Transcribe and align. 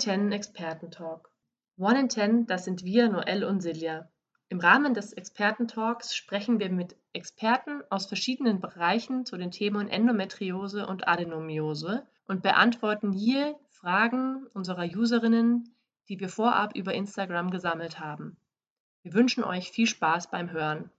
One 0.00 0.14
in 0.14 0.30
Ten 0.30 0.32
Expertentalk. 0.32 1.30
One 1.76 2.00
in 2.00 2.08
Ten, 2.08 2.46
das 2.46 2.64
sind 2.64 2.84
wir, 2.84 3.10
Noel 3.10 3.44
und 3.44 3.60
Silja. 3.60 4.08
Im 4.48 4.58
Rahmen 4.58 4.94
des 4.94 5.12
Expertentalks 5.12 6.16
sprechen 6.16 6.58
wir 6.58 6.70
mit 6.70 6.96
Experten 7.12 7.82
aus 7.90 8.06
verschiedenen 8.06 8.60
Bereichen 8.60 9.26
zu 9.26 9.36
den 9.36 9.50
Themen 9.50 9.88
Endometriose 9.88 10.86
und 10.86 11.06
Adenomiose 11.06 12.06
und 12.26 12.42
beantworten 12.42 13.12
hier 13.12 13.56
Fragen 13.68 14.46
unserer 14.54 14.86
Userinnen, 14.86 15.76
die 16.08 16.18
wir 16.18 16.30
vorab 16.30 16.74
über 16.74 16.94
Instagram 16.94 17.50
gesammelt 17.50 18.00
haben. 18.00 18.38
Wir 19.02 19.12
wünschen 19.12 19.44
euch 19.44 19.70
viel 19.70 19.86
Spaß 19.86 20.30
beim 20.30 20.50
Hören. 20.50 20.90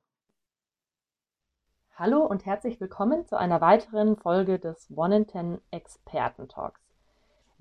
Hallo 1.95 2.23
und 2.23 2.45
herzlich 2.45 2.79
willkommen 2.79 3.25
zu 3.25 3.35
einer 3.35 3.61
weiteren 3.61 4.15
Folge 4.15 4.59
des 4.59 4.91
One 4.95 5.17
in 5.17 5.27
Ten 5.27 5.61
Experten 5.71 6.47
Talks. 6.47 6.80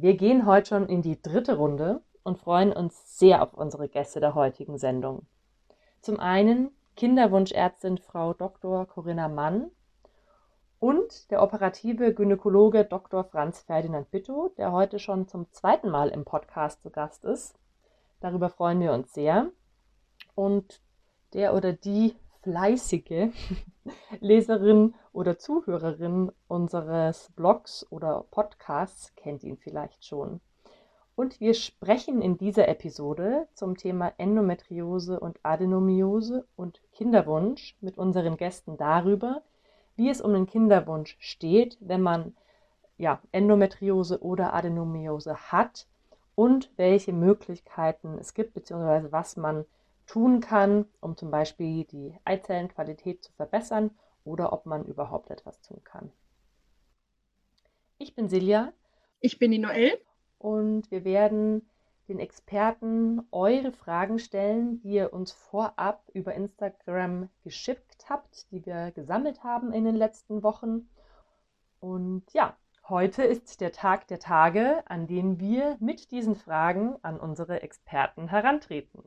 Wir 0.03 0.17
gehen 0.17 0.47
heute 0.47 0.71
schon 0.71 0.89
in 0.89 1.03
die 1.03 1.21
dritte 1.21 1.59
Runde 1.59 2.01
und 2.23 2.39
freuen 2.39 2.73
uns 2.73 3.19
sehr 3.19 3.43
auf 3.43 3.53
unsere 3.53 3.87
Gäste 3.87 4.19
der 4.19 4.35
heutigen 4.35 4.79
Sendung. 4.79 5.27
Zum 6.01 6.19
einen 6.19 6.71
Kinderwunschärztin 6.97 7.99
Frau 7.99 8.33
Dr. 8.33 8.87
Corinna 8.87 9.29
Mann 9.29 9.71
und 10.79 11.31
der 11.31 11.43
operative 11.43 12.15
Gynäkologe 12.15 12.87
Dr. 12.87 13.25
Franz 13.25 13.61
Ferdinand 13.61 14.11
Bitto, 14.11 14.49
der 14.57 14.73
heute 14.73 14.99
schon 14.99 15.29
zum 15.29 15.53
zweiten 15.53 15.91
Mal 15.91 16.09
im 16.09 16.25
Podcast 16.25 16.81
zu 16.81 16.89
Gast 16.89 17.27
ist. 17.27 17.59
Darüber 18.21 18.49
freuen 18.49 18.81
wir 18.81 18.95
uns 18.95 19.13
sehr. 19.13 19.51
Und 20.35 20.81
der 21.35 21.53
oder 21.53 21.75
die 21.75 22.17
fleißige 22.43 23.31
Leserin 24.21 24.95
oder 25.13 25.39
Zuhörerin 25.39 26.33
unseres 26.49 27.31
Blogs 27.37 27.87
oder 27.91 28.25
Podcasts 28.31 29.15
kennt 29.17 29.45
ihn 29.45 29.57
vielleicht 29.57 30.05
schon. 30.05 30.41
Und 31.17 31.39
wir 31.39 31.53
sprechen 31.53 32.23
in 32.23 32.39
dieser 32.39 32.69
Episode 32.69 33.47
zum 33.53 33.77
Thema 33.77 34.13
Endometriose 34.17 35.21
und 35.21 35.39
Adenomiose 35.43 36.47
und 36.57 36.81
Kinderwunsch 36.93 37.77
mit 37.81 37.99
unseren 37.99 38.39
Gästen 38.39 38.79
darüber, 38.79 39.43
wie 39.97 40.09
es 40.09 40.23
um 40.23 40.33
den 40.33 40.47
Kinderwunsch 40.47 41.17
steht, 41.21 41.77
wenn 41.81 42.01
man 42.01 42.35
ja, 42.97 43.21
Endometriose 43.33 44.23
oder 44.23 44.55
Adenomiose 44.55 45.37
hat 45.53 45.87
und 46.35 46.71
welche 46.77 47.13
Möglichkeiten 47.13 48.17
es 48.19 48.33
gibt, 48.33 48.55
beziehungsweise 48.55 49.13
was 49.13 49.37
man 49.37 49.67
tun 50.11 50.41
kann, 50.41 50.87
um 51.01 51.17
zum 51.17 51.31
Beispiel 51.31 51.85
die 51.85 52.19
Eizellenqualität 52.25 53.23
zu 53.23 53.33
verbessern 53.35 53.93
oder 54.25 54.53
ob 54.53 54.67
man 54.67 54.85
überhaupt 54.85 55.31
etwas 55.31 55.61
tun 55.61 55.81
kann. 55.85 56.11
Ich 57.97 58.17
bin 58.17 58.29
Silja. 58.29 58.73
Ich 59.21 59.39
bin 59.39 59.53
die 59.53 59.59
Noel. 59.59 59.97
Und 60.39 60.91
wir 60.91 61.05
werden 61.05 61.69
den 62.09 62.19
Experten 62.19 63.23
eure 63.31 63.71
Fragen 63.71 64.19
stellen, 64.19 64.81
die 64.81 64.95
ihr 64.95 65.13
uns 65.13 65.31
vorab 65.31 66.03
über 66.13 66.35
Instagram 66.35 67.29
geschickt 67.45 68.07
habt, 68.09 68.51
die 68.51 68.67
wir 68.67 68.91
gesammelt 68.91 69.45
haben 69.45 69.73
in 69.73 69.85
den 69.85 69.95
letzten 69.95 70.43
Wochen. 70.43 70.89
Und 71.79 72.25
ja, 72.33 72.57
heute 72.89 73.23
ist 73.23 73.61
der 73.61 73.71
Tag 73.71 74.09
der 74.09 74.19
Tage, 74.19 74.83
an 74.87 75.07
dem 75.07 75.39
wir 75.39 75.77
mit 75.79 76.11
diesen 76.11 76.35
Fragen 76.35 76.97
an 77.03 77.21
unsere 77.21 77.63
Experten 77.63 78.27
herantreten. 78.27 79.05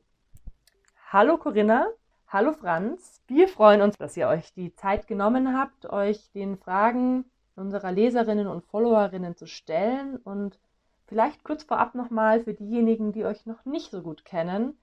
Hallo 1.14 1.38
Corinna, 1.38 1.92
hallo 2.28 2.54
Franz. 2.54 3.22
Wir 3.28 3.48
freuen 3.48 3.84
uns, 3.84 3.96
dass 4.00 4.18
ihr 4.18 4.28
euch 4.28 4.52
die 4.56 4.74
Zeit 4.74 5.06
genommen 5.06 5.56
habt, 5.56 5.86
euch 5.86 6.32
den 6.32 6.58
Fragen 6.58 7.26
unserer 7.56 7.92
Leserinnen 7.92 8.48
und 8.48 8.66
Followerinnen 8.66 9.36
zu 9.36 9.46
stellen 9.46 10.18
und 10.18 10.58
vielleicht 11.06 11.44
kurz 11.44 11.66
vorab 11.66 11.94
nochmal 11.94 12.44
für 12.44 12.56
diejenigen, 12.56 13.12
die 13.12 13.26
euch 13.26 13.46
noch 13.46 13.64
nicht 13.64 13.92
so 13.92 14.02
gut 14.02 14.26
kennen. 14.26 14.76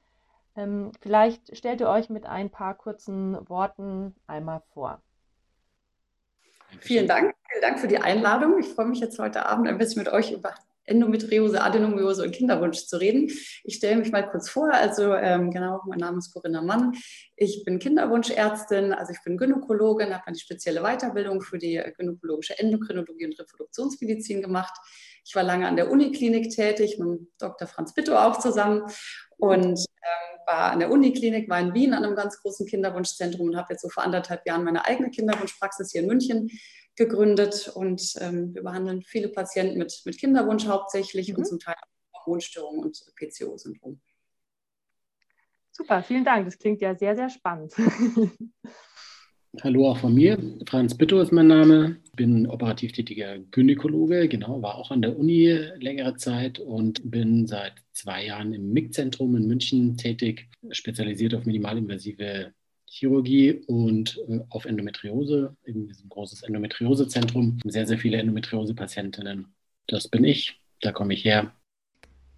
Ähm, 0.54 0.92
vielleicht 1.00 1.56
stellt 1.56 1.80
ihr 1.80 1.88
euch 1.88 2.10
mit 2.10 2.26
ein 2.26 2.48
paar 2.48 2.74
kurzen 2.74 3.36
Worten 3.48 4.14
einmal 4.28 4.62
vor. 4.72 5.02
Vielen 6.78 7.08
Dank. 7.08 7.34
Vielen 7.50 7.62
Dank 7.62 7.80
für 7.80 7.88
die 7.88 7.98
Einladung. 7.98 8.56
Ich 8.60 8.68
freue 8.68 8.86
mich 8.86 9.00
jetzt 9.00 9.18
heute 9.18 9.46
Abend 9.46 9.66
ein 9.66 9.78
bisschen 9.78 10.04
mit 10.04 10.12
euch 10.12 10.30
über 10.30 10.54
Endometriose, 10.90 11.62
Adenomiose 11.62 12.24
und 12.24 12.32
Kinderwunsch 12.32 12.86
zu 12.86 12.98
reden. 12.98 13.30
Ich 13.64 13.76
stelle 13.76 13.96
mich 13.96 14.12
mal 14.12 14.28
kurz 14.28 14.50
vor. 14.50 14.72
Also 14.72 15.14
ähm, 15.14 15.50
genau, 15.50 15.80
mein 15.86 15.98
Name 15.98 16.18
ist 16.18 16.32
Corinna 16.32 16.62
Mann. 16.62 16.92
Ich 17.36 17.64
bin 17.64 17.78
Kinderwunschärztin, 17.78 18.92
also 18.92 19.12
ich 19.12 19.22
bin 19.24 19.38
Gynäkologin, 19.38 20.12
habe 20.12 20.26
eine 20.26 20.36
spezielle 20.36 20.82
Weiterbildung 20.82 21.40
für 21.40 21.58
die 21.58 21.80
gynäkologische 21.96 22.58
Endokrinologie 22.58 23.26
und 23.26 23.38
Reproduktionsmedizin 23.38 24.42
gemacht. 24.42 24.74
Ich 25.24 25.34
war 25.34 25.42
lange 25.42 25.66
an 25.66 25.76
der 25.76 25.90
Uniklinik 25.90 26.50
tätig, 26.50 26.98
mit 26.98 27.20
Dr. 27.38 27.68
Franz 27.68 27.94
Bitto 27.94 28.16
auch 28.16 28.38
zusammen 28.38 28.82
und 29.38 29.78
ähm, 29.78 30.40
war 30.46 30.72
an 30.72 30.80
der 30.80 30.90
Uniklinik, 30.90 31.48
war 31.48 31.60
in 31.60 31.74
Wien 31.74 31.94
an 31.94 32.04
einem 32.04 32.16
ganz 32.16 32.40
großen 32.42 32.66
Kinderwunschzentrum 32.66 33.48
und 33.48 33.56
habe 33.56 33.68
jetzt 33.70 33.82
so 33.82 33.88
vor 33.88 34.02
anderthalb 34.02 34.46
Jahren 34.46 34.64
meine 34.64 34.84
eigene 34.84 35.10
Kinderwunschpraxis 35.10 35.92
hier 35.92 36.02
in 36.02 36.08
München 36.08 36.50
gegründet 37.00 37.72
und 37.74 38.14
ähm, 38.20 38.54
wir 38.54 38.62
behandeln 38.62 39.00
viele 39.02 39.30
Patienten 39.30 39.78
mit, 39.78 40.02
mit 40.04 40.18
Kinderwunsch 40.18 40.66
hauptsächlich 40.66 41.30
mhm. 41.30 41.36
und 41.36 41.44
zum 41.46 41.58
Teil 41.58 41.74
auch 42.12 42.26
Hormonstörungen 42.26 42.84
und 42.84 43.02
PCO-Syndrom. 43.16 44.00
Super, 45.72 46.02
vielen 46.02 46.26
Dank. 46.26 46.44
Das 46.44 46.58
klingt 46.58 46.82
ja 46.82 46.94
sehr, 46.94 47.16
sehr 47.16 47.30
spannend. 47.30 47.72
Hallo 49.62 49.88
auch 49.88 49.96
von 49.96 50.14
mir. 50.14 50.38
Franz 50.68 50.94
Bitto 50.96 51.20
ist 51.20 51.32
mein 51.32 51.46
Name. 51.46 51.96
Ich 52.04 52.12
bin 52.12 52.46
operativ 52.46 52.92
tätiger 52.92 53.38
Gynäkologe, 53.38 54.28
genau, 54.28 54.60
war 54.62 54.76
auch 54.76 54.90
an 54.90 55.00
der 55.00 55.18
Uni 55.18 55.48
längere 55.78 56.16
Zeit 56.16 56.58
und 56.60 57.00
bin 57.10 57.46
seit 57.46 57.72
zwei 57.92 58.26
Jahren 58.26 58.52
im 58.52 58.72
MIG-Zentrum 58.72 59.34
in 59.36 59.46
München 59.46 59.96
tätig, 59.96 60.50
spezialisiert 60.70 61.34
auf 61.34 61.46
minimalinvasive 61.46 62.52
Chirurgie 62.90 63.62
und 63.68 64.18
äh, 64.28 64.40
auf 64.50 64.64
Endometriose. 64.64 65.56
Eben 65.64 65.88
ein 65.88 66.08
großes 66.08 66.42
Endometriosezentrum. 66.42 67.58
Sehr, 67.64 67.86
sehr 67.86 67.98
viele 67.98 68.18
Endometriose-Patientinnen. 68.18 69.46
Das 69.86 70.08
bin 70.08 70.24
ich. 70.24 70.60
Da 70.80 70.90
komme 70.90 71.14
ich 71.14 71.24
her. 71.24 71.52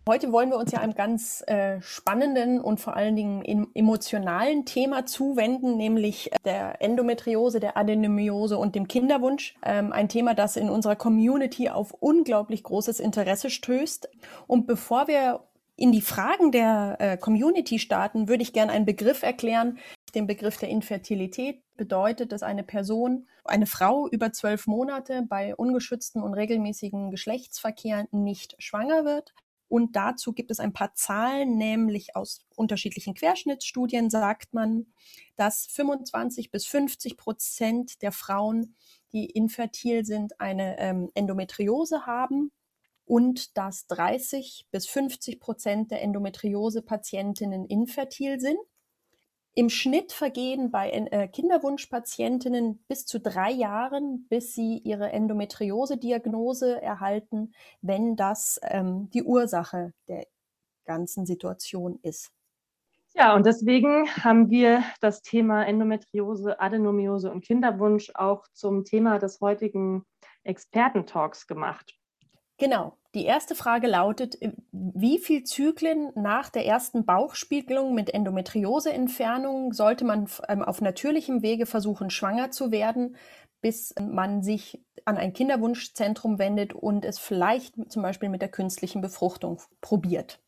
Heute 0.06 0.32
wollen 0.32 0.50
wir 0.50 0.58
uns 0.58 0.72
ja 0.72 0.80
einem 0.80 0.94
ganz 0.94 1.44
äh, 1.46 1.80
spannenden 1.80 2.60
und 2.60 2.80
vor 2.80 2.96
allen 2.96 3.14
Dingen 3.14 3.70
emotionalen 3.72 4.66
Thema 4.66 5.06
zuwenden, 5.06 5.76
nämlich 5.76 6.32
äh, 6.32 6.36
der 6.44 6.82
Endometriose, 6.82 7.60
der 7.60 7.76
Adenomiose 7.76 8.58
und 8.58 8.74
dem 8.74 8.88
Kinderwunsch. 8.88 9.54
Ähm, 9.64 9.92
ein 9.92 10.08
Thema, 10.08 10.34
das 10.34 10.56
in 10.56 10.69
unserer 10.69 10.96
Community 10.96 11.70
auf 11.70 11.94
unglaublich 12.00 12.64
großes 12.64 13.00
Interesse 13.00 13.48
stößt. 13.48 14.08
Und 14.48 14.66
bevor 14.66 15.06
wir 15.06 15.44
in 15.76 15.92
die 15.92 16.02
Fragen 16.02 16.52
der 16.52 16.96
äh, 16.98 17.16
Community 17.16 17.78
starten, 17.78 18.28
würde 18.28 18.42
ich 18.42 18.52
gerne 18.52 18.72
einen 18.72 18.86
Begriff 18.86 19.22
erklären. 19.22 19.78
Den 20.15 20.27
Begriff 20.27 20.59
der 20.59 20.69
Infertilität 20.69 21.62
bedeutet, 21.77 22.33
dass 22.33 22.43
eine 22.43 22.62
Person, 22.62 23.27
eine 23.45 23.67
Frau 23.67 24.09
über 24.09 24.33
zwölf 24.33 24.67
Monate 24.67 25.25
bei 25.28 25.56
ungeschützten 25.56 26.23
und 26.23 26.34
regelmäßigen 26.34 27.11
Geschlechtsverkehr 27.11 28.06
nicht 28.11 28.55
schwanger 28.59 29.05
wird. 29.05 29.33
Und 29.69 29.97
dazu 29.97 30.34
gibt 30.34 30.50
es 30.50 30.61
ein 30.61 30.75
paar 30.75 30.95
Zahlen, 30.95 31.56
nämlich 31.56 32.15
aus 32.15 32.45
unterschiedlichen 32.55 33.15
Querschnittsstudien 33.15 34.11
sagt 34.11 34.53
man, 34.53 34.93
dass 35.37 35.65
25 35.65 36.50
bis 36.50 36.67
50 36.67 37.17
Prozent 37.17 38.03
der 38.03 38.12
Frauen, 38.12 38.75
die 39.15 39.25
infertil 39.25 40.05
sind, 40.05 40.39
eine 40.41 40.79
ähm, 40.79 41.11
Endometriose 41.15 42.05
haben 42.05 42.53
und 43.06 43.56
dass 43.56 43.87
30 43.87 44.67
bis 44.70 44.87
50 44.88 45.41
Prozent 45.41 45.91
der 45.91 46.03
Endometriose-Patientinnen 46.03 47.65
infertil 47.65 48.41
sind. 48.41 48.58
Im 49.54 49.69
Schnitt 49.69 50.12
vergehen 50.12 50.70
bei 50.70 50.90
äh, 50.90 51.28
Kinderwunschpatientinnen 51.28 52.82
bis 52.88 53.04
zu 53.04 53.20
drei 53.20 53.50
Jahren, 53.50 54.26
bis 54.31 54.54
sie 54.54 54.78
ihre 54.78 55.12
Endometriose-Diagnose 55.12 56.81
erhalten, 56.81 57.52
wenn 57.82 58.16
das 58.16 58.58
ähm, 58.62 59.10
die 59.10 59.22
Ursache 59.22 59.93
der 60.08 60.26
ganzen 60.87 61.26
Situation 61.26 61.99
ist. 62.02 62.32
Ja, 63.14 63.34
und 63.34 63.44
deswegen 63.44 64.08
haben 64.25 64.49
wir 64.49 64.82
das 65.02 65.20
Thema 65.20 65.64
Endometriose, 65.64 66.58
Adenomiose 66.58 67.31
und 67.31 67.44
Kinderwunsch 67.44 68.10
auch 68.14 68.46
zum 68.55 68.84
Thema 68.84 69.19
des 69.19 69.40
heutigen 69.43 70.06
Expertentalks 70.44 71.46
gemacht. 71.46 71.94
Genau. 72.56 72.96
Die 73.14 73.26
erste 73.26 73.55
Frage 73.55 73.88
lautet, 73.88 74.38
wie 74.70 75.19
viel 75.19 75.44
Zyklen 75.44 76.12
nach 76.14 76.49
der 76.49 76.64
ersten 76.64 77.05
Bauchspiegelung 77.05 77.94
mit 77.94 78.12
Endometrioseentfernung 78.14 79.75
sollte 79.75 80.06
man 80.06 80.29
ähm, 80.49 80.62
auf 80.62 80.81
natürlichem 80.81 81.43
Wege 81.43 81.67
versuchen, 81.67 82.09
schwanger 82.09 82.50
zu 82.50 82.70
werden, 82.70 83.17
bis 83.61 83.94
man 84.00 84.43
sich 84.43 84.81
an 85.05 85.19
ein 85.19 85.35
Kinderwunschzentrum 85.35 86.38
wendet 86.38 86.73
und 86.73 87.05
es 87.05 87.19
vielleicht 87.19 87.75
zum 87.93 88.03
Beispiel 88.03 88.31
mit 88.31 88.41
der 88.41 88.50
künstlichen 88.50 89.03
Befruchtung 89.03 89.61
probiert? 89.82 90.41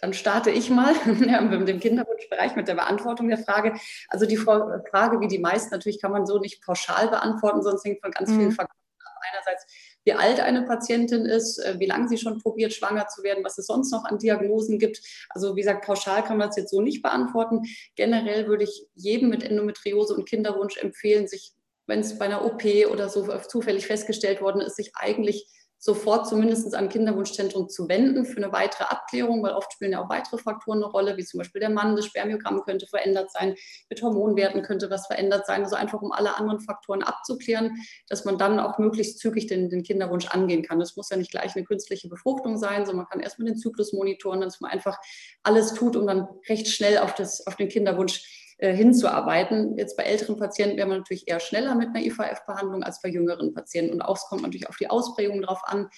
Dann 0.00 0.12
starte 0.12 0.50
ich 0.50 0.70
mal 0.70 0.94
mit 1.06 1.68
dem 1.68 1.80
Kinderwunschbereich 1.80 2.56
mit 2.56 2.68
der 2.68 2.74
Beantwortung 2.74 3.28
der 3.28 3.38
Frage. 3.38 3.74
Also 4.08 4.26
die 4.26 4.36
Frage, 4.36 5.20
wie 5.20 5.28
die 5.28 5.40
meisten, 5.40 5.70
natürlich 5.70 6.00
kann 6.00 6.12
man 6.12 6.26
so 6.26 6.38
nicht 6.38 6.62
pauschal 6.62 7.08
beantworten, 7.08 7.62
sonst 7.62 7.84
hängt 7.84 8.00
von 8.00 8.12
ganz 8.12 8.30
vielen 8.30 8.46
mhm. 8.46 8.52
Faktoren 8.52 8.76
ab. 9.00 9.20
Einerseits 9.32 9.66
wie 10.08 10.14
alt 10.14 10.40
eine 10.40 10.62
Patientin 10.62 11.26
ist, 11.26 11.58
äh, 11.58 11.78
wie 11.78 11.84
lange 11.84 12.08
sie 12.08 12.16
schon 12.16 12.38
probiert, 12.38 12.72
schwanger 12.72 13.08
zu 13.08 13.22
werden, 13.22 13.44
was 13.44 13.58
es 13.58 13.66
sonst 13.66 13.92
noch 13.92 14.06
an 14.06 14.16
Diagnosen 14.16 14.78
gibt. 14.78 15.02
Also 15.28 15.54
wie 15.54 15.60
gesagt, 15.60 15.84
pauschal 15.84 16.24
kann 16.24 16.38
man 16.38 16.48
das 16.48 16.56
jetzt 16.56 16.70
so 16.70 16.80
nicht 16.80 17.02
beantworten. 17.02 17.60
Generell 17.94 18.46
würde 18.46 18.64
ich 18.64 18.86
jedem 18.94 19.28
mit 19.28 19.42
Endometriose 19.44 20.14
und 20.14 20.26
Kinderwunsch 20.26 20.78
empfehlen, 20.78 21.28
sich, 21.28 21.52
wenn 21.86 22.00
es 22.00 22.18
bei 22.18 22.24
einer 22.24 22.42
OP 22.42 22.64
oder 22.90 23.10
so 23.10 23.28
zufällig 23.48 23.86
festgestellt 23.86 24.40
worden 24.40 24.62
ist, 24.62 24.76
sich 24.76 24.92
eigentlich 24.94 25.46
sofort 25.78 26.28
zumindest 26.28 26.74
an 26.74 26.88
Kinderwunschzentrum 26.88 27.68
zu 27.68 27.88
wenden 27.88 28.26
für 28.26 28.38
eine 28.38 28.52
weitere 28.52 28.84
Abklärung, 28.84 29.42
weil 29.42 29.52
oft 29.52 29.72
spielen 29.72 29.92
ja 29.92 30.02
auch 30.02 30.08
weitere 30.08 30.38
Faktoren 30.38 30.82
eine 30.82 30.90
Rolle, 30.90 31.16
wie 31.16 31.24
zum 31.24 31.38
Beispiel 31.38 31.60
der 31.60 31.70
Mann, 31.70 31.94
das 31.94 32.06
Spermiogramm 32.06 32.62
könnte 32.62 32.86
verändert 32.86 33.30
sein, 33.30 33.54
mit 33.88 34.02
Hormonwerten 34.02 34.62
könnte 34.62 34.90
was 34.90 35.06
verändert 35.06 35.46
sein, 35.46 35.62
also 35.62 35.76
einfach 35.76 36.02
um 36.02 36.10
alle 36.10 36.36
anderen 36.36 36.60
Faktoren 36.60 37.02
abzuklären, 37.02 37.76
dass 38.08 38.24
man 38.24 38.38
dann 38.38 38.58
auch 38.58 38.78
möglichst 38.78 39.20
zügig 39.20 39.46
den, 39.46 39.70
den 39.70 39.84
Kinderwunsch 39.84 40.26
angehen 40.28 40.64
kann. 40.64 40.80
Das 40.80 40.96
muss 40.96 41.10
ja 41.10 41.16
nicht 41.16 41.30
gleich 41.30 41.54
eine 41.54 41.64
künstliche 41.64 42.08
Befruchtung 42.08 42.58
sein, 42.58 42.84
sondern 42.84 42.96
man 42.96 43.06
kann 43.06 43.20
erstmal 43.20 43.46
den 43.46 43.56
Zyklus 43.56 43.92
monitoren, 43.92 44.40
dass 44.40 44.60
man 44.60 44.72
einfach 44.72 44.98
alles 45.44 45.74
tut, 45.74 45.94
um 45.94 46.06
dann 46.06 46.26
recht 46.48 46.66
schnell 46.66 46.98
auf, 46.98 47.14
das, 47.14 47.46
auf 47.46 47.54
den 47.54 47.68
Kinderwunsch 47.68 48.37
äh, 48.58 48.74
hinzuarbeiten. 48.74 49.76
Jetzt 49.76 49.96
bei 49.96 50.04
älteren 50.04 50.36
Patienten 50.36 50.76
wäre 50.76 50.88
man 50.88 50.98
natürlich 50.98 51.28
eher 51.28 51.40
schneller 51.40 51.74
mit 51.74 51.88
einer 51.88 52.04
IVF-Behandlung 52.04 52.82
als 52.82 53.00
bei 53.00 53.08
jüngeren 53.08 53.54
Patienten. 53.54 53.94
Und 53.94 54.02
auch 54.02 54.16
es 54.16 54.24
kommt 54.24 54.42
natürlich 54.42 54.68
auf 54.68 54.76
die 54.76 54.90
Ausprägung 54.90 55.42
drauf 55.42 55.60
an. 55.64 55.88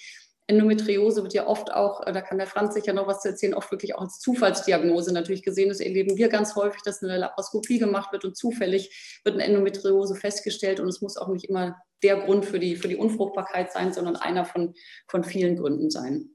Endometriose 0.47 1.23
wird 1.23 1.33
ja 1.33 1.47
oft 1.47 1.71
auch, 1.73 2.05
äh, 2.05 2.11
da 2.11 2.21
kann 2.21 2.37
der 2.37 2.47
Franz 2.47 2.73
sicher 2.73 2.93
noch 2.93 3.07
was 3.07 3.21
zu 3.21 3.29
erzählen, 3.29 3.53
oft 3.53 3.71
wirklich 3.71 3.95
auch 3.95 4.01
als 4.01 4.19
Zufallsdiagnose 4.19 5.13
natürlich 5.13 5.43
gesehen. 5.43 5.69
Das 5.69 5.79
erleben 5.79 6.17
wir 6.17 6.29
ganz 6.29 6.55
häufig, 6.55 6.81
dass 6.83 7.01
eine 7.01 7.17
Laparoskopie 7.17 7.79
gemacht 7.79 8.11
wird 8.11 8.25
und 8.25 8.35
zufällig 8.35 9.21
wird 9.23 9.35
eine 9.35 9.45
Endometriose 9.45 10.15
festgestellt 10.15 10.79
und 10.79 10.87
es 10.87 11.01
muss 11.01 11.17
auch 11.17 11.29
nicht 11.29 11.45
immer 11.45 11.77
der 12.03 12.17
Grund 12.17 12.45
für 12.45 12.59
die, 12.59 12.75
für 12.75 12.87
die 12.87 12.95
Unfruchtbarkeit 12.95 13.71
sein, 13.71 13.93
sondern 13.93 14.15
einer 14.15 14.45
von, 14.45 14.73
von 15.07 15.23
vielen 15.23 15.55
Gründen 15.55 15.89
sein. 15.89 16.30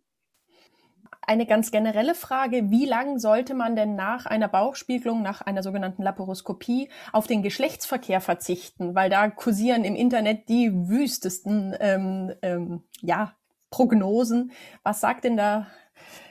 Eine 1.28 1.44
ganz 1.44 1.72
generelle 1.72 2.14
Frage, 2.14 2.70
wie 2.70 2.86
lange 2.86 3.18
sollte 3.18 3.54
man 3.54 3.74
denn 3.74 3.96
nach 3.96 4.26
einer 4.26 4.46
Bauchspiegelung, 4.46 5.22
nach 5.22 5.40
einer 5.40 5.64
sogenannten 5.64 6.04
Laparoskopie 6.04 6.88
auf 7.12 7.26
den 7.26 7.42
Geschlechtsverkehr 7.42 8.20
verzichten? 8.20 8.94
Weil 8.94 9.10
da 9.10 9.28
kursieren 9.28 9.82
im 9.82 9.96
Internet 9.96 10.48
die 10.48 10.70
wüstesten 10.72 11.74
ähm, 11.80 12.32
ähm, 12.42 12.82
ja, 13.02 13.34
Prognosen. 13.70 14.52
Was 14.84 15.00
sagt 15.00 15.24
denn 15.24 15.36
da 15.36 15.66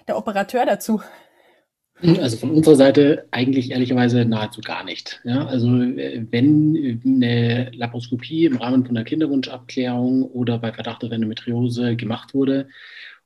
der 0.07 0.17
Operateur 0.17 0.65
dazu? 0.65 1.01
Also 2.01 2.37
von 2.37 2.51
unserer 2.51 2.75
Seite 2.75 3.27
eigentlich 3.31 3.71
ehrlicherweise 3.71 4.23
nahezu 4.23 4.61
gar 4.61 4.85
nicht. 4.85 5.19
Ja, 5.25 5.45
also 5.45 5.67
wenn 5.67 7.01
eine 7.05 7.69
Laparoskopie 7.71 8.45
im 8.45 8.57
Rahmen 8.57 8.85
von 8.85 8.95
einer 8.95 9.05
Kinderwunschabklärung 9.05 10.23
oder 10.23 10.57
bei 10.57 10.71
Verdacht 10.71 11.03
auf 11.03 11.11
Endometriose 11.11 11.97
gemacht 11.97 12.33
wurde 12.33 12.69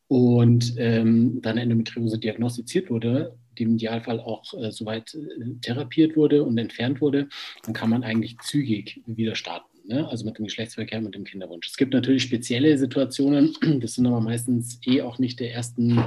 und 0.09 0.73
ähm, 0.77 1.39
dann 1.41 1.59
Endometriose 1.59 2.17
diagnostiziert 2.17 2.89
wurde, 2.89 3.37
die 3.57 3.63
im 3.63 3.75
Idealfall 3.75 4.19
auch 4.19 4.43
äh, 4.55 4.71
soweit 4.71 5.13
äh, 5.13 5.55
therapiert 5.61 6.17
wurde 6.17 6.43
und 6.43 6.57
entfernt 6.57 6.99
wurde, 6.99 7.29
dann 7.63 7.75
kann 7.75 7.91
man 7.91 8.03
eigentlich 8.03 8.39
zügig 8.39 9.01
wieder 9.05 9.35
starten 9.35 9.68
ne? 9.89 10.07
also 10.07 10.25
mit 10.25 10.37
dem 10.37 10.45
Geschlechtsverkehr, 10.45 11.01
mit 11.01 11.15
dem 11.15 11.23
Kinderwunsch. 11.23 11.67
Es 11.67 11.75
gibt 11.75 11.93
natürlich 11.93 12.23
spezielle 12.23 12.77
Situationen, 12.77 13.55
das 13.81 13.95
sind 13.95 14.05
aber 14.05 14.21
meistens 14.21 14.79
eh 14.85 15.01
auch 15.01 15.19
nicht 15.19 15.39
der 15.39 15.53
ersten 15.53 16.01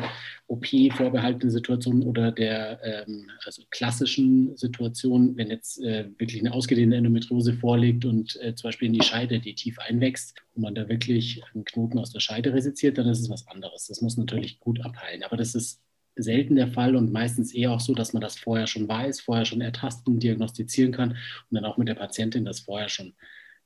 OP 0.47 0.67
vorbehaltene 0.97 1.51
Situationen 1.51 2.05
oder 2.05 2.33
der 2.33 2.81
ähm, 2.83 3.29
also 3.45 3.63
klassischen 3.71 4.57
Situation, 4.57 5.37
wenn 5.37 5.51
jetzt 5.51 5.83
äh, 5.83 6.09
wirklich 6.19 6.41
eine 6.41 6.53
ausgedehnte 6.53 6.97
Endometriose 6.97 7.55
vorliegt 7.55 8.05
und 8.05 8.41
äh, 8.41 8.55
zum 8.55 8.69
Beispiel 8.69 8.87
in 8.87 8.95
die 8.95 9.03
Scheide, 9.03 9.41
die 9.41 9.55
tief 9.55 9.79
einwächst 9.79 10.35
und 10.55 10.63
man 10.63 10.75
da 10.75 10.89
wirklich 10.89 11.43
einen 11.53 11.65
Knoten 11.65 11.99
aus 11.99 12.13
der 12.13 12.21
Scheide 12.21 12.55
resiziert, 12.55 12.99
dann 12.99 13.09
ist 13.09 13.21
es 13.21 13.31
was 13.31 13.47
anderes. 13.49 13.89
Das 13.89 14.01
muss 14.01 14.17
natürlich 14.17 14.61
gut 14.61 14.81
abheilen, 14.85 15.23
aber 15.25 15.37
das 15.37 15.55
ist 15.55 15.81
selten 16.15 16.57
der 16.57 16.69
Fall 16.69 16.95
und 16.95 17.11
meistens 17.11 17.55
eher 17.55 17.73
auch 17.73 17.81
so, 17.81 17.95
dass 17.95 18.13
man 18.13 18.21
das 18.21 18.39
vorher 18.39 18.67
schon 18.67 18.87
weiß, 18.87 19.21
vorher 19.23 19.47
schon 19.47 19.63
ertasten, 19.63 20.21
diagnostizieren 20.21 20.93
kann 20.93 21.13
und 21.13 21.17
dann 21.53 21.65
auch 21.65 21.79
mit 21.79 21.89
der 21.89 21.95
Patientin 21.95 22.45
das 22.45 22.61
vorher 22.61 22.91
schon 22.91 23.15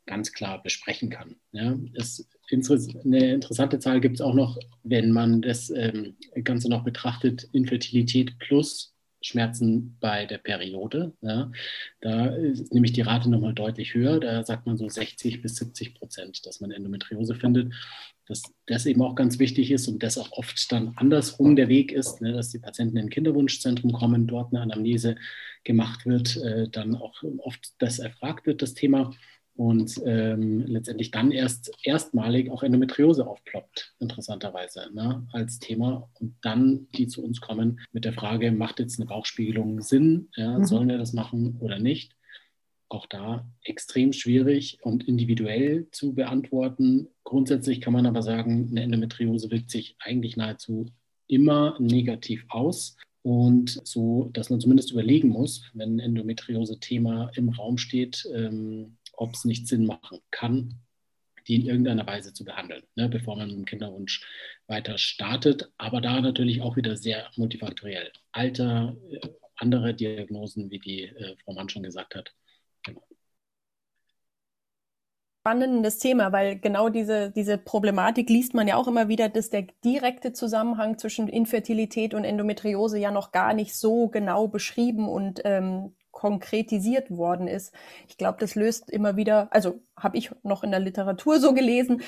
ganz 0.07 0.33
klar 0.33 0.63
besprechen 0.63 1.11
kann. 1.11 1.37
Ja, 1.53 1.77
es, 1.95 2.27
eine 2.51 3.35
interessante 3.35 3.79
Zahl 3.79 4.01
gibt 4.01 4.17
es 4.17 4.21
auch 4.21 4.35
noch, 4.35 4.57
wenn 4.83 5.11
man 5.11 5.43
das 5.43 5.71
ähm, 5.71 6.17
Ganze 6.45 6.69
noch 6.69 6.85
betrachtet, 6.85 7.49
Infertilität 7.53 8.39
plus 8.39 8.97
Schmerzen 9.27 9.97
bei 10.01 10.27
der 10.27 10.39
Periode. 10.39 11.13
Ja, 11.21 11.51
da 12.01 12.27
ist 12.27 12.73
nämlich 12.73 12.93
die 12.93 13.01
Rate 13.01 13.29
nochmal 13.29 13.55
deutlich 13.55 13.95
höher. 13.95 14.21
Da 14.21 14.45
sagt 14.45 14.67
man 14.67 14.77
so 14.77 14.89
60 14.89 15.43
bis 15.43 15.57
70 15.57 15.95
Prozent, 15.95 16.47
dass 16.47 16.61
man 16.61 16.71
Endometriose 16.71 17.35
findet. 17.35 17.73
Dass 18.29 18.43
das 18.67 18.87
eben 18.87 19.03
auch 19.03 19.15
ganz 19.15 19.39
wichtig 19.39 19.71
ist 19.71 19.89
und 19.89 20.03
das 20.03 20.19
auch 20.19 20.33
oft 20.33 20.71
dann 20.71 20.93
andersrum 20.97 21.57
der 21.57 21.69
Weg 21.69 21.93
ist, 21.93 22.21
ne, 22.21 22.33
dass 22.33 22.51
die 22.51 22.59
Patienten 22.59 22.97
in 22.97 23.05
ein 23.05 23.11
Kinderwunschzentrum 23.11 23.93
kommen, 23.93 24.27
dort 24.27 24.53
eine 24.53 24.63
Anamnese 24.63 25.17
gemacht 25.65 26.07
wird, 26.07 26.37
äh, 26.37 26.69
dann 26.69 26.95
auch 26.95 27.23
oft 27.39 27.73
das 27.79 27.99
erfragt 27.99 28.47
wird, 28.47 28.63
das 28.63 28.75
Thema 28.75 29.13
und 29.57 30.01
ähm, 30.05 30.67
letztendlich 30.67 31.11
dann 31.11 31.33
erst 31.33 31.73
erstmalig 31.83 32.51
auch 32.51 32.63
Endometriose 32.63 33.27
aufploppt, 33.27 33.95
interessanterweise, 33.99 34.91
ne, 34.93 35.27
als 35.33 35.59
Thema. 35.59 36.09
Und 36.21 36.37
dann 36.43 36.89
die 36.97 37.09
zu 37.09 37.25
uns 37.25 37.41
kommen 37.41 37.81
mit 37.93 38.05
der 38.05 38.13
Frage, 38.13 38.53
macht 38.53 38.81
jetzt 38.81 38.99
eine 38.99 39.07
Bauchspiegelung 39.07 39.81
Sinn? 39.81 40.29
Ja, 40.37 40.59
mhm. 40.59 40.65
Sollen 40.65 40.89
wir 40.89 40.99
das 40.99 41.13
machen 41.13 41.57
oder 41.61 41.79
nicht? 41.79 42.15
Auch 42.89 43.07
da 43.07 43.49
extrem 43.63 44.13
schwierig 44.13 44.79
und 44.83 45.09
individuell 45.09 45.87
zu 45.91 46.15
beantworten. 46.15 47.09
Grundsätzlich 47.25 47.81
kann 47.81 47.95
man 47.95 48.07
aber 48.07 48.23
sagen, 48.23 48.69
eine 48.71 48.83
Endometriose 48.83 49.51
wirkt 49.51 49.71
sich 49.71 49.97
eigentlich 49.99 50.37
nahezu 50.37 50.87
immer 51.27 51.77
negativ 51.81 52.45
aus. 52.49 52.97
Und 53.23 53.81
so, 53.83 54.31
dass 54.33 54.51
man 54.51 54.61
zumindest 54.61 54.93
überlegen 54.93 55.31
muss, 55.31 55.65
wenn 55.75 55.97
ein 55.97 55.99
Endometriose-Thema 55.99 57.31
im 57.35 57.49
Raum 57.49 57.77
steht, 57.77 58.25
ähm, 58.33 58.99
ob 59.17 59.35
es 59.35 59.45
nicht 59.45 59.69
Sinn 59.69 59.87
machen 59.87 60.21
kann, 60.31 60.81
die 61.49 61.57
in 61.57 61.67
irgendeiner 61.67 62.07
Weise 62.07 62.33
zu 62.33 62.45
behandeln, 62.45 62.83
ne, 62.95 63.09
bevor 63.09 63.37
man 63.37 63.49
mit 63.49 63.57
dem 63.57 63.65
Kinderwunsch 63.65 64.25
weiter 64.67 64.99
startet. 64.99 65.71
Aber 65.79 66.01
da 66.01 66.21
natürlich 66.21 66.61
auch 66.63 66.77
wieder 66.77 66.97
sehr 66.97 67.31
multifaktoriell. 67.37 68.13
Alter, 68.33 68.97
äh, 69.11 69.29
andere 69.57 69.95
Diagnosen, 69.95 70.71
wie 70.71 70.79
die 70.79 71.05
äh, 71.05 71.37
Frau 71.45 71.53
Mann 71.55 71.69
schon 71.69 71.83
gesagt 71.83 72.15
hat. 72.15 72.33
Genau. 72.83 73.03
Spannendes 75.41 75.99
Thema, 75.99 76.33
weil 76.33 76.59
genau 76.59 76.89
diese, 76.89 77.31
diese 77.31 77.57
Problematik 77.57 78.29
liest 78.29 78.53
man 78.53 78.67
ja 78.67 78.75
auch 78.75 78.89
immer 78.89 79.07
wieder, 79.07 79.29
dass 79.29 79.49
der 79.49 79.69
direkte 79.85 80.33
Zusammenhang 80.33 80.99
zwischen 80.99 81.29
Infertilität 81.29 82.15
und 82.15 82.25
Endometriose 82.25 82.99
ja 82.99 83.13
noch 83.13 83.31
gar 83.31 83.55
nicht 83.55 83.77
so 83.77 84.09
genau 84.09 84.49
beschrieben 84.49 85.09
und 85.09 85.41
ähm, 85.45 85.95
konkretisiert 86.17 87.11
worden 87.11 87.47
ist. 87.47 87.75
Ich 88.09 88.17
glaube, 88.17 88.39
das 88.41 88.55
löst 88.55 88.91
immer 88.91 89.17
wieder, 89.17 89.49
also 89.51 89.81
habe 89.99 90.17
ich 90.17 90.31
noch 90.43 90.65
in 90.65 90.71
der 90.71 90.81
Literatur 90.81 91.41
so 91.41 91.53
gelesen, 91.53 92.01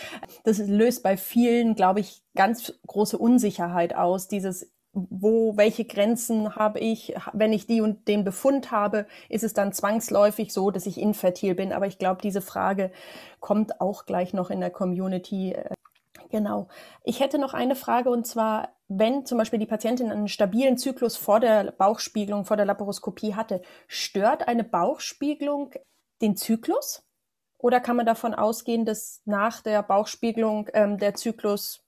das 0.45 0.57
löst 0.59 1.03
bei 1.03 1.19
vielen, 1.19 1.75
glaube 1.75 2.01
ich, 2.01 2.23
ganz 2.35 2.73
große 2.87 3.19
Unsicherheit 3.19 3.95
aus, 3.95 4.27
dieses 4.27 4.73
wo, 4.95 5.59
welche 5.59 5.85
Grenzen 5.85 6.57
habe 6.57 6.81
ich, 6.81 7.15
wenn 7.35 7.53
ich 7.53 7.67
die 7.67 7.83
und 7.83 8.09
den 8.09 8.25
Befund 8.25 8.71
habe, 8.71 9.07
ist 9.29 9.45
es 9.45 9.53
dann 9.53 9.75
zwangsläufig 9.75 10.55
so, 10.55 10.71
dass 10.71 10.87
ich 10.87 10.99
infertil 10.99 11.55
bin. 11.55 11.75
Aber 11.75 11.87
ich 11.87 11.99
glaube, 11.99 12.23
diese 12.23 12.41
Frage 12.41 12.91
kommt 13.39 13.83
auch 13.83 14.07
gleich 14.07 14.33
noch 14.33 14.51
in 14.51 14.61
der 14.61 14.71
Community 14.71 15.53
äh, 15.53 15.75
Genau. 16.31 16.69
Ich 17.05 17.21
hätte 17.21 17.39
noch 17.39 17.55
eine 17.55 17.75
Frage 17.75 18.11
und 18.11 18.27
zwar, 18.27 18.71
wenn 18.89 19.27
zum 19.27 19.39
Beispiel 19.39 19.59
die 19.59 19.67
Patientin 19.67 20.11
einen 20.11 20.29
stabilen 20.29 20.79
Zyklus 20.79 21.17
vor 21.17 21.41
der 21.41 21.73
Bauchspiegelung, 21.73 22.45
vor 22.45 22.57
der 22.57 22.67
Laparoskopie 22.67 23.35
hatte, 23.35 23.63
stört 23.87 24.49
eine 24.49 24.65
Bauchspiegelung 24.65 25.73
den 26.23 26.37
Zyklus? 26.37 27.03
Oder 27.59 27.81
kann 27.81 27.97
man 27.97 28.07
davon 28.07 28.35
ausgehen, 28.35 28.85
dass 28.85 29.21
nach 29.25 29.61
der 29.61 29.83
Bauchspiegelung 29.83 30.69
ähm, 30.73 30.97
der 30.97 31.15
Zyklus 31.15 31.85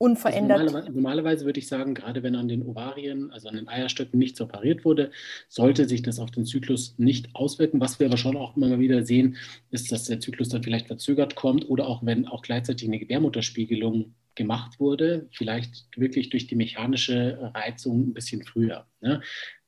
unverändert. 0.00 0.60
Also 0.60 0.64
normalerweise, 0.64 0.96
normalerweise, 0.96 1.44
würde 1.44 1.60
ich 1.60 1.68
sagen, 1.68 1.92
gerade 1.92 2.22
wenn 2.22 2.34
an 2.34 2.48
den 2.48 2.62
Ovarien, 2.62 3.30
also 3.32 3.48
an 3.48 3.56
den 3.56 3.68
Eierstöcken 3.68 4.18
nichts 4.18 4.40
operiert 4.40 4.84
wurde, 4.84 5.10
sollte 5.48 5.86
sich 5.86 6.00
das 6.00 6.18
auf 6.18 6.30
den 6.30 6.46
Zyklus 6.46 6.94
nicht 6.96 7.34
auswirken. 7.34 7.80
Was 7.80 8.00
wir 8.00 8.06
aber 8.06 8.16
schon 8.16 8.36
auch 8.36 8.56
immer 8.56 8.68
mal 8.68 8.78
wieder 8.80 9.04
sehen, 9.04 9.36
ist, 9.70 9.92
dass 9.92 10.04
der 10.04 10.18
Zyklus 10.18 10.48
dann 10.48 10.62
vielleicht 10.62 10.86
verzögert 10.86 11.34
kommt 11.34 11.68
oder 11.68 11.86
auch 11.86 12.04
wenn 12.04 12.26
auch 12.26 12.40
gleichzeitig 12.40 12.88
eine 12.88 12.98
Gebärmutterspiegelung 12.98 14.14
gemacht 14.36 14.80
wurde, 14.80 15.28
vielleicht 15.32 15.86
wirklich 15.96 16.30
durch 16.30 16.46
die 16.46 16.56
mechanische 16.56 17.52
Reizung 17.54 18.08
ein 18.08 18.14
bisschen 18.14 18.42
früher. 18.42 18.86
Ne? 19.02 19.20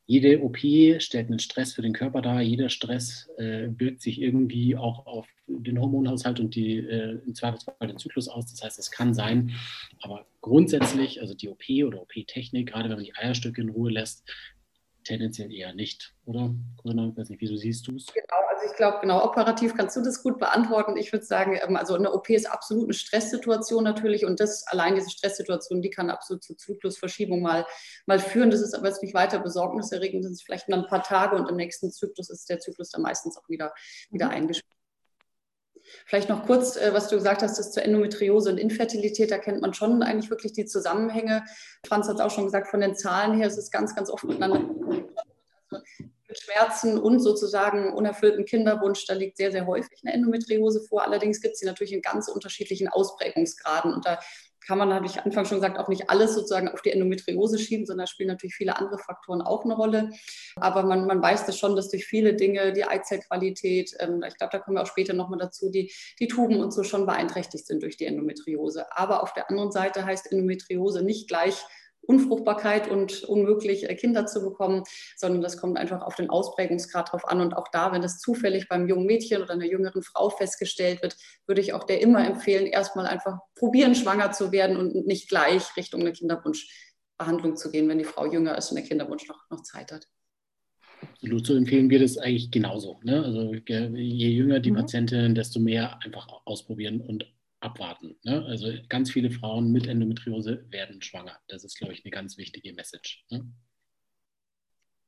jede 0.07 0.43
OP 0.43 0.59
stellt 0.59 1.29
einen 1.29 1.39
Stress 1.39 1.75
für 1.75 1.83
den 1.83 1.93
Körper 1.93 2.23
dar. 2.23 2.43
Jeder 2.43 2.69
Stress 2.69 3.31
äh, 3.39 3.69
wirkt 3.77 4.03
sich 4.03 4.21
irgendwie 4.21 4.77
auch 4.77 5.07
auf 5.07 5.27
den 5.61 5.81
Hormonhaushalt 5.81 6.41
und 6.41 6.55
die, 6.55 6.79
äh, 6.79 7.21
im 7.25 7.35
Zweifelsfall 7.35 7.75
den 7.87 7.99
Zyklus 7.99 8.29
aus. 8.29 8.47
Das 8.51 8.63
heißt, 8.63 8.79
es 8.79 8.91
kann 8.91 9.15
sein, 9.15 9.53
aber 10.03 10.27
grundsätzlich, 10.41 11.21
also 11.21 11.35
die 11.35 11.49
OP 11.49 11.85
oder 11.87 12.03
OP-Technik, 12.03 12.71
gerade 12.71 12.89
wenn 12.89 12.97
man 12.97 13.05
die 13.05 13.15
Eierstöcke 13.15 13.61
in 13.61 13.71
Ruhe 13.71 13.91
lässt, 13.91 14.25
tendenziell 15.05 15.53
eher 15.53 15.75
nicht, 15.75 16.15
oder? 16.25 16.55
Corinna, 16.77 17.09
ich 17.09 17.17
weiß 17.17 17.29
nicht, 17.31 17.41
wieso 17.41 17.57
siehst 17.57 17.87
du 17.87 17.97
es? 17.97 18.07
Genau, 18.07 18.49
also 18.49 18.71
ich 18.71 18.77
glaube, 18.77 18.99
genau, 19.01 19.25
operativ 19.25 19.75
kannst 19.77 19.97
du 19.97 20.03
das 20.03 20.23
gut 20.23 20.39
beantworten. 20.39 20.97
Ich 20.97 21.13
würde 21.13 21.25
sagen, 21.25 21.59
ähm, 21.63 21.77
also 21.77 21.95
eine 21.95 22.13
OP 22.13 22.31
ist 22.31 22.51
absolut 22.51 22.85
eine 22.85 22.95
Stresssituation 22.95 23.85
natürlich 23.85 24.25
und 24.25 24.41
das 24.41 24.67
allein 24.69 24.95
diese 24.95 25.11
Stresssituation, 25.11 25.83
die 25.83 25.91
kann 25.91 26.11
absolut 26.11 26.45
zur 26.45 26.57
Zyklusverschiebung 26.57 27.43
mal, 27.43 27.67
mal 28.07 28.19
führen. 28.19 28.51
Das 28.51 28.61
ist 28.61 28.75
aber 28.75 28.89
jetzt 28.89 29.03
nicht 29.03 29.15
weiter 29.15 29.41
besorgniserregend, 29.41 30.25
das 30.25 30.33
ist 30.33 30.45
vielleicht 30.45 30.69
nur 30.69 30.79
ein 30.79 30.87
paar 30.87 31.03
Tage 31.03 31.37
und 31.37 31.49
im 31.49 31.57
nächsten 31.57 31.91
Zyklus 31.91 32.31
ist 32.31 32.49
der 32.49 32.61
Zyklus 32.61 32.91
dann 32.91 33.03
meistens 33.03 33.37
auch 33.37 33.49
wieder, 33.49 33.73
wieder 34.11 34.27
mhm. 34.27 34.33
Vielleicht 36.07 36.29
noch 36.29 36.47
kurz, 36.47 36.77
äh, 36.77 36.93
was 36.93 37.09
du 37.09 37.17
gesagt 37.17 37.43
hast, 37.43 37.59
das 37.59 37.73
zur 37.73 37.85
Endometriose 37.85 38.51
und 38.51 38.59
Infertilität, 38.59 39.31
da 39.31 39.39
kennt 39.39 39.61
man 39.61 39.75
schon 39.75 40.03
eigentlich 40.03 40.31
wirklich 40.31 40.53
die 40.53 40.67
Zusammenhänge. 40.67 41.45
Franz 41.87 42.09
hat 42.09 42.17
es 42.17 42.21
auch 42.21 42.31
schon 42.31 42.45
gesagt, 42.45 42.69
von 42.69 42.81
den 42.81 42.95
Zahlen 42.95 43.37
her 43.37 43.47
ist 43.47 43.59
es 43.59 43.71
ganz, 43.71 43.95
ganz 43.95 44.11
oft 44.11 44.25
miteinander. 44.25 44.61
Mit 45.71 46.39
Schmerzen 46.39 46.99
und 46.99 47.21
sozusagen 47.21 47.93
unerfüllten 47.93 48.45
Kinderwunsch, 48.45 49.05
da 49.07 49.15
liegt 49.15 49.37
sehr, 49.37 49.53
sehr 49.53 49.67
häufig 49.67 50.01
eine 50.03 50.15
Endometriose 50.15 50.81
vor. 50.81 51.03
Allerdings 51.03 51.41
gibt 51.41 51.55
es 51.55 51.61
sie 51.61 51.67
natürlich 51.67 51.93
in 51.93 52.03
ganz 52.03 52.29
unterschiedlichen 52.29 52.89
Ausprägungsgraden. 52.89 53.93
Und 53.93 54.07
da 54.07 54.19
kann 54.67 54.79
man, 54.79 54.93
habe 54.93 55.07
ich 55.07 55.21
Anfang 55.21 55.45
schon 55.45 55.59
gesagt, 55.59 55.79
auch 55.79 55.89
nicht 55.89 56.11
alles 56.11 56.35
sozusagen 56.35 56.69
auf 56.69 56.83
die 56.83 56.91
Endometriose 56.91 57.59
schieben, 57.59 57.87
sondern 57.87 58.07
spielen 58.07 58.29
natürlich 58.29 58.55
viele 58.55 58.77
andere 58.77 58.99
Faktoren 58.99 59.43
auch 59.43 59.65
eine 59.65 59.75
Rolle. 59.75 60.11
Aber 60.57 60.83
man, 60.85 61.07
man 61.07 61.23
weiß 61.23 61.47
das 61.47 61.59
schon, 61.59 61.77
dass 61.77 61.91
durch 61.91 62.07
viele 62.07 62.35
Dinge, 62.35 62.73
die 62.73 62.85
Eizellqualität, 62.85 63.95
ähm, 63.99 64.23
ich 64.27 64.37
glaube, 64.37 64.53
da 64.53 64.59
kommen 64.59 64.77
wir 64.77 64.83
auch 64.83 64.87
später 64.87 65.13
nochmal 65.13 65.39
dazu, 65.39 65.71
die, 65.71 65.93
die 66.19 66.29
Tuben 66.29 66.61
und 66.61 66.73
so 66.73 66.83
schon 66.83 67.07
beeinträchtigt 67.07 67.67
sind 67.67 67.83
durch 67.83 67.97
die 67.97 68.07
Endometriose. 68.07 68.87
Aber 68.97 69.23
auf 69.23 69.33
der 69.33 69.51
anderen 69.51 69.73
Seite 69.73 70.05
heißt 70.05 70.31
Endometriose 70.31 71.03
nicht 71.03 71.29
gleich 71.29 71.65
Unfruchtbarkeit 72.03 72.91
und 72.91 73.25
unmöglich, 73.25 73.89
äh, 73.89 73.95
Kinder 73.95 74.27
zu 74.27 74.43
bekommen, 74.43 74.83
sondern 75.17 75.43
das 75.43 75.57
kommt 75.57 75.79
einfach 75.79 76.03
auf 76.03 76.17
den 76.17 76.31
Ausprägungsgrad 76.31 77.13
drauf 77.13 77.27
an. 77.29 77.41
Und 77.41 77.55
auch 77.55 77.69
da, 77.73 77.93
wenn 77.93 78.03
das 78.03 78.19
zufällig 78.19 78.69
beim 78.69 78.89
jungen 78.89 79.07
Mädchen 79.07 79.43
oder 79.43 79.53
einer 79.53 79.67
jüngeren 79.67 80.03
Frau 80.03 80.31
festgestellt 80.31 81.03
wird, 81.03 81.17
würde 81.47 81.61
ich 81.61 81.73
auch 81.73 81.85
der 81.85 82.01
immer 82.01 82.27
empfehlen, 82.27 82.67
erstmal 82.67 83.07
einfach 83.07 83.39
probieren, 83.55 83.95
schwanger 83.95 84.33
zu 84.33 84.53
werden 84.53 84.77
und 84.77 85.07
nicht 85.07 85.29
gleich 85.29 85.77
Richtung 85.77 86.01
eine 86.01 86.13
Kinderwunschbehandlung 86.13 87.57
zu 87.57 87.71
gehen, 87.71 87.89
wenn 87.89 87.99
die 87.99 88.05
Frau 88.05 88.31
jünger 88.31 88.57
ist 88.59 88.71
und 88.71 88.77
der 88.77 88.87
Kinderwunsch 88.87 89.29
noch, 89.29 89.49
noch 89.51 89.63
Zeit 89.63 89.93
hat. 89.93 90.09
Absolut, 91.03 91.47
so 91.47 91.55
empfehlen 91.55 91.91
wir 91.91 91.99
das 91.99 92.17
eigentlich 92.19 92.51
genauso. 92.51 93.01
Ne? 93.03 93.25
Also 93.25 93.55
je 93.55 94.29
jünger 94.29 94.61
die 94.61 94.71
mhm. 94.71 94.77
Patientin, 94.77 95.35
desto 95.35 95.59
mehr 95.59 95.99
einfach 96.03 96.29
ausprobieren 96.45 97.01
und 97.01 97.27
abwarten. 97.63 98.17
Ne? 98.25 98.45
Also 98.49 98.69
ganz 98.89 99.11
viele 99.11 99.31
Frauen 99.31 99.71
mit 99.71 99.87
Endometriose 99.87 100.65
werden 100.71 101.03
schwanger. 101.03 101.39
Das 101.49 101.65
ist, 101.65 101.79
glaube 101.79 101.93
ich, 101.93 102.05
eine 102.05 102.11
ganz 102.11 102.37
wichtige 102.37 102.73
Message. 102.73 103.25
Ne? 103.31 103.51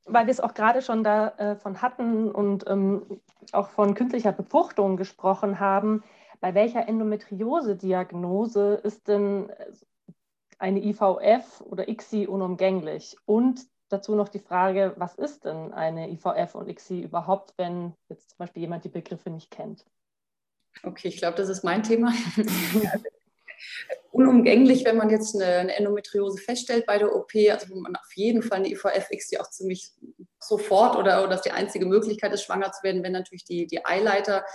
Weil 0.05 0.27
wir 0.27 0.31
es 0.31 0.39
auch 0.39 0.53
gerade 0.53 0.81
schon 0.81 1.03
davon 1.03 1.75
äh, 1.75 1.77
hatten 1.77 2.31
und 2.31 2.65
ähm, 2.67 3.21
auch 3.51 3.69
von 3.69 3.95
künstlicher 3.95 4.31
Befruchtung 4.31 4.97
gesprochen 4.97 5.59
haben, 5.59 6.03
bei 6.39 6.53
welcher 6.53 6.87
Endometriose-Diagnose 6.87 8.75
ist 8.83 9.07
denn 9.07 9.49
äh, 9.49 9.71
eine 10.59 10.83
IVF 10.83 11.61
oder 11.61 11.89
ICSI 11.89 12.27
unumgänglich? 12.27 13.17
Und 13.25 13.61
dazu 13.89 14.15
noch 14.15 14.29
die 14.29 14.39
Frage, 14.39 14.93
was 14.97 15.15
ist 15.15 15.45
denn 15.45 15.73
eine 15.73 16.09
IVF 16.09 16.55
und 16.55 16.69
ICSI 16.69 17.01
überhaupt, 17.01 17.53
wenn 17.57 17.93
jetzt 18.09 18.29
zum 18.29 18.37
Beispiel 18.37 18.61
jemand 18.61 18.83
die 18.85 18.89
Begriffe 18.89 19.29
nicht 19.29 19.51
kennt? 19.51 19.85
Okay, 20.83 21.07
ich 21.07 21.17
glaube, 21.17 21.37
das 21.37 21.49
ist 21.49 21.63
mein 21.63 21.83
Thema. 21.83 22.13
Unumgänglich, 24.11 24.85
wenn 24.85 24.97
man 24.97 25.09
jetzt 25.09 25.35
eine, 25.35 25.45
eine, 25.45 25.75
Endometriose 25.75 26.37
feststellt 26.37 26.85
bei 26.85 26.97
der 26.97 27.13
OP, 27.13 27.31
also 27.51 27.69
wo 27.69 27.79
man 27.79 27.95
auf 27.95 28.13
jeden 28.15 28.43
Fall 28.43 28.59
eine 28.59 28.69
IVF-X, 28.69 29.27
die 29.27 29.39
auch 29.39 29.49
ziemlich 29.49 29.91
sofort 30.39 30.95
oder, 30.95 31.19
oder 31.19 31.31
dass 31.31 31.41
die 31.41 31.51
einzige 31.51 31.85
Möglichkeit 31.85 32.31
ist, 32.33 32.43
schwanger 32.43 32.71
zu 32.71 32.83
werden, 32.83 33.03
wenn 33.03 33.11
natürlich 33.11 33.43
die, 33.43 33.67
die 33.67 33.85
Eileiter 33.85 34.45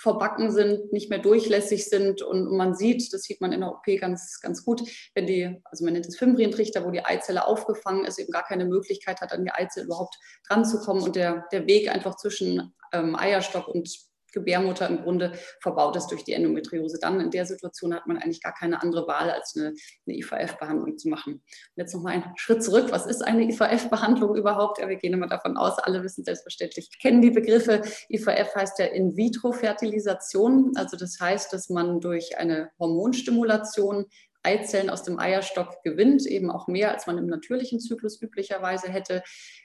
verbacken 0.00 0.50
sind, 0.50 0.92
nicht 0.92 1.10
mehr 1.10 1.18
durchlässig 1.18 1.86
sind 1.86 2.22
und 2.22 2.56
man 2.56 2.74
sieht, 2.74 3.12
das 3.12 3.22
sieht 3.22 3.42
man 3.42 3.52
in 3.52 3.60
der 3.60 3.70
OP 3.70 3.84
ganz, 4.00 4.40
ganz 4.40 4.64
gut, 4.64 4.82
wenn 5.14 5.26
die, 5.26 5.60
also 5.64 5.84
man 5.84 5.92
nennt 5.92 6.06
es 6.06 6.16
Fimbrientrichter, 6.16 6.86
wo 6.86 6.90
die 6.90 7.04
Eizelle 7.04 7.46
aufgefangen 7.46 8.06
ist, 8.06 8.18
eben 8.18 8.32
gar 8.32 8.44
keine 8.44 8.64
Möglichkeit 8.64 9.20
hat, 9.20 9.32
an 9.32 9.44
die 9.44 9.52
Eizelle 9.52 9.84
überhaupt 9.84 10.16
dran 10.48 10.64
zu 10.64 10.80
kommen 10.80 11.02
und 11.02 11.16
der, 11.16 11.44
der 11.52 11.66
Weg 11.66 11.90
einfach 11.90 12.16
zwischen 12.16 12.72
ähm, 12.94 13.14
Eierstock 13.14 13.68
und 13.68 13.90
Gebärmutter 14.32 14.88
im 14.88 15.02
Grunde 15.02 15.32
verbaut 15.60 15.96
ist 15.96 16.08
durch 16.08 16.24
die 16.24 16.32
Endometriose. 16.32 16.98
Dann 17.00 17.20
in 17.20 17.30
der 17.30 17.46
Situation 17.46 17.94
hat 17.94 18.06
man 18.06 18.18
eigentlich 18.18 18.42
gar 18.42 18.54
keine 18.54 18.82
andere 18.82 19.06
Wahl, 19.06 19.30
als 19.30 19.54
eine, 19.56 19.74
eine 20.06 20.16
IVF-Behandlung 20.16 20.98
zu 20.98 21.08
machen. 21.08 21.34
Und 21.34 21.42
jetzt 21.76 21.94
nochmal 21.94 22.14
einen 22.14 22.32
Schritt 22.36 22.62
zurück. 22.62 22.88
Was 22.90 23.06
ist 23.06 23.22
eine 23.22 23.44
IVF-Behandlung 23.44 24.36
überhaupt? 24.36 24.78
Ja, 24.78 24.88
wir 24.88 24.96
gehen 24.96 25.12
immer 25.12 25.28
davon 25.28 25.56
aus, 25.56 25.78
alle 25.78 26.02
wissen 26.02 26.24
selbstverständlich, 26.24 26.88
kennen 27.00 27.22
die 27.22 27.30
Begriffe. 27.30 27.82
IVF 28.08 28.54
heißt 28.54 28.78
ja 28.78 28.86
In-vitro-Fertilisation. 28.86 30.72
Also 30.76 30.96
das 30.96 31.18
heißt, 31.20 31.52
dass 31.52 31.68
man 31.68 32.00
durch 32.00 32.38
eine 32.38 32.70
Hormonstimulation 32.78 34.06
Eizellen 34.42 34.90
aus 34.90 35.02
dem 35.02 35.18
Eierstock 35.18 35.82
gewinnt, 35.82 36.26
eben 36.26 36.50
auch 36.50 36.66
mehr, 36.66 36.92
als 36.92 37.06
man 37.06 37.18
im 37.18 37.26
natürlichen 37.26 37.80
Zyklus 37.80 38.20
üblicherweise 38.22 38.88
hätte. 38.88 39.22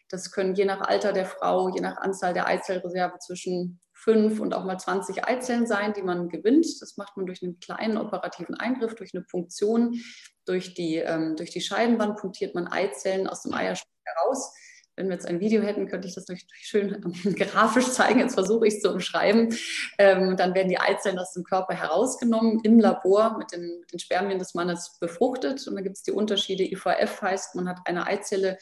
Das 0.09 0.31
können 0.31 0.55
je 0.55 0.65
nach 0.65 0.81
Alter 0.81 1.13
der 1.13 1.25
Frau, 1.25 1.69
je 1.69 1.81
nach 1.81 1.97
Anzahl 1.97 2.33
der 2.33 2.47
Eizellreserve 2.47 3.19
zwischen 3.19 3.79
fünf 3.95 4.39
und 4.39 4.53
auch 4.53 4.65
mal 4.65 4.77
20 4.77 5.25
Eizellen 5.25 5.65
sein, 5.65 5.93
die 5.93 6.03
man 6.03 6.29
gewinnt. 6.29 6.67
Das 6.81 6.97
macht 6.97 7.15
man 7.17 7.25
durch 7.25 7.41
einen 7.41 7.59
kleinen 7.59 7.97
operativen 7.97 8.53
Eingriff, 8.53 8.93
durch 8.95 9.13
eine 9.13 9.23
Punktion, 9.23 9.99
durch 10.45 10.73
die, 10.73 10.97
ähm, 10.97 11.35
durch 11.37 11.49
die 11.49 11.61
Scheidenwand 11.61 12.17
punktiert 12.17 12.53
man 12.53 12.67
Eizellen 12.67 13.27
aus 13.27 13.43
dem 13.43 13.53
Eierstock 13.53 13.89
heraus. 14.03 14.53
Wenn 14.97 15.07
wir 15.07 15.15
jetzt 15.15 15.27
ein 15.27 15.39
Video 15.39 15.61
hätten, 15.61 15.87
könnte 15.87 16.07
ich 16.07 16.13
das 16.13 16.27
natürlich 16.27 16.53
schön 16.61 16.93
ähm, 16.93 17.35
grafisch 17.35 17.89
zeigen. 17.89 18.19
Jetzt 18.19 18.35
versuche 18.35 18.67
ich 18.67 18.75
es 18.75 18.81
zu 18.81 18.91
umschreiben. 18.91 19.55
Ähm, 19.97 20.35
dann 20.37 20.53
werden 20.53 20.69
die 20.69 20.79
Eizellen 20.79 21.17
aus 21.17 21.33
dem 21.33 21.43
Körper 21.43 21.73
herausgenommen, 21.73 22.61
im 22.63 22.79
Labor 22.79 23.37
mit 23.37 23.53
den, 23.53 23.79
mit 23.79 23.91
den 23.93 23.99
Spermien 23.99 24.39
des 24.39 24.53
Mannes 24.53 24.97
befruchtet. 24.99 25.67
Und 25.67 25.75
dann 25.75 25.83
gibt 25.83 25.97
es 25.97 26.03
die 26.03 26.11
Unterschiede. 26.11 26.63
IVF 26.63 27.21
heißt, 27.21 27.55
man 27.55 27.69
hat 27.69 27.79
eine 27.85 28.05
Eizelle, 28.07 28.57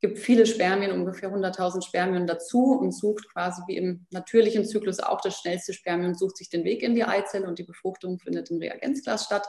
gibt 0.00 0.18
viele 0.18 0.44
Spermien, 0.46 0.92
ungefähr 0.92 1.32
100.000 1.32 1.82
Spermien 1.84 2.26
dazu 2.26 2.72
und 2.72 2.92
sucht 2.92 3.32
quasi 3.32 3.62
wie 3.66 3.76
im 3.76 4.06
natürlichen 4.10 4.64
Zyklus 4.66 5.00
auch 5.00 5.20
das 5.20 5.38
schnellste 5.38 5.72
Spermium, 5.72 6.14
sucht 6.14 6.36
sich 6.36 6.50
den 6.50 6.64
Weg 6.64 6.82
in 6.82 6.94
die 6.94 7.04
Eizelle 7.04 7.46
und 7.46 7.58
die 7.58 7.64
Befruchtung 7.64 8.18
findet 8.18 8.50
im 8.50 8.58
Reagenzglas 8.58 9.24
statt. 9.24 9.46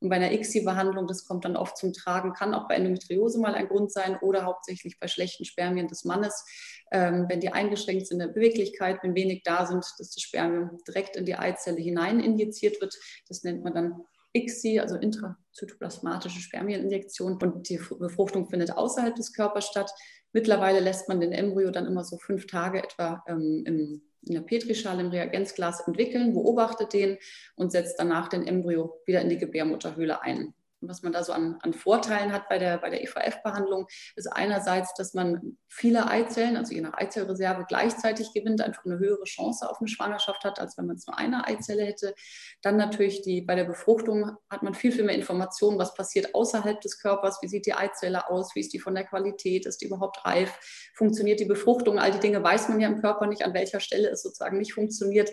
Und 0.00 0.08
bei 0.08 0.16
einer 0.16 0.32
ICSI-Behandlung, 0.32 1.06
das 1.06 1.26
kommt 1.26 1.44
dann 1.44 1.56
oft 1.56 1.76
zum 1.76 1.92
Tragen, 1.92 2.32
kann 2.32 2.54
auch 2.54 2.66
bei 2.66 2.76
Endometriose 2.76 3.38
mal 3.38 3.54
ein 3.54 3.68
Grund 3.68 3.92
sein 3.92 4.16
oder 4.16 4.44
hauptsächlich 4.44 4.98
bei 4.98 5.06
schlechten 5.06 5.44
Spermien 5.44 5.88
des 5.88 6.04
Mannes, 6.04 6.46
ähm, 6.90 7.26
wenn 7.28 7.40
die 7.40 7.52
eingeschränkt 7.52 8.06
sind 8.06 8.20
in 8.20 8.26
der 8.26 8.34
Beweglichkeit, 8.34 9.00
wenn 9.02 9.14
wenig 9.14 9.42
da 9.44 9.66
sind, 9.66 9.84
dass 9.98 10.10
das 10.10 10.22
Spermium 10.22 10.78
direkt 10.88 11.16
in 11.16 11.26
die 11.26 11.36
Eizelle 11.36 11.80
hinein 11.80 12.20
injiziert 12.20 12.80
wird. 12.80 12.98
Das 13.28 13.42
nennt 13.42 13.62
man 13.62 13.74
dann 13.74 14.04
ICSI, 14.32 14.80
also 14.80 14.96
intrazytoplasmatische 14.96 16.40
Spermieninjektion. 16.40 17.38
Und 17.42 17.68
die 17.68 17.80
Befruchtung 17.98 18.48
findet 18.48 18.72
außerhalb 18.72 19.14
des 19.14 19.32
Körpers 19.32 19.66
statt. 19.66 19.90
Mittlerweile 20.32 20.80
lässt 20.80 21.08
man 21.08 21.20
den 21.20 21.32
Embryo 21.32 21.70
dann 21.70 21.86
immer 21.86 22.04
so 22.04 22.16
fünf 22.18 22.46
Tage 22.46 22.82
etwa 22.82 23.22
ähm, 23.26 23.64
im, 23.66 24.02
in 24.22 24.34
der 24.34 24.42
Petrischale 24.42 25.00
im 25.00 25.08
Reagenzglas 25.08 25.86
entwickeln, 25.86 26.34
beobachtet 26.34 26.92
den 26.92 27.18
und 27.56 27.72
setzt 27.72 27.98
danach 27.98 28.28
den 28.28 28.46
Embryo 28.46 29.00
wieder 29.06 29.20
in 29.22 29.28
die 29.28 29.38
Gebärmutterhöhle 29.38 30.22
ein 30.22 30.54
was 30.80 31.02
man 31.02 31.12
da 31.12 31.22
so 31.22 31.32
an, 31.32 31.58
an 31.62 31.72
Vorteilen 31.72 32.32
hat 32.32 32.48
bei 32.48 32.58
der, 32.58 32.78
bei 32.78 32.90
der 32.90 33.02
EVF-Behandlung, 33.02 33.86
ist 34.16 34.26
einerseits, 34.26 34.94
dass 34.94 35.14
man 35.14 35.58
viele 35.68 36.08
Eizellen, 36.08 36.56
also 36.56 36.74
je 36.74 36.80
nach 36.80 36.94
Eizellreserve, 36.94 37.64
gleichzeitig 37.68 38.32
gewinnt, 38.32 38.60
einfach 38.60 38.84
eine 38.84 38.98
höhere 38.98 39.24
Chance 39.24 39.68
auf 39.68 39.80
eine 39.80 39.88
Schwangerschaft 39.88 40.44
hat, 40.44 40.58
als 40.58 40.78
wenn 40.78 40.86
man 40.86 40.96
es 40.96 41.06
nur 41.06 41.18
eine 41.18 41.46
Eizelle 41.46 41.84
hätte. 41.84 42.14
Dann 42.62 42.76
natürlich 42.76 43.22
die, 43.22 43.42
bei 43.42 43.54
der 43.54 43.64
Befruchtung 43.64 44.36
hat 44.48 44.62
man 44.62 44.74
viel, 44.74 44.92
viel 44.92 45.04
mehr 45.04 45.14
Informationen, 45.14 45.78
was 45.78 45.94
passiert 45.94 46.34
außerhalb 46.34 46.80
des 46.80 47.00
Körpers, 47.00 47.38
wie 47.42 47.48
sieht 47.48 47.66
die 47.66 47.74
Eizelle 47.74 48.28
aus, 48.28 48.54
wie 48.54 48.60
ist 48.60 48.72
die 48.72 48.80
von 48.80 48.94
der 48.94 49.04
Qualität, 49.04 49.66
ist 49.66 49.80
die 49.82 49.86
überhaupt 49.86 50.24
reif, 50.24 50.58
funktioniert 50.94 51.40
die 51.40 51.44
Befruchtung, 51.44 51.98
all 51.98 52.10
die 52.10 52.20
Dinge 52.20 52.42
weiß 52.42 52.68
man 52.68 52.80
ja 52.80 52.88
im 52.88 53.00
Körper 53.00 53.26
nicht, 53.26 53.44
an 53.44 53.54
welcher 53.54 53.80
Stelle 53.80 54.08
es 54.08 54.22
sozusagen 54.22 54.58
nicht 54.58 54.72
funktioniert 54.72 55.30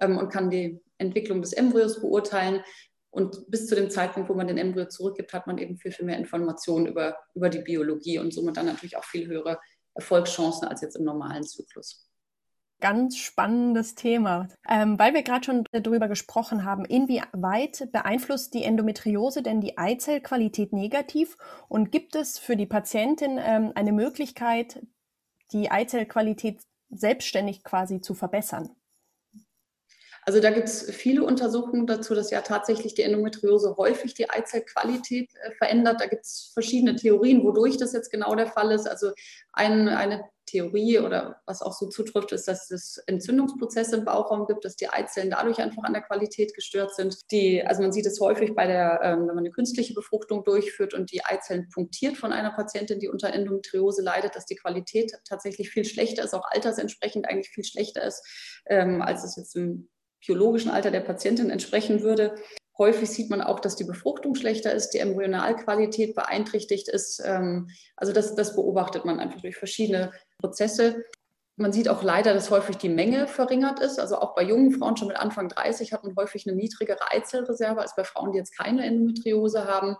ähm, 0.00 0.18
und 0.18 0.30
kann 0.30 0.50
die 0.50 0.80
Entwicklung 0.98 1.40
des 1.40 1.52
Embryos 1.52 2.00
beurteilen. 2.00 2.62
Und 3.10 3.50
bis 3.50 3.66
zu 3.66 3.74
dem 3.74 3.90
Zeitpunkt, 3.90 4.28
wo 4.28 4.34
man 4.34 4.46
den 4.46 4.58
Embryo 4.58 4.86
zurückgibt, 4.86 5.32
hat 5.32 5.46
man 5.46 5.58
eben 5.58 5.76
viel, 5.76 5.90
viel 5.90 6.06
mehr 6.06 6.18
Informationen 6.18 6.86
über, 6.86 7.16
über 7.34 7.48
die 7.48 7.58
Biologie 7.58 8.18
und 8.18 8.32
somit 8.32 8.56
dann 8.56 8.66
natürlich 8.66 8.96
auch 8.96 9.04
viel 9.04 9.26
höhere 9.26 9.58
Erfolgschancen 9.94 10.68
als 10.68 10.80
jetzt 10.80 10.96
im 10.96 11.04
normalen 11.04 11.42
Zyklus. 11.42 12.06
Ganz 12.80 13.18
spannendes 13.18 13.94
Thema. 13.94 14.48
Ähm, 14.66 14.98
weil 14.98 15.12
wir 15.12 15.22
gerade 15.22 15.44
schon 15.44 15.64
darüber 15.70 16.08
gesprochen 16.08 16.64
haben, 16.64 16.86
inwieweit 16.86 17.92
beeinflusst 17.92 18.54
die 18.54 18.64
Endometriose 18.64 19.42
denn 19.42 19.60
die 19.60 19.76
Eizellqualität 19.76 20.72
negativ 20.72 21.36
und 21.68 21.92
gibt 21.92 22.16
es 22.16 22.38
für 22.38 22.56
die 22.56 22.66
Patientin 22.66 23.38
ähm, 23.38 23.72
eine 23.74 23.92
Möglichkeit, 23.92 24.80
die 25.52 25.70
Eizellqualität 25.70 26.62
selbstständig 26.88 27.64
quasi 27.64 28.00
zu 28.00 28.14
verbessern? 28.14 28.70
Also 30.26 30.40
da 30.40 30.50
gibt 30.50 30.68
es 30.68 30.90
viele 30.90 31.24
Untersuchungen 31.24 31.86
dazu, 31.86 32.14
dass 32.14 32.30
ja 32.30 32.42
tatsächlich 32.42 32.94
die 32.94 33.02
Endometriose 33.02 33.76
häufig 33.76 34.14
die 34.14 34.28
Eizellqualität 34.28 35.30
äh, 35.34 35.52
verändert. 35.52 36.00
Da 36.00 36.06
gibt 36.06 36.24
es 36.24 36.50
verschiedene 36.52 36.96
Theorien, 36.96 37.42
wodurch 37.42 37.76
das 37.78 37.92
jetzt 37.92 38.10
genau 38.10 38.34
der 38.34 38.46
Fall 38.46 38.70
ist. 38.72 38.86
Also 38.86 39.12
ein, 39.52 39.88
eine 39.88 40.24
Theorie 40.50 40.98
oder 40.98 41.40
was 41.46 41.62
auch 41.62 41.72
so 41.72 41.86
zutrifft, 41.88 42.32
ist, 42.32 42.48
dass 42.48 42.70
es 42.70 42.98
Entzündungsprozesse 43.06 43.96
im 43.96 44.04
Bauchraum 44.04 44.46
gibt, 44.46 44.64
dass 44.64 44.76
die 44.76 44.88
Eizellen 44.88 45.30
dadurch 45.30 45.58
einfach 45.58 45.84
an 45.84 45.92
der 45.92 46.02
Qualität 46.02 46.54
gestört 46.54 46.94
sind. 46.94 47.30
Die, 47.30 47.64
also 47.64 47.82
man 47.82 47.92
sieht 47.92 48.06
es 48.06 48.20
häufig 48.20 48.54
bei 48.54 48.66
der, 48.66 49.00
ähm, 49.02 49.20
wenn 49.20 49.34
man 49.34 49.38
eine 49.38 49.50
künstliche 49.50 49.94
Befruchtung 49.94 50.44
durchführt 50.44 50.92
und 50.92 51.12
die 51.12 51.24
Eizellen 51.24 51.68
punktiert 51.72 52.16
von 52.16 52.32
einer 52.32 52.50
Patientin, 52.50 52.98
die 52.98 53.08
unter 53.08 53.32
Endometriose 53.32 54.02
leidet, 54.02 54.34
dass 54.34 54.46
die 54.46 54.56
Qualität 54.56 55.12
tatsächlich 55.24 55.70
viel 55.70 55.84
schlechter 55.84 56.24
ist, 56.24 56.34
auch 56.34 56.48
altersentsprechend 56.50 57.28
eigentlich 57.28 57.50
viel 57.50 57.64
schlechter 57.64 58.02
ist, 58.02 58.22
ähm, 58.66 59.02
als 59.02 59.24
es 59.24 59.36
jetzt 59.36 59.56
im 59.56 59.88
biologischen 60.26 60.70
Alter 60.70 60.90
der 60.90 61.00
Patientin 61.00 61.50
entsprechen 61.50 62.02
würde. 62.02 62.34
Häufig 62.78 63.10
sieht 63.10 63.28
man 63.28 63.42
auch, 63.42 63.60
dass 63.60 63.76
die 63.76 63.84
Befruchtung 63.84 64.34
schlechter 64.34 64.72
ist, 64.72 64.90
die 64.90 64.98
Embryonalqualität 64.98 66.14
beeinträchtigt 66.14 66.88
ist. 66.88 67.22
Ähm, 67.24 67.68
also 67.96 68.12
das, 68.12 68.34
das 68.34 68.56
beobachtet 68.56 69.04
man 69.04 69.20
einfach 69.20 69.40
durch 69.40 69.56
verschiedene 69.56 70.12
Prozesse. 70.38 71.04
Man 71.56 71.72
sieht 71.74 71.90
auch 71.90 72.02
leider, 72.02 72.32
dass 72.32 72.50
häufig 72.50 72.78
die 72.78 72.88
Menge 72.88 73.26
verringert 73.26 73.80
ist. 73.80 74.00
Also 74.00 74.16
auch 74.16 74.34
bei 74.34 74.42
jungen 74.42 74.72
Frauen 74.72 74.96
schon 74.96 75.08
mit 75.08 75.18
Anfang 75.18 75.50
30 75.50 75.92
hat 75.92 76.04
man 76.04 76.16
häufig 76.16 76.46
eine 76.46 76.56
niedrigere 76.56 77.10
Eizellreserve 77.10 77.82
als 77.82 77.94
bei 77.94 78.04
Frauen, 78.04 78.32
die 78.32 78.38
jetzt 78.38 78.56
keine 78.56 78.86
Endometriose 78.86 79.66
haben. 79.66 79.96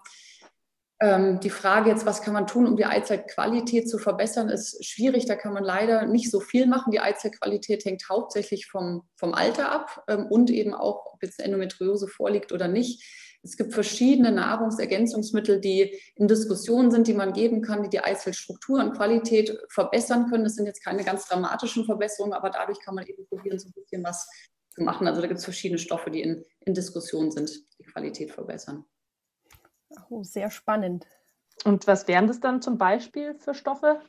Ähm, 1.02 1.40
die 1.40 1.50
Frage 1.50 1.88
jetzt, 1.88 2.04
was 2.04 2.20
kann 2.20 2.34
man 2.34 2.46
tun, 2.46 2.66
um 2.66 2.76
die 2.76 2.84
Eizellqualität 2.84 3.88
zu 3.88 3.96
verbessern, 3.96 4.50
ist 4.50 4.84
schwierig. 4.84 5.24
Da 5.24 5.34
kann 5.34 5.54
man 5.54 5.64
leider 5.64 6.04
nicht 6.06 6.30
so 6.30 6.40
viel 6.40 6.66
machen. 6.66 6.90
Die 6.90 7.00
Eizellqualität 7.00 7.86
hängt 7.86 8.08
hauptsächlich 8.10 8.66
vom, 8.66 9.08
vom 9.16 9.32
Alter 9.32 9.72
ab 9.72 10.04
ähm, 10.08 10.26
und 10.26 10.50
eben 10.50 10.74
auch, 10.74 11.14
ob 11.14 11.22
jetzt 11.22 11.40
Endometriose 11.40 12.06
vorliegt 12.06 12.52
oder 12.52 12.68
nicht. 12.68 13.02
Es 13.42 13.56
gibt 13.56 13.72
verschiedene 13.72 14.30
Nahrungsergänzungsmittel, 14.32 15.60
die 15.60 15.98
in 16.16 16.28
Diskussionen 16.28 16.90
sind, 16.90 17.06
die 17.06 17.14
man 17.14 17.32
geben 17.32 17.62
kann, 17.62 17.82
die 17.82 17.88
die 17.88 18.00
Eizellstruktur 18.00 18.80
und 18.80 18.92
Qualität 18.92 19.58
verbessern 19.70 20.28
können. 20.28 20.44
Das 20.44 20.56
sind 20.56 20.66
jetzt 20.66 20.84
keine 20.84 21.04
ganz 21.04 21.26
dramatischen 21.26 21.86
Verbesserungen, 21.86 22.34
aber 22.34 22.50
dadurch 22.50 22.80
kann 22.80 22.94
man 22.94 23.06
eben 23.06 23.26
probieren, 23.26 23.58
so 23.58 23.68
ein 23.68 23.72
bisschen 23.72 24.04
was 24.04 24.28
zu 24.74 24.82
machen. 24.82 25.06
Also 25.06 25.22
da 25.22 25.26
gibt 25.26 25.38
es 25.38 25.44
verschiedene 25.44 25.78
Stoffe, 25.78 26.10
die 26.10 26.20
in, 26.20 26.44
in 26.66 26.74
Diskussion 26.74 27.30
sind, 27.30 27.50
die 27.78 27.84
Qualität 27.84 28.30
verbessern. 28.30 28.84
Oh, 30.08 30.22
sehr 30.22 30.50
spannend. 30.50 31.06
Und 31.64 31.86
was 31.86 32.08
wären 32.08 32.26
das 32.26 32.40
dann 32.40 32.62
zum 32.62 32.78
Beispiel 32.78 33.34
für 33.34 33.54
Stoffe? 33.54 34.00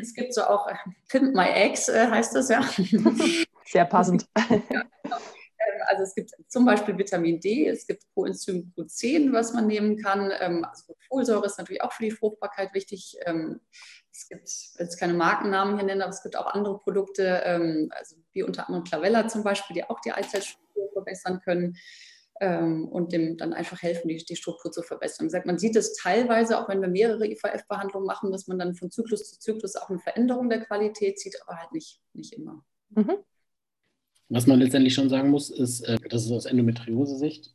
Es 0.00 0.14
gibt 0.14 0.34
so 0.34 0.42
auch 0.42 0.66
äh, 0.68 0.74
Pimp 1.08 1.34
My 1.34 1.48
Eggs, 1.48 1.88
äh, 1.88 2.08
heißt 2.08 2.34
das 2.34 2.48
ja. 2.48 2.62
Sehr 3.66 3.84
passend. 3.84 4.26
ja, 4.38 4.84
genau. 5.02 5.16
Ähm, 5.16 5.82
also 5.86 6.02
es 6.02 6.14
gibt 6.14 6.32
zum 6.48 6.64
Beispiel 6.64 6.98
Vitamin 6.98 7.40
D, 7.40 7.68
es 7.68 7.86
gibt 7.86 8.02
Coenzym 8.14 8.72
Q10, 8.76 9.32
was 9.32 9.52
man 9.52 9.66
nehmen 9.66 9.96
kann. 9.96 10.32
Ähm, 10.40 10.64
also 10.64 10.94
Folsäure 11.08 11.46
ist 11.46 11.58
natürlich 11.58 11.82
auch 11.82 11.92
für 11.92 12.04
die 12.04 12.10
Fruchtbarkeit 12.10 12.74
wichtig. 12.74 13.16
Ähm, 13.24 13.60
es 14.12 14.28
gibt, 14.28 14.48
ich 14.48 14.70
will 14.76 14.86
jetzt 14.86 14.98
keine 14.98 15.14
Markennamen 15.14 15.76
hier 15.76 15.86
nennen, 15.86 16.02
aber 16.02 16.10
es 16.10 16.22
gibt 16.22 16.36
auch 16.36 16.46
andere 16.46 16.78
Produkte, 16.78 17.44
also 17.90 18.14
wie 18.30 18.44
unter 18.44 18.68
anderem 18.68 18.84
Clavella 18.84 19.26
zum 19.26 19.42
Beispiel, 19.42 19.74
die 19.74 19.82
auch 19.82 19.98
die 19.98 20.12
Eizellstruktur 20.12 20.88
verbessern 20.92 21.40
können 21.40 21.76
ähm, 22.40 22.88
und 22.88 23.12
dem 23.12 23.36
dann 23.36 23.52
einfach 23.52 23.82
helfen, 23.82 24.08
die, 24.08 24.16
die 24.16 24.36
Struktur 24.36 24.72
zu 24.72 24.82
verbessern. 24.82 25.30
Sagt, 25.30 25.46
man 25.46 25.58
sieht 25.58 25.76
es 25.76 25.94
teilweise, 25.94 26.58
auch 26.58 26.68
wenn 26.68 26.80
wir 26.80 26.88
mehrere 26.88 27.26
IVF-Behandlungen 27.26 28.06
machen, 28.06 28.32
dass 28.32 28.46
man 28.46 28.58
dann 28.58 28.74
von 28.74 28.90
Zyklus 28.90 29.30
zu 29.30 29.38
Zyklus 29.38 29.76
auch 29.76 29.88
eine 29.88 29.98
Veränderung 29.98 30.48
der 30.48 30.64
Qualität 30.64 31.18
sieht, 31.18 31.36
aber 31.46 31.58
halt 31.58 31.72
nicht, 31.72 32.00
nicht 32.12 32.32
immer. 32.32 32.64
Mhm. 32.90 33.16
Was 34.28 34.46
man 34.46 34.58
letztendlich 34.58 34.94
schon 34.94 35.10
sagen 35.10 35.30
muss, 35.30 35.50
ist, 35.50 35.82
äh, 35.82 35.98
dass 36.08 36.24
es 36.24 36.32
aus 36.32 36.46
Endometriose-Sicht 36.46 37.54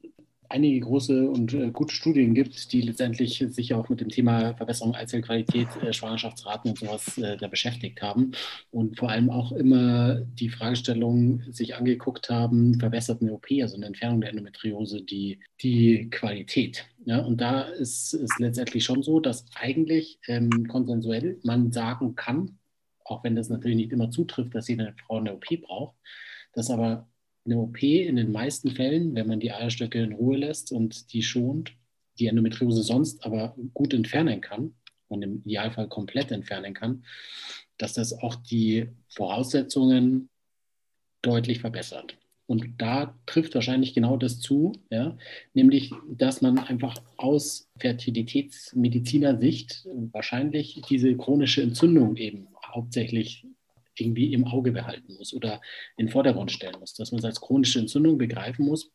einige 0.49 0.79
große 0.81 1.29
und 1.29 1.53
äh, 1.53 1.71
gute 1.71 1.93
Studien 1.93 2.33
gibt, 2.33 2.73
die 2.73 2.81
letztendlich 2.81 3.43
sich 3.49 3.73
auch 3.73 3.87
mit 3.89 4.01
dem 4.01 4.09
Thema 4.09 4.55
Verbesserung 4.55 4.95
Eizellqualität, 4.95 5.67
äh, 5.81 5.93
Schwangerschaftsraten 5.93 6.71
und 6.71 6.79
sowas 6.79 7.17
äh, 7.17 7.37
da 7.37 7.47
beschäftigt 7.47 8.01
haben 8.01 8.31
und 8.71 8.97
vor 8.97 9.09
allem 9.09 9.29
auch 9.29 9.51
immer 9.51 10.21
die 10.21 10.49
Fragestellung 10.49 11.41
sich 11.51 11.75
angeguckt 11.75 12.29
haben, 12.29 12.79
verbessert 12.79 13.21
eine 13.21 13.33
OP, 13.33 13.47
also 13.61 13.75
eine 13.75 13.85
Entfernung 13.85 14.21
der 14.21 14.31
Endometriose, 14.31 15.01
die, 15.01 15.39
die 15.61 16.09
Qualität. 16.09 16.85
Ja, 17.05 17.19
und 17.19 17.39
da 17.39 17.61
ist 17.61 18.13
es 18.13 18.29
letztendlich 18.39 18.83
schon 18.83 19.03
so, 19.03 19.19
dass 19.19 19.45
eigentlich 19.55 20.19
ähm, 20.27 20.67
konsensuell 20.67 21.39
man 21.43 21.71
sagen 21.71 22.15
kann, 22.15 22.57
auch 23.03 23.23
wenn 23.23 23.35
das 23.35 23.49
natürlich 23.49 23.77
nicht 23.77 23.91
immer 23.91 24.11
zutrifft, 24.11 24.53
dass 24.55 24.67
jede 24.67 24.93
Frau 25.05 25.17
eine 25.17 25.33
OP 25.33 25.45
braucht, 25.61 25.95
dass 26.53 26.69
aber 26.69 27.08
eine 27.49 27.59
OP 27.59 27.81
in 27.81 28.15
den 28.15 28.31
meisten 28.31 28.71
Fällen, 28.71 29.15
wenn 29.15 29.27
man 29.27 29.39
die 29.39 29.51
Eierstöcke 29.51 30.01
in 30.01 30.13
Ruhe 30.13 30.37
lässt 30.37 30.71
und 30.71 31.13
die 31.13 31.23
schont, 31.23 31.73
die 32.19 32.27
Endometriose 32.27 32.83
sonst 32.83 33.25
aber 33.25 33.55
gut 33.73 33.93
entfernen 33.93 34.41
kann 34.41 34.75
und 35.07 35.23
im 35.23 35.41
Idealfall 35.45 35.87
komplett 35.87 36.31
entfernen 36.31 36.73
kann, 36.73 37.03
dass 37.77 37.93
das 37.93 38.13
auch 38.13 38.35
die 38.35 38.89
Voraussetzungen 39.07 40.29
deutlich 41.21 41.59
verbessert. 41.59 42.17
Und 42.45 42.81
da 42.81 43.15
trifft 43.27 43.53
wahrscheinlich 43.53 43.93
genau 43.93 44.17
das 44.17 44.39
zu, 44.39 44.73
ja? 44.89 45.17
nämlich, 45.53 45.91
dass 46.09 46.41
man 46.41 46.57
einfach 46.57 46.95
aus 47.17 47.69
Fertilitätsmediziner 47.77 49.37
Sicht 49.37 49.87
wahrscheinlich 50.11 50.81
diese 50.89 51.15
chronische 51.15 51.61
Entzündung 51.61 52.15
eben 52.15 52.47
hauptsächlich 52.65 53.45
irgendwie 53.99 54.33
im 54.33 54.45
Auge 54.45 54.71
behalten 54.71 55.15
muss 55.15 55.33
oder 55.33 55.61
in 55.97 56.07
den 56.07 56.11
Vordergrund 56.11 56.51
stellen 56.51 56.79
muss, 56.79 56.93
dass 56.93 57.11
man 57.11 57.19
es 57.19 57.25
als 57.25 57.41
chronische 57.41 57.79
Entzündung 57.79 58.17
begreifen 58.17 58.65
muss. 58.65 58.91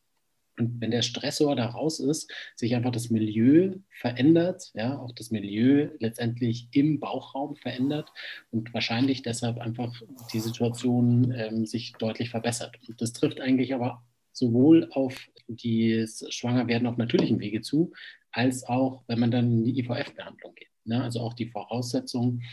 Und 0.57 0.79
wenn 0.79 0.91
der 0.91 1.01
Stressor 1.01 1.55
da 1.55 1.67
raus 1.67 1.99
ist, 1.99 2.31
sich 2.55 2.75
einfach 2.75 2.91
das 2.91 3.09
Milieu 3.09 3.73
verändert, 3.89 4.71
ja, 4.73 4.97
auch 4.97 5.11
das 5.11 5.29
Milieu 5.29 5.89
letztendlich 5.99 6.69
im 6.71 6.99
Bauchraum 6.99 7.57
verändert 7.57 8.09
und 8.51 8.73
wahrscheinlich 8.73 9.21
deshalb 9.21 9.57
einfach 9.57 9.93
die 10.31 10.39
Situation 10.39 11.33
ähm, 11.35 11.65
sich 11.65 11.93
deutlich 11.99 12.29
verbessert. 12.29 12.77
Und 12.87 13.01
das 13.01 13.11
trifft 13.11 13.41
eigentlich 13.41 13.73
aber 13.73 14.03
sowohl 14.31 14.89
auf 14.91 15.29
das 15.47 16.25
Schwangerwerden 16.29 16.87
auf 16.87 16.97
natürlichem 16.97 17.39
Wege 17.39 17.61
zu, 17.61 17.91
als 18.31 18.63
auch, 18.67 19.03
wenn 19.07 19.19
man 19.19 19.31
dann 19.31 19.51
in 19.51 19.63
die 19.65 19.79
IVF-Behandlung 19.79 20.55
geht. 20.55 20.69
Ne? 20.83 21.03
Also 21.03 21.21
auch 21.21 21.33
die 21.33 21.47
Voraussetzungen 21.47 22.43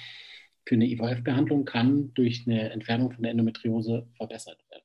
für 0.64 0.74
eine 0.74 0.86
IVF-Behandlung 0.86 1.64
kann 1.64 2.12
durch 2.14 2.44
eine 2.46 2.70
Entfernung 2.70 3.12
von 3.12 3.22
der 3.22 3.32
Endometriose 3.32 4.06
verbessert 4.16 4.58
werden. 4.70 4.82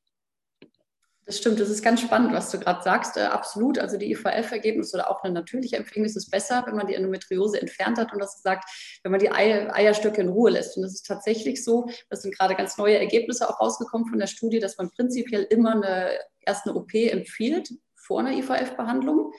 Das 1.28 1.40
stimmt, 1.40 1.60
das 1.60 1.70
ist 1.70 1.84
ganz 1.84 2.00
spannend, 2.00 2.32
was 2.32 2.52
du 2.52 2.58
gerade 2.58 2.82
sagst. 2.82 3.18
Äh, 3.18 3.24
absolut. 3.24 3.78
Also 3.80 3.98
die 3.98 4.12
IVF-Ergebnisse 4.12 4.96
oder 4.96 5.12
auch 5.12 5.24
eine 5.24 5.34
natürliche 5.34 5.76
Empfängnis 5.76 6.16
ist 6.16 6.32
besser, 6.32 6.64
wenn 6.66 6.78
man 6.78 6.88
die 6.88 6.96
Endometriose 6.96 7.60
entfernt 7.60 7.98
hat 7.98 8.14
und 8.14 8.20
das 8.20 8.38
gesagt, 8.38 8.70
wenn 9.04 9.12
man 9.12 9.20
die 9.20 9.30
Eier, 9.30 9.76
Eierstöcke 9.76 10.22
in 10.22 10.30
Ruhe 10.30 10.52
lässt. 10.52 10.78
Und 10.78 10.84
das 10.84 10.94
ist 10.94 11.06
tatsächlich 11.06 11.66
so, 11.66 11.90
das 12.10 12.22
sind 12.22 12.34
gerade 12.34 12.56
ganz 12.56 12.78
neue 12.78 12.98
Ergebnisse 12.98 13.50
auch 13.50 13.60
rausgekommen 13.60 14.08
von 14.08 14.20
der 14.20 14.28
Studie, 14.28 14.60
dass 14.60 14.78
man 14.78 14.90
prinzipiell 14.90 15.44
immer 15.44 15.74
eine, 15.74 16.12
erst 16.46 16.66
eine 16.66 16.76
OP 16.78 16.94
empfiehlt 16.94 17.74
vor 17.96 18.22
einer 18.22 18.32
IVF-Behandlung. 18.32 19.34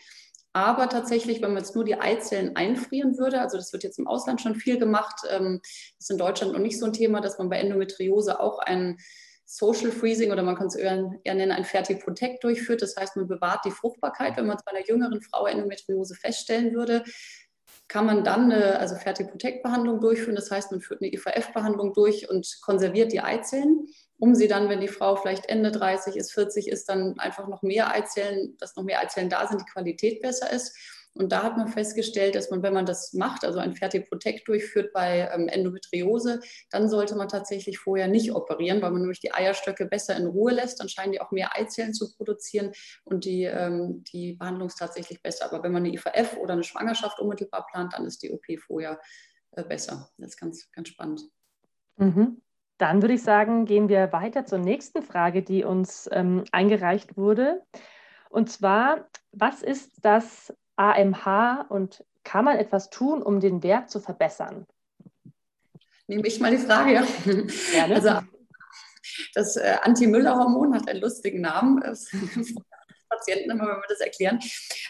Aber 0.52 0.88
tatsächlich, 0.88 1.42
wenn 1.42 1.52
man 1.52 1.62
jetzt 1.62 1.74
nur 1.74 1.84
die 1.84 2.00
Eizellen 2.00 2.56
einfrieren 2.56 3.18
würde, 3.18 3.40
also 3.40 3.56
das 3.56 3.72
wird 3.72 3.84
jetzt 3.84 3.98
im 3.98 4.08
Ausland 4.08 4.40
schon 4.40 4.54
viel 4.54 4.78
gemacht, 4.78 5.20
ähm, 5.30 5.60
ist 5.98 6.10
in 6.10 6.18
Deutschland 6.18 6.52
noch 6.52 6.60
nicht 6.60 6.78
so 6.78 6.86
ein 6.86 6.92
Thema, 6.92 7.20
dass 7.20 7.38
man 7.38 7.48
bei 7.48 7.58
Endometriose 7.58 8.40
auch 8.40 8.58
ein 8.58 8.98
Social 9.44 9.90
Freezing 9.90 10.30
oder 10.30 10.42
man 10.42 10.56
kann 10.56 10.66
es 10.66 10.74
eher, 10.74 11.10
eher 11.24 11.34
nennen, 11.34 11.52
ein 11.52 11.64
Fertiprotect 11.64 12.44
durchführt. 12.44 12.82
Das 12.82 12.96
heißt, 12.96 13.16
man 13.16 13.28
bewahrt 13.28 13.64
die 13.64 13.70
Fruchtbarkeit. 13.70 14.36
Wenn 14.36 14.46
man 14.46 14.56
es 14.58 14.64
bei 14.64 14.72
einer 14.72 14.86
jüngeren 14.86 15.22
Frau 15.22 15.46
Endometriose 15.46 16.14
feststellen 16.14 16.74
würde, 16.74 17.02
kann 17.88 18.04
man 18.04 18.24
dann 18.24 18.52
eine 18.52 18.78
also 18.78 18.94
Fertiprotect-Behandlung 18.96 20.00
durchführen. 20.00 20.36
Das 20.36 20.50
heißt, 20.50 20.70
man 20.70 20.82
führt 20.82 21.00
eine 21.00 21.12
IVF-Behandlung 21.12 21.94
durch 21.94 22.28
und 22.28 22.58
konserviert 22.60 23.12
die 23.12 23.20
Eizellen 23.20 23.86
um 24.18 24.34
sie 24.34 24.48
dann, 24.48 24.68
wenn 24.68 24.80
die 24.80 24.88
Frau 24.88 25.16
vielleicht 25.16 25.48
Ende 25.48 25.70
30 25.70 26.16
ist, 26.16 26.32
40 26.32 26.68
ist, 26.68 26.88
dann 26.88 27.18
einfach 27.18 27.48
noch 27.48 27.62
mehr 27.62 27.92
Eizellen, 27.92 28.56
dass 28.58 28.76
noch 28.76 28.84
mehr 28.84 29.00
Eizellen 29.00 29.30
da 29.30 29.46
sind, 29.46 29.60
die 29.60 29.72
Qualität 29.72 30.20
besser 30.22 30.50
ist. 30.50 30.76
Und 31.14 31.32
da 31.32 31.42
hat 31.42 31.56
man 31.56 31.68
festgestellt, 31.68 32.36
dass 32.36 32.50
man, 32.50 32.62
wenn 32.62 32.74
man 32.74 32.86
das 32.86 33.12
macht, 33.12 33.44
also 33.44 33.58
ein 33.58 33.74
Fertiprotect 33.74 34.46
durchführt 34.46 34.92
bei 34.92 35.28
ähm, 35.32 35.48
Endometriose, 35.48 36.40
dann 36.70 36.88
sollte 36.88 37.16
man 37.16 37.28
tatsächlich 37.28 37.78
vorher 37.78 38.06
nicht 38.06 38.32
operieren, 38.32 38.80
weil 38.82 38.92
man 38.92 39.00
nämlich 39.00 39.18
die 39.18 39.32
Eierstöcke 39.32 39.86
besser 39.86 40.16
in 40.16 40.26
Ruhe 40.26 40.52
lässt. 40.52 40.78
Dann 40.78 40.88
scheinen 40.88 41.12
die 41.12 41.20
auch 41.20 41.32
mehr 41.32 41.56
Eizellen 41.56 41.92
zu 41.92 42.14
produzieren 42.14 42.72
und 43.04 43.24
die, 43.24 43.44
ähm, 43.44 44.04
die 44.04 44.34
Behandlung 44.34 44.68
ist 44.68 44.78
tatsächlich 44.78 45.20
besser. 45.20 45.46
Aber 45.46 45.62
wenn 45.62 45.72
man 45.72 45.84
eine 45.84 45.94
IVF 45.94 46.36
oder 46.36 46.52
eine 46.52 46.64
Schwangerschaft 46.64 47.18
unmittelbar 47.18 47.66
plant, 47.66 47.94
dann 47.94 48.06
ist 48.06 48.22
die 48.22 48.30
OP 48.30 48.44
vorher 48.64 49.00
äh, 49.52 49.64
besser. 49.64 50.10
Das 50.18 50.30
ist 50.30 50.36
ganz, 50.36 50.70
ganz 50.70 50.88
spannend. 50.88 51.22
Mhm. 51.96 52.40
Dann 52.78 53.02
würde 53.02 53.14
ich 53.14 53.22
sagen, 53.22 53.64
gehen 53.64 53.88
wir 53.88 54.12
weiter 54.12 54.46
zur 54.46 54.58
nächsten 54.58 55.02
Frage, 55.02 55.42
die 55.42 55.64
uns 55.64 56.08
ähm, 56.12 56.44
eingereicht 56.52 57.16
wurde. 57.16 57.62
Und 58.30 58.50
zwar, 58.50 59.08
was 59.32 59.62
ist 59.62 59.92
das 60.02 60.54
AMH 60.76 61.66
und 61.68 62.04
kann 62.22 62.44
man 62.44 62.56
etwas 62.56 62.90
tun, 62.90 63.22
um 63.22 63.40
den 63.40 63.62
Wert 63.62 63.90
zu 63.90 64.00
verbessern? 64.00 64.66
Nehme 66.06 66.26
ich 66.26 66.40
mal 66.40 66.50
die 66.52 66.58
Frage. 66.58 67.02
Gerne. 67.72 67.94
Also, 67.94 68.20
das 69.34 69.56
äh, 69.56 69.76
Anti-Müller-Hormon 69.82 70.74
hat 70.74 70.88
einen 70.88 71.00
lustigen 71.00 71.40
Namen. 71.40 71.82
Patienten 73.08 73.50
immer, 73.50 73.64
wenn 73.64 73.76
wir 73.76 73.88
das 73.88 74.00
erklären. 74.00 74.38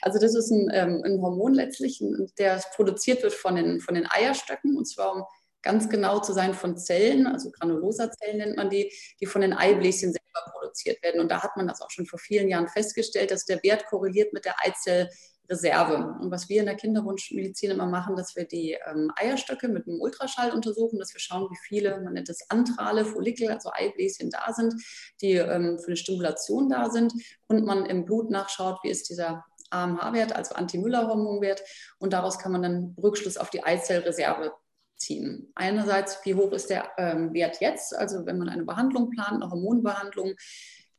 Also 0.03 0.19
das 0.19 0.35
ist 0.35 0.51
ein, 0.51 0.69
ähm, 0.73 1.03
ein 1.05 1.21
Hormon 1.21 1.55
letztlich, 1.55 2.03
der 2.39 2.61
produziert 2.75 3.23
wird 3.23 3.33
von 3.33 3.57
den, 3.57 3.81
von 3.81 3.95
den 3.95 4.09
Eierstöcken 4.11 4.77
und 4.77 4.87
zwar 4.87 5.15
um 5.15 5.25
ganz 5.63 5.89
genau 5.89 6.21
zu 6.21 6.33
sein 6.33 6.55
von 6.55 6.77
Zellen, 6.77 7.27
also 7.27 7.51
Granulosa-Zellen 7.51 8.39
nennt 8.39 8.57
man 8.57 8.71
die, 8.71 8.93
die 9.21 9.27
von 9.27 9.41
den 9.41 9.53
Eibläschen 9.53 10.13
selber 10.13 10.53
produziert 10.53 11.03
werden. 11.03 11.21
Und 11.21 11.31
da 11.31 11.43
hat 11.43 11.57
man 11.57 11.67
das 11.67 11.81
auch 11.81 11.91
schon 11.91 12.07
vor 12.07 12.19
vielen 12.19 12.49
Jahren 12.49 12.69
festgestellt, 12.69 13.31
dass 13.31 13.45
der 13.45 13.63
Wert 13.63 13.87
korreliert 13.87 14.33
mit 14.33 14.45
der 14.45 14.55
Eizellreserve. 14.65 16.17
Und 16.21 16.31
was 16.31 16.49
wir 16.49 16.61
in 16.61 16.67
der 16.67 16.77
Kinderwunschmedizin 16.77 17.73
immer 17.73 17.87
machen, 17.87 18.17
dass 18.17 18.37
wir 18.37 18.45
die 18.45 18.79
ähm, 18.87 19.11
Eierstöcke 19.17 19.69
mit 19.69 19.87
einem 19.87 20.01
Ultraschall 20.01 20.53
untersuchen, 20.53 20.99
dass 20.99 21.13
wir 21.13 21.21
schauen, 21.21 21.51
wie 21.51 21.59
viele, 21.67 22.01
man 22.01 22.15
nennt 22.15 22.29
es 22.29 22.49
Antrale, 22.51 23.05
Follikel, 23.05 23.51
also 23.51 23.71
Eibläschen 23.73 24.31
da 24.31 24.53
sind, 24.53 24.75
die 25.21 25.35
ähm, 25.35 25.79
für 25.79 25.89
eine 25.89 25.97
Stimulation 25.97 26.69
da 26.69 26.91
sind. 26.91 27.13
Und 27.49 27.65
man 27.65 27.87
im 27.87 28.05
Blut 28.05 28.31
nachschaut, 28.31 28.79
wie 28.83 28.91
ist 28.91 29.11
dieser 29.11 29.45
AMH-Wert, 29.71 30.35
also 30.35 30.55
Anti-Müller-Hormonwert. 30.55 31.63
Und 31.99 32.13
daraus 32.13 32.39
kann 32.39 32.53
man 32.53 32.63
dann 32.63 32.95
Rückschluss 33.03 33.37
auf 33.37 33.51
die 33.51 33.63
Eizellreserve 33.63 34.53
ziehen. 34.99 35.51
Einerseits, 35.55 36.19
wie 36.25 36.35
hoch 36.35 36.53
ist 36.53 36.71
der 36.71 36.91
ähm, 36.99 37.33
Wert 37.33 37.61
jetzt? 37.61 37.97
Also 37.97 38.27
wenn 38.27 38.39
man 38.39 38.49
eine 38.49 38.65
Behandlung 38.65 39.11
plant, 39.11 39.43
eine 39.43 39.51
Hormonbehandlung, 39.51 40.35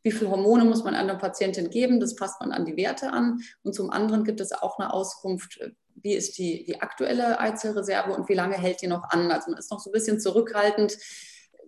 wie 0.04 0.12
viele 0.12 0.32
Hormone 0.32 0.66
muss 0.66 0.84
man 0.84 0.96
einer 0.96 1.16
Patientin 1.16 1.70
geben? 1.70 2.00
Das 2.00 2.16
passt 2.16 2.40
man 2.40 2.52
an 2.52 2.66
die 2.66 2.78
Werte 2.78 3.12
an. 3.12 3.40
Und 3.64 3.76
zum 3.76 3.90
anderen 3.90 4.24
gibt 4.24 4.40
es 4.40 4.54
auch 4.54 4.80
eine 4.80 4.94
Auskunft, 4.94 5.60
wie 5.96 6.14
ist 6.14 6.38
die, 6.38 6.64
die 6.64 6.82
aktuelle 6.82 7.40
Eizellreserve 7.40 8.14
und 8.14 8.30
wie 8.30 8.34
lange 8.34 8.58
hält 8.58 8.82
die 8.82 8.88
noch 8.88 9.04
an? 9.10 9.32
Also 9.32 9.52
man 9.52 9.60
ist 9.60 9.72
noch 9.72 9.80
so 9.80 9.90
ein 9.90 9.94
bisschen 9.94 10.20
zurückhaltend 10.20 10.98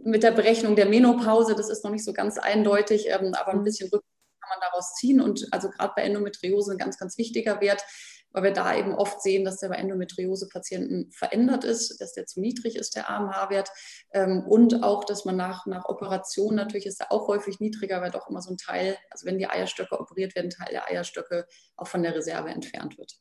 mit 0.03 0.23
der 0.23 0.31
Berechnung 0.31 0.75
der 0.75 0.87
Menopause. 0.87 1.55
Das 1.55 1.69
ist 1.69 1.83
noch 1.83 1.91
nicht 1.91 2.05
so 2.05 2.13
ganz 2.13 2.37
eindeutig, 2.37 3.07
ähm, 3.09 3.33
aber 3.33 3.51
ein 3.51 3.63
bisschen 3.63 3.89
Rück 3.89 4.03
kann 4.39 4.49
man 4.49 4.69
daraus 4.69 4.95
ziehen. 4.95 5.19
Und 5.19 5.47
also 5.51 5.69
gerade 5.69 5.93
bei 5.95 6.03
Endometriose 6.03 6.71
ein 6.71 6.77
ganz, 6.77 6.97
ganz 6.97 7.17
wichtiger 7.17 7.59
Wert 7.59 7.83
weil 8.31 8.43
wir 8.43 8.51
da 8.51 8.75
eben 8.75 8.93
oft 8.93 9.21
sehen, 9.21 9.45
dass 9.45 9.57
der 9.57 9.69
bei 9.69 9.75
Endometriose-Patienten 9.75 11.11
verändert 11.11 11.63
ist, 11.63 11.99
dass 12.01 12.13
der 12.13 12.25
zu 12.25 12.39
niedrig 12.39 12.75
ist, 12.75 12.95
der 12.95 13.09
AMH-Wert. 13.09 13.69
Ähm, 14.13 14.43
und 14.47 14.83
auch, 14.83 15.03
dass 15.03 15.25
man 15.25 15.35
nach, 15.35 15.65
nach 15.65 15.85
Operation, 15.85 16.55
natürlich 16.55 16.85
ist 16.85 17.01
er 17.01 17.11
auch 17.11 17.27
häufig 17.27 17.59
niedriger, 17.59 18.01
weil 18.01 18.11
doch 18.11 18.29
immer 18.29 18.41
so 18.41 18.51
ein 18.51 18.57
Teil, 18.57 18.97
also 19.09 19.25
wenn 19.25 19.37
die 19.37 19.47
Eierstöcke 19.47 19.99
operiert 19.99 20.35
werden, 20.35 20.49
Teil 20.49 20.69
der 20.71 20.87
Eierstöcke 20.87 21.45
auch 21.75 21.87
von 21.87 22.03
der 22.03 22.15
Reserve 22.15 22.49
entfernt 22.49 22.97
wird. 22.97 23.17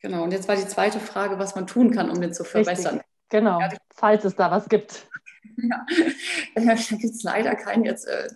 Genau, 0.00 0.22
und 0.22 0.32
jetzt 0.32 0.46
war 0.46 0.56
die 0.56 0.68
zweite 0.68 1.00
Frage, 1.00 1.38
was 1.38 1.54
man 1.54 1.66
tun 1.66 1.90
kann, 1.90 2.10
um 2.10 2.20
den 2.20 2.32
zu 2.32 2.44
verbessern. 2.44 2.96
Richtig. 2.96 3.10
Genau, 3.28 3.60
ja, 3.60 3.70
falls 3.94 4.24
es 4.24 4.36
da 4.36 4.50
was 4.50 4.68
gibt. 4.68 5.08
Ja, 5.56 5.86
da 6.54 6.74
gibt 6.74 7.04
es 7.04 7.22
leider 7.22 7.54
kein, 7.54 7.84
jetzt, 7.84 8.06
äh, 8.06 8.28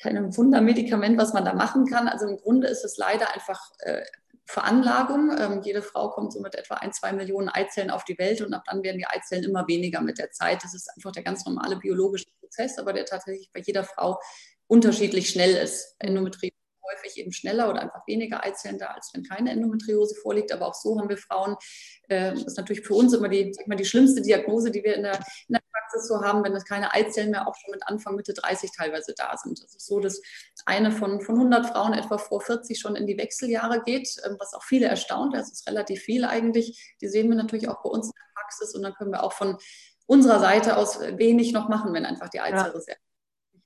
kein 0.00 0.36
Wundermedikament, 0.36 1.18
was 1.18 1.32
man 1.32 1.44
da 1.44 1.54
machen 1.54 1.86
kann. 1.86 2.06
Also 2.06 2.28
im 2.28 2.36
Grunde 2.36 2.68
ist 2.68 2.84
es 2.84 2.96
leider 2.96 3.32
einfach 3.34 3.60
äh, 3.80 4.02
Veranlagung. 4.50 5.30
Ähm, 5.38 5.62
jede 5.62 5.82
Frau 5.82 6.10
kommt 6.10 6.32
so 6.32 6.40
mit 6.40 6.54
etwa 6.54 6.74
ein, 6.76 6.92
zwei 6.92 7.12
Millionen 7.12 7.48
Eizellen 7.48 7.90
auf 7.90 8.04
die 8.04 8.18
Welt 8.18 8.40
und 8.40 8.52
ab 8.52 8.64
dann 8.66 8.82
werden 8.82 8.98
die 8.98 9.06
Eizellen 9.06 9.44
immer 9.44 9.66
weniger 9.68 10.00
mit 10.00 10.18
der 10.18 10.30
Zeit. 10.32 10.62
Das 10.64 10.74
ist 10.74 10.90
einfach 10.94 11.12
der 11.12 11.22
ganz 11.22 11.44
normale 11.46 11.76
biologische 11.76 12.26
Prozess, 12.40 12.78
aber 12.78 12.92
der 12.92 13.04
tatsächlich 13.04 13.50
bei 13.52 13.60
jeder 13.60 13.84
Frau 13.84 14.20
unterschiedlich 14.66 15.30
schnell 15.30 15.56
ist. 15.56 15.96
Endometriose 15.98 16.54
häufig 16.92 17.18
eben 17.18 17.32
schneller 17.32 17.70
oder 17.70 17.82
einfach 17.82 18.06
weniger 18.06 18.44
Eizellen 18.44 18.78
da, 18.78 18.86
als 18.86 19.10
wenn 19.14 19.22
keine 19.22 19.50
Endometriose 19.50 20.14
vorliegt. 20.16 20.52
Aber 20.52 20.66
auch 20.66 20.74
so 20.74 20.98
haben 20.98 21.08
wir 21.08 21.16
Frauen, 21.16 21.56
äh, 22.08 22.32
das 22.32 22.44
ist 22.44 22.56
natürlich 22.56 22.86
für 22.86 22.94
uns 22.94 23.12
immer 23.12 23.28
die, 23.28 23.52
mal, 23.66 23.76
die 23.76 23.84
schlimmste 23.84 24.22
Diagnose, 24.22 24.70
die 24.70 24.82
wir 24.82 24.96
in 24.96 25.02
der, 25.04 25.16
in 25.48 25.54
der 25.54 25.59
Praxis 25.90 26.08
so 26.08 26.22
haben, 26.22 26.44
wenn 26.44 26.54
es 26.54 26.64
keine 26.64 26.92
Eizellen 26.92 27.30
mehr 27.30 27.46
auch 27.46 27.54
schon 27.54 27.72
mit 27.72 27.82
Anfang, 27.86 28.16
Mitte 28.16 28.34
30 28.34 28.70
teilweise 28.76 29.14
da 29.16 29.36
sind. 29.36 29.58
Es 29.58 29.74
ist 29.74 29.86
so, 29.86 30.00
dass 30.00 30.20
eine 30.66 30.92
von, 30.92 31.20
von 31.20 31.36
100 31.36 31.66
Frauen 31.66 31.92
etwa 31.94 32.18
vor 32.18 32.40
40 32.40 32.78
schon 32.78 32.96
in 32.96 33.06
die 33.06 33.18
Wechseljahre 33.18 33.82
geht, 33.82 34.08
ähm, 34.24 34.36
was 34.38 34.54
auch 34.54 34.62
viele 34.62 34.86
erstaunt. 34.86 35.34
Das 35.34 35.50
ist 35.50 35.66
relativ 35.68 36.02
viel 36.02 36.24
eigentlich. 36.24 36.96
Die 37.00 37.08
sehen 37.08 37.28
wir 37.28 37.36
natürlich 37.36 37.68
auch 37.68 37.82
bei 37.82 37.90
uns 37.90 38.06
in 38.06 38.12
der 38.14 38.40
Praxis 38.40 38.74
und 38.74 38.82
dann 38.82 38.94
können 38.94 39.12
wir 39.12 39.22
auch 39.22 39.32
von 39.32 39.58
unserer 40.06 40.40
Seite 40.40 40.76
aus 40.76 41.00
wenig 41.00 41.52
noch 41.52 41.68
machen, 41.68 41.92
wenn 41.92 42.04
einfach 42.04 42.28
die 42.28 42.40
Eizellreserve 42.40 42.86
ja 42.88 43.10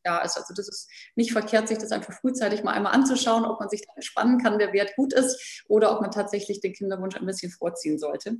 da 0.04 0.18
ist. 0.20 0.36
Also 0.36 0.52
das 0.54 0.68
ist 0.68 0.88
nicht 1.16 1.32
verkehrt, 1.32 1.66
sich 1.66 1.78
das 1.78 1.90
einfach 1.90 2.12
frühzeitig 2.12 2.62
mal 2.62 2.72
einmal 2.72 2.92
anzuschauen, 2.92 3.46
ob 3.46 3.58
man 3.58 3.70
sich 3.70 3.80
da 3.80 3.92
entspannen 3.94 4.38
kann, 4.38 4.58
der 4.58 4.74
Wert 4.74 4.94
gut 4.96 5.14
ist 5.14 5.64
oder 5.66 5.92
ob 5.92 6.02
man 6.02 6.10
tatsächlich 6.10 6.60
den 6.60 6.74
Kinderwunsch 6.74 7.16
ein 7.16 7.24
bisschen 7.24 7.50
vorziehen 7.50 7.98
sollte. 7.98 8.36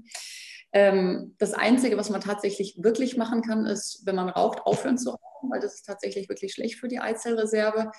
Ähm, 0.74 1.34
das 1.38 1.54
Einzige, 1.54 1.96
was 1.96 2.10
man 2.10 2.20
tatsächlich 2.20 2.76
wirklich 2.82 3.16
machen 3.16 3.40
kann, 3.42 3.64
ist, 3.64 4.02
wenn 4.04 4.16
man 4.16 4.28
raucht, 4.28 4.60
aufhören 4.66 4.98
zu 4.98 5.10
rauchen, 5.10 5.50
weil 5.50 5.60
das 5.60 5.76
ist 5.76 5.86
tatsächlich 5.86 6.28
wirklich 6.28 6.52
schlecht 6.52 6.80
für 6.80 6.88
die 6.88 6.98
Eizellreserve. 6.98 7.92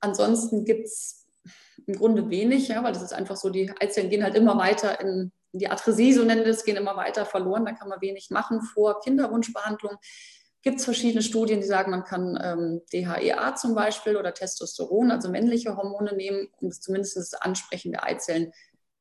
Ansonsten 0.00 0.64
gibt 0.64 0.86
es 0.86 1.26
im 1.86 1.94
Grunde 1.94 2.30
wenig, 2.30 2.68
ja, 2.68 2.82
weil 2.82 2.92
das 2.92 3.02
ist 3.02 3.12
einfach 3.12 3.36
so, 3.36 3.50
die 3.50 3.70
Eizellen 3.80 4.10
gehen 4.10 4.24
halt 4.24 4.34
immer 4.34 4.56
weiter 4.56 4.98
in, 5.00 5.30
die 5.52 5.68
Atresie, 5.68 6.14
so 6.14 6.24
nennen 6.24 6.44
wir 6.44 6.52
es, 6.52 6.64
gehen 6.64 6.76
immer 6.78 6.96
weiter 6.96 7.26
verloren. 7.26 7.66
Da 7.66 7.72
kann 7.72 7.90
man 7.90 8.00
wenig 8.00 8.30
machen 8.30 8.62
vor 8.62 9.00
Kinderwunschbehandlung 9.00 9.98
gibt 10.62 10.78
es 10.78 10.84
verschiedene 10.84 11.22
Studien, 11.22 11.60
die 11.60 11.66
sagen, 11.66 11.90
man 11.90 12.04
kann 12.04 12.38
ähm, 12.42 12.82
DHEA 12.92 13.56
zum 13.56 13.74
Beispiel 13.74 14.16
oder 14.16 14.32
Testosteron, 14.32 15.10
also 15.10 15.28
männliche 15.28 15.76
Hormone 15.76 16.14
nehmen, 16.14 16.48
um 16.60 16.70
zumindest 16.70 17.16
das 17.16 17.34
Ansprechen 17.34 17.92
der 17.92 18.04
Eizellen 18.04 18.52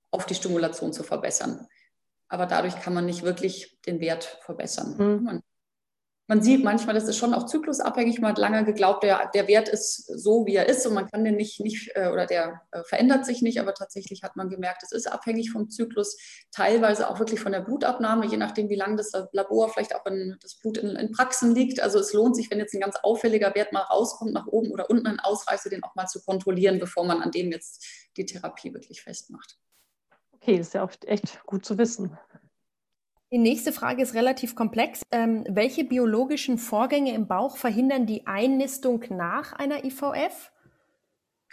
auf 0.10 0.26
die 0.26 0.36
Stimulation 0.36 0.92
zu 0.92 1.04
verbessern. 1.04 1.68
Aber 2.32 2.46
dadurch 2.46 2.80
kann 2.80 2.94
man 2.94 3.06
nicht 3.06 3.24
wirklich 3.24 3.82
den 3.86 4.00
Wert 4.00 4.24
verbessern. 4.42 4.96
Mhm. 4.98 5.24
Man 5.24 5.44
man 6.32 6.42
sieht 6.42 6.64
manchmal, 6.64 6.96
das 6.96 7.10
ist 7.10 7.18
schon 7.18 7.34
auch 7.34 7.46
zyklusabhängig. 7.46 8.22
Man 8.22 8.32
hat 8.32 8.38
lange 8.38 8.64
geglaubt, 8.64 9.04
der, 9.04 9.30
der 9.34 9.50
Wert 9.50 9.68
ist 9.68 10.06
so, 10.18 10.46
wie 10.46 10.56
er 10.56 10.70
ist 10.70 10.88
und 10.88 10.94
man 10.94 11.12
kann 11.12 11.26
den 11.26 11.36
nicht, 11.36 11.60
nicht 11.60 11.92
äh, 11.94 12.08
oder 12.08 12.26
der 12.26 12.62
äh, 12.72 12.84
verändert 12.84 13.26
sich 13.26 13.42
nicht, 13.42 13.60
aber 13.60 13.74
tatsächlich 13.74 14.24
hat 14.24 14.38
man 14.38 14.50
gemerkt, 14.50 14.82
es 14.82 14.94
ist 14.94 15.12
abhängig 15.12 15.52
vom 15.52 15.70
Zyklus, 15.70 16.18
teilweise 16.54 17.10
auch 17.10 17.20
wirklich 17.20 17.42
von 17.42 17.52
der 17.52 17.60
Blutabnahme, 17.60 18.28
je 18.28 18.38
nachdem, 18.38 18.70
wie 18.70 18.78
lange 18.78 18.96
das 18.96 19.12
Labor 19.34 19.68
vielleicht 19.74 19.94
auch 19.94 20.06
in, 20.06 20.38
das 20.42 20.56
Blut 20.56 20.78
in, 20.78 20.96
in 20.96 21.12
Praxen 21.12 21.54
liegt. 21.54 21.82
Also 21.82 22.00
es 22.00 22.14
lohnt 22.14 22.38
sich, 22.38 22.50
wenn 22.50 22.60
jetzt 22.60 22.74
ein 22.74 22.80
ganz 22.80 22.96
auffälliger 23.04 23.54
Wert 23.54 23.74
mal 23.74 23.82
rauskommt, 23.82 24.32
nach 24.32 24.48
oben 24.48 24.72
oder 24.72 24.90
unten 24.90 25.08
ein 25.08 25.20
Ausreißer, 25.20 25.70
den 25.70 25.84
auch 25.84 25.96
mal 25.96 26.08
zu 26.08 26.24
kontrollieren, 26.24 26.80
bevor 26.80 27.04
man 27.04 27.22
an 27.22 27.32
dem 27.32 27.52
jetzt 27.52 27.86
die 28.16 28.26
Therapie 28.26 28.74
wirklich 28.74 29.02
festmacht. 29.02 29.58
Okay, 30.42 30.58
ist 30.58 30.74
ja 30.74 30.84
auch 30.84 30.92
echt 31.06 31.44
gut 31.46 31.66
zu 31.66 31.78
wissen. 31.78 32.18
Die 33.32 33.38
nächste 33.38 33.72
Frage 33.72 34.02
ist 34.02 34.14
relativ 34.14 34.56
komplex. 34.56 35.04
Ähm, 35.12 35.46
welche 35.48 35.86
biologischen 35.86 36.58
Vorgänge 36.58 37.14
im 37.14 37.28
Bauch 37.28 37.58
verhindern 37.58 38.06
die 38.06 38.28
Einnistung 38.28 39.06
nach 39.10 39.54
einer 39.54 39.86
IVF? 39.86 40.52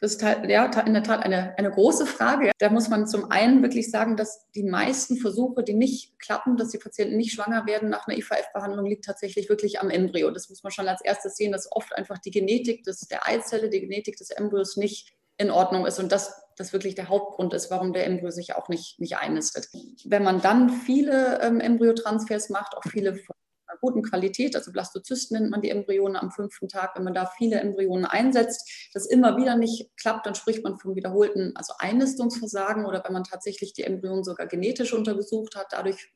Das 0.01 0.15
ist 0.15 0.23
halt, 0.23 0.49
ja, 0.49 0.65
in 0.87 0.95
der 0.95 1.03
Tat 1.03 1.25
eine, 1.25 1.59
eine 1.59 1.71
große 1.71 2.07
Frage. 2.07 2.53
Da 2.59 2.71
muss 2.71 2.89
man 2.89 3.07
zum 3.07 3.31
einen 3.31 3.63
wirklich 3.63 3.91
sagen, 3.91 4.17
dass 4.17 4.49
die 4.53 4.63
meisten 4.63 5.17
Versuche, 5.17 5.65
die 5.65 5.75
nicht 5.75 6.19
klappen, 6.21 6.57
dass 6.57 6.71
die 6.71 6.79
Patienten 6.79 7.17
nicht 7.17 7.33
schwanger 7.33 7.67
werden 7.67 7.91
nach 7.91 8.07
einer 8.07 8.17
IVF-Behandlung, 8.17 8.87
liegt 8.87 9.05
tatsächlich 9.05 9.49
wirklich 9.49 9.81
am 9.81 9.91
Embryo. 9.91 10.31
Das 10.31 10.49
muss 10.49 10.63
man 10.63 10.73
schon 10.73 10.89
als 10.89 11.03
erstes 11.03 11.37
sehen, 11.37 11.53
dass 11.53 11.71
oft 11.71 11.95
einfach 11.97 12.19
die 12.19 12.31
Genetik 12.31 12.85
des, 12.85 13.01
der 13.01 13.27
Eizelle, 13.27 13.71
die 13.71 13.81
Genetik 13.81 14.17
des 14.17 14.31
Embryos 14.31 14.77
nicht 14.77 15.13
in 15.37 15.51
Ordnung 15.51 15.85
ist 15.85 15.99
und 15.99 16.13
das, 16.13 16.48
das 16.59 16.73
wirklich 16.73 16.95
der 16.95 17.09
Hauptgrund 17.09 17.55
ist, 17.55 17.71
warum 17.71 17.93
der 17.93 18.07
Embryo 18.07 18.31
sich 18.31 18.55
auch 18.55 18.69
nicht, 18.69 18.99
nicht 19.01 19.17
einnistet. 19.17 19.69
Wenn 20.05 20.23
man 20.23 20.41
dann 20.41 20.71
viele 20.71 21.41
ähm, 21.43 21.61
Embryotransfers 21.61 22.51
macht, 22.51 22.77
auch 22.77 22.83
viele 22.83 23.15
von 23.15 23.37
einer 23.67 23.79
guten 23.81 24.03
Qualität, 24.03 24.57
also 24.57 24.73
Blastozysten 24.73 25.39
nennt 25.39 25.51
man 25.51 25.61
die 25.61 25.71
Embryonen 25.71 26.17
am 26.17 26.31
fünften 26.31 26.69
Tag, 26.69 26.97
wenn 26.97 27.05
man 27.05 27.15
da 27.15 27.27
viele 27.27 27.61
Embryonen 27.61 28.07
einsetzt, 28.07 28.91
das 28.95 29.07
immer 29.07 29.37
wieder 29.37 29.57
nicht 29.57 29.91
klappt, 29.97 30.27
dann 30.27 30.35
spricht 30.35 30.65
man 30.65 30.79
vom 30.79 30.95
wiederholten, 30.95 31.53
also 31.55 31.75
Einnistungsversagen 31.79 32.87
oder 32.87 33.03
wenn 33.05 33.13
man 33.13 33.25
tatsächlich 33.25 33.73
die 33.73 33.85
Embryonen 33.85 34.25
sogar 34.25 34.47
genetisch 34.47 34.93
untersucht 34.93 35.55
hat, 35.57 35.69
dadurch 35.71 36.11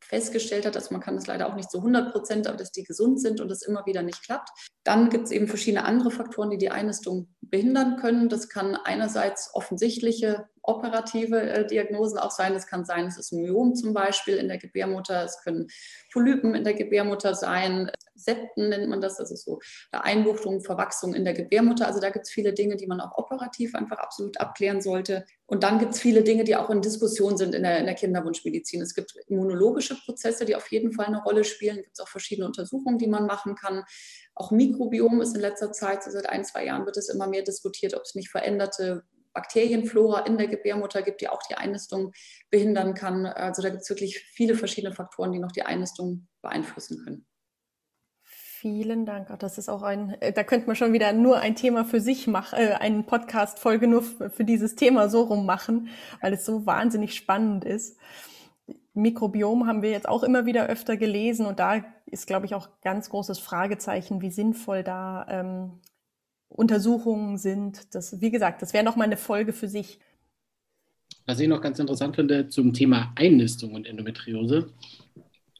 festgestellt 0.00 0.66
hat, 0.66 0.76
dass 0.76 0.90
man 0.90 1.00
kann 1.00 1.16
es 1.16 1.26
leider 1.26 1.48
auch 1.48 1.54
nicht 1.54 1.70
zu 1.70 1.78
100 1.78 2.12
Prozent, 2.12 2.46
aber 2.46 2.56
dass 2.56 2.72
die 2.72 2.84
gesund 2.84 3.20
sind 3.20 3.40
und 3.40 3.50
es 3.50 3.62
immer 3.62 3.86
wieder 3.86 4.02
nicht 4.02 4.22
klappt. 4.22 4.50
Dann 4.84 5.10
gibt 5.10 5.24
es 5.24 5.30
eben 5.30 5.48
verschiedene 5.48 5.84
andere 5.84 6.10
Faktoren, 6.10 6.50
die 6.50 6.58
die 6.58 6.70
Einnistung 6.70 7.28
behindern 7.40 7.96
können. 7.96 8.28
Das 8.28 8.48
kann 8.48 8.76
einerseits 8.76 9.50
offensichtliche 9.54 10.46
operative 10.64 11.40
äh, 11.40 11.66
Diagnosen 11.66 12.18
auch 12.18 12.30
sein. 12.30 12.54
Es 12.54 12.66
kann 12.66 12.84
sein, 12.84 13.06
es 13.06 13.18
ist 13.18 13.32
Myom 13.32 13.74
zum 13.74 13.92
Beispiel 13.92 14.36
in 14.36 14.48
der 14.48 14.58
Gebärmutter. 14.58 15.24
Es 15.24 15.42
können 15.42 15.68
Polypen 16.12 16.54
in 16.54 16.64
der 16.64 16.74
Gebärmutter 16.74 17.34
sein. 17.34 17.90
Septen 18.14 18.70
nennt 18.70 18.88
man 18.88 19.00
das. 19.00 19.20
Ist 19.20 19.44
so 19.44 19.60
Einbuchtung, 19.92 20.62
Verwachsung 20.62 21.14
in 21.14 21.24
der 21.24 21.34
Gebärmutter. 21.34 21.86
Also 21.86 22.00
da 22.00 22.10
gibt 22.10 22.26
es 22.26 22.30
viele 22.30 22.52
Dinge, 22.52 22.76
die 22.76 22.86
man 22.86 23.00
auch 23.00 23.16
operativ 23.18 23.74
einfach 23.74 23.98
absolut 23.98 24.40
abklären 24.40 24.80
sollte. 24.80 25.24
Und 25.46 25.62
dann 25.62 25.78
gibt 25.78 25.94
es 25.94 26.00
viele 26.00 26.22
Dinge, 26.22 26.44
die 26.44 26.56
auch 26.56 26.70
in 26.70 26.80
Diskussion 26.80 27.36
sind 27.36 27.54
in 27.54 27.62
der, 27.62 27.78
in 27.78 27.86
der 27.86 27.94
Kinderwunschmedizin. 27.94 28.80
Es 28.80 28.94
gibt 28.94 29.14
immunologische 29.28 29.96
Prozesse, 29.96 30.44
die 30.46 30.56
auf 30.56 30.70
jeden 30.72 30.92
Fall 30.92 31.06
eine 31.06 31.22
Rolle 31.22 31.44
spielen. 31.44 31.78
Es 31.78 31.84
gibt 31.84 32.00
auch 32.00 32.08
verschiedene 32.08 32.46
Untersuchungen, 32.46 32.98
die 32.98 33.08
man 33.08 33.26
machen 33.26 33.54
kann. 33.54 33.84
Auch 34.34 34.50
Mikrobiom 34.50 35.20
ist 35.20 35.34
in 35.34 35.40
letzter 35.40 35.72
Zeit, 35.72 36.02
so 36.02 36.10
seit 36.10 36.28
ein, 36.28 36.44
zwei 36.44 36.64
Jahren 36.64 36.86
wird 36.86 36.96
es 36.96 37.08
immer 37.08 37.26
mehr 37.26 37.42
diskutiert, 37.42 37.94
ob 37.94 38.02
es 38.02 38.14
nicht 38.14 38.30
veränderte 38.30 39.04
Bakterienflora 39.34 40.20
in 40.20 40.38
der 40.38 40.48
Gebärmutter 40.48 41.02
gibt, 41.02 41.20
die 41.20 41.28
auch 41.28 41.42
die 41.42 41.56
Einnistung 41.56 42.12
behindern 42.50 42.94
kann. 42.94 43.26
Also 43.26 43.60
da 43.60 43.68
gibt 43.68 43.82
es 43.82 43.90
wirklich 43.90 44.20
viele 44.20 44.54
verschiedene 44.54 44.94
Faktoren, 44.94 45.32
die 45.32 45.40
noch 45.40 45.52
die 45.52 45.62
Einnistung 45.62 46.28
beeinflussen 46.40 47.02
können. 47.04 47.26
Vielen 48.64 49.04
Dank. 49.04 49.28
Das 49.40 49.58
ist 49.58 49.68
auch 49.68 49.82
ein, 49.82 50.16
äh, 50.20 50.32
da 50.32 50.42
könnte 50.42 50.66
man 50.66 50.74
schon 50.74 50.94
wieder 50.94 51.12
nur 51.12 51.38
ein 51.38 51.54
Thema 51.54 51.84
für 51.84 52.00
sich 52.00 52.26
machen, 52.26 52.58
äh, 52.58 52.72
eine 52.80 53.02
Podcast-Folge 53.02 53.86
nur 53.86 54.02
für 54.02 54.44
dieses 54.44 54.74
Thema 54.74 55.10
so 55.10 55.24
rum 55.24 55.44
machen, 55.44 55.88
weil 56.22 56.32
es 56.32 56.46
so 56.46 56.64
wahnsinnig 56.64 57.14
spannend 57.14 57.66
ist. 57.66 57.98
Mikrobiom 58.94 59.66
haben 59.66 59.82
wir 59.82 59.90
jetzt 59.90 60.08
auch 60.08 60.22
immer 60.22 60.46
wieder 60.46 60.66
öfter 60.66 60.96
gelesen 60.96 61.44
und 61.44 61.58
da 61.58 61.84
ist, 62.06 62.26
glaube 62.26 62.46
ich, 62.46 62.54
auch 62.54 62.68
ganz 62.80 63.10
großes 63.10 63.38
Fragezeichen, 63.38 64.22
wie 64.22 64.30
sinnvoll 64.30 64.82
da 64.82 65.26
ähm, 65.28 65.80
Untersuchungen 66.54 67.36
sind. 67.36 67.94
Das, 67.94 68.20
wie 68.20 68.30
gesagt, 68.30 68.62
das 68.62 68.72
wäre 68.72 68.84
noch 68.84 68.96
mal 68.96 69.04
eine 69.04 69.16
Folge 69.16 69.52
für 69.52 69.68
sich. 69.68 69.98
Was 71.26 71.40
ich 71.40 71.48
noch 71.48 71.60
ganz 71.60 71.78
interessant 71.78 72.16
finde 72.16 72.48
zum 72.48 72.72
Thema 72.72 73.12
Einnistung 73.16 73.74
und 73.74 73.86
Endometriose. 73.86 74.72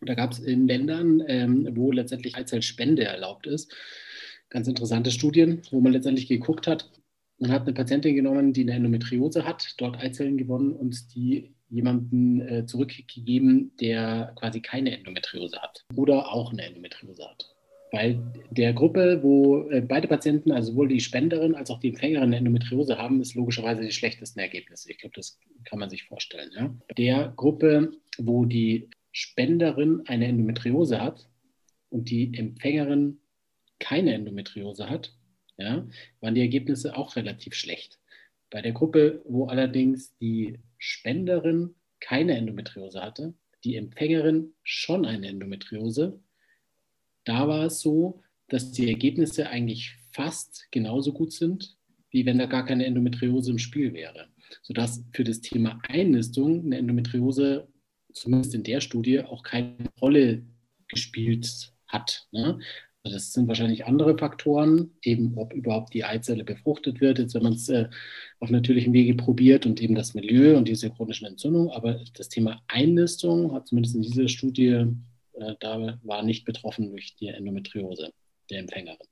Da 0.02 0.14
gab 0.14 0.33
es 0.33 0.38
in 0.38 0.68
Ländern, 0.68 1.22
ähm, 1.26 1.68
wo 1.72 1.90
letztendlich 1.90 2.37
Eizellspende 2.37 3.04
erlaubt 3.04 3.46
ist, 3.46 3.74
ganz 4.50 4.68
interessante 4.68 5.11
Studien, 5.11 5.62
wo 5.70 5.80
man 5.80 5.92
letztendlich 5.92 6.28
geguckt 6.28 6.66
hat, 6.66 6.90
man 7.38 7.50
hat 7.50 7.62
eine 7.62 7.72
Patientin 7.72 8.14
genommen, 8.14 8.52
die 8.52 8.62
eine 8.62 8.74
Endometriose 8.74 9.44
hat, 9.44 9.74
dort 9.78 9.98
Eizellen 9.98 10.37
gewonnen 10.37 10.72
und 10.72 11.14
die 11.14 11.54
jemanden 11.68 12.40
äh, 12.40 12.66
zurückgegeben, 12.66 13.72
der 13.80 14.33
quasi 14.37 14.61
keine 14.61 14.96
Endometriose 14.96 15.61
hat 15.61 15.85
oder 15.96 16.33
auch 16.33 16.52
eine 16.52 16.62
Endometriose 16.62 17.28
hat. 17.28 17.54
Bei 17.94 18.18
der 18.50 18.72
Gruppe, 18.72 19.22
wo 19.22 19.70
äh, 19.70 19.80
beide 19.80 20.09
Patienten, 20.09 20.50
also 20.50 20.72
sowohl 20.72 20.88
die 20.88 20.98
Spenderin 20.98 21.54
als 21.54 21.70
auch 21.70 21.78
die 21.78 21.90
Empfängerin 21.90 22.24
eine 22.24 22.38
Endometriose 22.38 22.98
haben, 22.98 23.20
ist 23.20 23.37
logischerweise 23.37 23.83
die 23.83 23.92
schlechtesten 23.92 24.40
Ergebnisse. 24.40 24.90
Ich 24.90 24.98
glaube, 24.98 25.14
das 25.14 25.38
kann 25.64 25.78
man 25.78 25.90
sich 25.90 26.02
vorstellen. 26.02 26.50
Ja? 26.57 26.74
Der 26.98 27.33
Gruppe, 27.37 27.92
wo 28.18 28.46
die 28.46 28.90
Spenderin 29.12 30.02
eine 30.09 30.26
Endometriose 30.26 31.00
hat 31.00 31.28
und 31.88 32.11
die 32.11 32.37
Empfängerin 32.37 33.20
keine 33.78 34.12
Endometriose 34.14 34.90
hat, 34.90 35.16
ja, 35.57 35.87
waren 36.18 36.35
die 36.35 36.40
Ergebnisse 36.40 36.96
auch 36.96 37.14
relativ 37.14 37.54
schlecht. 37.54 38.00
Bei 38.50 38.61
der 38.61 38.72
Gruppe, 38.72 39.22
wo 39.24 39.46
allerdings 39.46 40.16
die 40.18 40.59
Spenderin 40.78 41.76
keine 42.00 42.37
Endometriose 42.37 43.00
hatte, 43.00 43.35
die 43.62 43.76
Empfängerin 43.76 44.52
schon 44.64 45.07
eine 45.07 45.28
Endometriose, 45.28 46.20
da 47.25 47.49
war 47.49 47.67
es 47.67 47.81
so, 47.81 48.23
dass 48.49 48.73
die 48.73 48.89
Ergebnisse 48.89 49.49
eigentlich 49.49 49.97
fast 50.13 50.69
genauso 50.71 51.13
gut 51.13 51.33
sind, 51.33 51.77
wie 52.11 52.27
wenn 52.27 52.39
da 52.39 52.47
gar 52.47 52.65
keine 52.65 52.87
Endometriose 52.87 53.51
im 53.51 53.59
Spiel 53.59 53.93
wäre. 53.93 54.29
Sodass 54.63 55.05
für 55.13 55.25
das 55.25 55.41
Thema 55.41 55.81
Einnistung 55.89 56.65
eine 56.65 56.79
Endometriose, 56.79 57.67
zumindest 58.13 58.55
in 58.55 58.63
der 58.63 58.81
Studie, 58.81 59.21
auch 59.21 59.43
keine 59.43 59.77
Rolle 60.01 60.45
gespielt 60.89 61.73
hat. 61.89 62.29
Ne? 62.31 62.61
Also 63.03 63.17
das 63.17 63.33
sind 63.33 63.49
wahrscheinlich 63.49 63.85
andere 63.85 64.17
Faktoren, 64.17 64.93
eben 65.03 65.37
ob 65.37 65.53
überhaupt 65.53 65.93
die 65.93 66.05
Eizelle 66.05 66.45
befruchtet 66.45 67.03
wird, 67.03 67.19
jetzt 67.19 67.35
wenn 67.35 67.43
man 67.43 67.53
es 67.53 67.69
äh, 67.69 67.89
auf 68.41 68.51
natürlichem 68.51 68.95
Wege 68.95 69.15
probiert 69.15 69.67
und 69.67 69.83
eben 69.83 69.95
das 69.95 70.15
Milieu 70.15 70.57
und 70.57 70.69
diese 70.69 70.91
chronischen 70.91 71.27
Entzündungen. 71.27 71.71
Aber 71.71 72.01
das 72.15 72.31
Thema 72.31 72.63
Einnistung 72.67 73.53
hat 73.53 73.67
zumindest 73.67 73.97
in 73.97 74.03
dieser 74.03 74.29
Studie, 74.29 74.87
äh, 75.35 75.55
da 75.61 75.99
war 76.03 76.23
nicht 76.23 76.44
betroffen 76.44 76.90
durch 76.90 77.16
die 77.16 77.29
Endometriose 77.29 78.12
der 78.51 78.61
Empfängerin. 78.61 79.07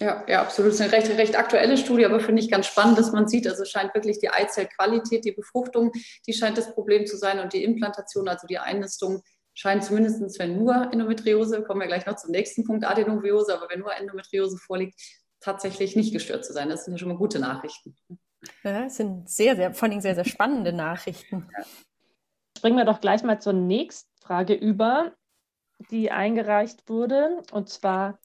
Ja, 0.00 0.24
ja, 0.26 0.42
absolut. 0.42 0.72
Das 0.72 0.80
ist 0.80 0.82
eine 0.82 0.92
recht, 0.92 1.08
recht 1.18 1.38
aktuelle 1.38 1.76
Studie, 1.76 2.04
aber 2.04 2.18
finde 2.18 2.42
ich 2.42 2.50
ganz 2.50 2.66
spannend, 2.66 2.98
dass 2.98 3.12
man 3.12 3.28
sieht, 3.28 3.46
also 3.46 3.64
scheint 3.64 3.94
wirklich 3.94 4.18
die 4.18 4.28
Eizellqualität, 4.28 5.24
die 5.24 5.32
Befruchtung, 5.32 5.92
die 6.26 6.32
scheint 6.32 6.58
das 6.58 6.74
Problem 6.74 7.06
zu 7.06 7.16
sein 7.16 7.38
und 7.38 7.52
die 7.52 7.62
Implantation, 7.62 8.26
also 8.26 8.46
die 8.48 8.58
Einnistung, 8.58 9.22
scheint 9.54 9.84
zumindest, 9.84 10.38
wenn 10.40 10.58
nur 10.58 10.90
Endometriose, 10.92 11.62
kommen 11.62 11.80
wir 11.80 11.86
gleich 11.86 12.06
noch 12.06 12.16
zum 12.16 12.32
nächsten 12.32 12.64
Punkt, 12.64 12.84
Adenoviose, 12.84 13.54
aber 13.54 13.68
wenn 13.70 13.80
nur 13.80 13.94
Endometriose 13.94 14.58
vorliegt, 14.58 15.00
tatsächlich 15.40 15.94
nicht 15.94 16.12
gestört 16.12 16.44
zu 16.44 16.52
sein. 16.52 16.68
Das 16.68 16.84
sind 16.84 16.94
ja 16.94 16.98
schon 16.98 17.08
mal 17.08 17.18
gute 17.18 17.38
Nachrichten. 17.38 17.96
Ja, 18.64 18.84
das 18.84 18.96
sind 18.96 19.28
sehr, 19.28 19.56
sehr, 19.56 19.72
vor 19.72 19.88
allem 19.88 20.00
sehr, 20.00 20.14
sehr 20.14 20.24
spannende 20.24 20.72
Nachrichten. 20.72 21.48
Springen 22.58 22.76
wir 22.76 22.84
doch 22.84 23.00
gleich 23.00 23.22
mal 23.22 23.40
zur 23.40 23.52
nächsten 23.52 24.10
Frage 24.20 24.54
über, 24.54 25.12
die 25.90 26.10
eingereicht 26.10 26.88
wurde. 26.88 27.42
Und 27.52 27.68
zwar, 27.68 28.18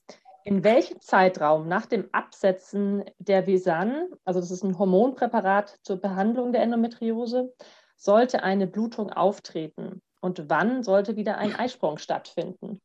in 0.44 0.64
welchem 0.64 1.00
Zeitraum 1.02 1.68
nach 1.68 1.86
dem 1.86 2.10
Absetzen 2.12 3.04
der 3.18 3.48
Visan, 3.48 4.08
also 4.26 4.40
das 4.40 4.52
ist 4.52 4.64
ein 4.64 4.78
Hormonpräparat 4.78 5.80
zur 5.84 5.98
Behandlung 5.98 6.52
der 6.52 6.62
Endometriose, 6.64 7.54
sollte 7.96 8.44
eine 8.44 8.68
Blutung 8.68 9.12
auftreten? 9.12 10.02
Und 10.22 10.50
wann 10.50 10.84
sollte 10.84 11.16
wieder 11.16 11.38
ein 11.38 11.56
Eisprung 11.56 11.98
stattfinden? 11.98 12.82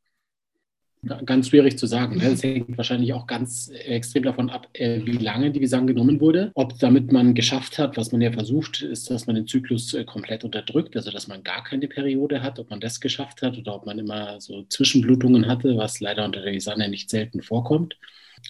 Ganz 1.27 1.49
schwierig 1.49 1.79
zu 1.79 1.87
sagen. 1.87 2.21
Es 2.21 2.43
ne? 2.43 2.51
hängt 2.51 2.77
wahrscheinlich 2.77 3.13
auch 3.13 3.27
ganz 3.27 3.71
extrem 3.71 4.23
davon 4.23 4.51
ab, 4.51 4.69
äh, 4.75 5.01
wie 5.05 5.19
lange 5.19 5.51
die 5.51 5.61
Visang 5.61 5.87
genommen 5.87 6.21
wurde. 6.21 6.51
Ob 6.55 6.79
damit 6.79 7.13
man 7.13 7.35
geschafft 7.35 7.79
hat, 7.79 7.97
was 7.97 8.13
man 8.13 8.21
ja 8.21 8.33
versucht, 8.33 8.83
ist, 8.83 9.11
dass 9.11 9.27
man 9.27 9.37
den 9.37 9.47
Zyklus 9.47 9.95
äh, 9.95 10.05
komplett 10.05 10.45
unterdrückt, 10.45 10.97
also 10.97 11.11
dass 11.11 11.29
man 11.29 11.43
gar 11.43 11.65
keine 11.65 11.89
Periode 11.89 12.43
hat, 12.43 12.59
ob 12.59 12.71
man 12.71 12.81
das 12.81 13.01
geschafft 13.01 13.43
hat 13.43 13.59
oder 13.59 13.75
ob 13.75 13.87
man 13.87 13.99
immer 13.99 14.41
so 14.41 14.63
Zwischenblutungen 14.65 15.47
hatte, 15.47 15.77
was 15.77 16.01
leider 16.01 16.25
unter 16.25 16.43
der 16.43 16.53
Visanne 16.53 16.89
nicht 16.89 17.11
selten 17.11 17.43
vorkommt. 17.43 17.97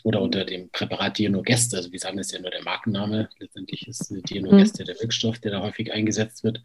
Oder 0.03 0.21
unter 0.23 0.45
dem 0.45 0.71
Präparat 0.71 1.19
Dienogest, 1.19 1.73
also 1.73 1.93
Visanne 1.93 2.23
ist 2.23 2.33
ja 2.33 2.41
nur 2.41 2.51
der 2.51 2.65
Markenname, 2.65 3.29
letztendlich 3.39 3.87
ist 3.87 4.13
Dienogest 4.29 4.81
mhm. 4.81 4.87
der 4.87 4.97
Wirkstoff, 5.01 5.39
der 5.39 5.53
da 5.53 5.63
häufig 5.63 5.93
eingesetzt 5.93 6.43
wird 6.43 6.61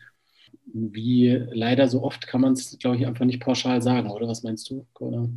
wie 0.74 1.30
leider 1.52 1.88
so 1.88 2.04
oft 2.04 2.28
kann 2.28 2.42
man 2.42 2.54
es, 2.54 2.78
glaube 2.80 2.98
ich, 2.98 3.08
einfach 3.08 3.26
nicht 3.26 3.42
pauschal 3.42 3.82
sagen, 3.82 4.10
oder? 4.10 4.28
Was 4.28 4.44
meinst 4.44 4.70
du, 4.70 4.86
Corinna? 4.94 5.30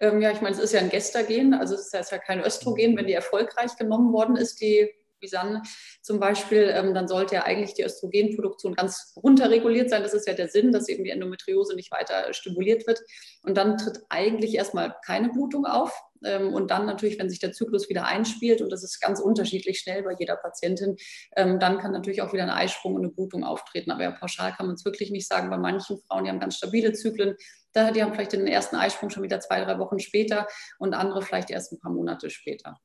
Ähm, 0.00 0.20
ja, 0.20 0.30
ich 0.30 0.40
meine, 0.40 0.54
es 0.54 0.60
ist 0.60 0.72
ja 0.72 0.80
ein 0.80 0.90
Gestagen, 0.90 1.54
also 1.54 1.74
es 1.74 1.92
ist 1.92 2.10
ja 2.10 2.18
kein 2.18 2.40
Östrogen. 2.40 2.96
Wenn 2.96 3.06
die 3.06 3.12
erfolgreich 3.12 3.76
genommen 3.76 4.12
worden 4.12 4.36
ist, 4.36 4.60
die 4.60 4.90
Bisan 5.24 5.62
zum 6.02 6.20
Beispiel, 6.20 6.70
ähm, 6.74 6.94
dann 6.94 7.08
sollte 7.08 7.36
ja 7.36 7.44
eigentlich 7.44 7.74
die 7.74 7.82
Östrogenproduktion 7.82 8.74
ganz 8.74 9.14
runterreguliert 9.16 9.90
sein. 9.90 10.02
Das 10.02 10.14
ist 10.14 10.26
ja 10.26 10.34
der 10.34 10.48
Sinn, 10.48 10.70
dass 10.70 10.88
eben 10.88 11.04
die 11.04 11.10
Endometriose 11.10 11.74
nicht 11.74 11.90
weiter 11.90 12.32
stimuliert 12.32 12.86
wird. 12.86 13.00
Und 13.42 13.56
dann 13.56 13.78
tritt 13.78 14.00
eigentlich 14.10 14.54
erstmal 14.54 14.94
keine 15.04 15.30
Blutung 15.30 15.64
auf. 15.64 15.92
Ähm, 16.24 16.52
und 16.52 16.70
dann 16.70 16.86
natürlich, 16.86 17.18
wenn 17.18 17.30
sich 17.30 17.38
der 17.38 17.52
Zyklus 17.52 17.88
wieder 17.88 18.06
einspielt, 18.06 18.60
und 18.60 18.70
das 18.70 18.82
ist 18.84 19.00
ganz 19.00 19.20
unterschiedlich 19.20 19.78
schnell 19.80 20.02
bei 20.02 20.14
jeder 20.18 20.36
Patientin, 20.36 20.96
ähm, 21.36 21.58
dann 21.58 21.78
kann 21.78 21.92
natürlich 21.92 22.22
auch 22.22 22.32
wieder 22.32 22.44
ein 22.44 22.50
Eisprung 22.50 22.94
und 22.94 23.02
eine 23.02 23.12
Blutung 23.12 23.44
auftreten. 23.44 23.90
Aber 23.90 24.02
ja, 24.02 24.10
pauschal 24.10 24.52
kann 24.52 24.66
man 24.66 24.74
es 24.74 24.84
wirklich 24.84 25.10
nicht 25.10 25.28
sagen. 25.28 25.50
Bei 25.50 25.58
manchen 25.58 25.98
Frauen, 25.98 26.24
die 26.24 26.30
haben 26.30 26.40
ganz 26.40 26.56
stabile 26.56 26.92
Zyklen, 26.92 27.36
die 27.76 28.02
haben 28.02 28.14
vielleicht 28.14 28.32
den 28.32 28.46
ersten 28.46 28.76
Eisprung 28.76 29.10
schon 29.10 29.24
wieder 29.24 29.40
zwei, 29.40 29.60
drei 29.64 29.80
Wochen 29.80 29.98
später 29.98 30.46
und 30.78 30.94
andere 30.94 31.22
vielleicht 31.22 31.50
erst 31.50 31.72
ein 31.72 31.80
paar 31.80 31.90
Monate 31.90 32.30
später. 32.30 32.78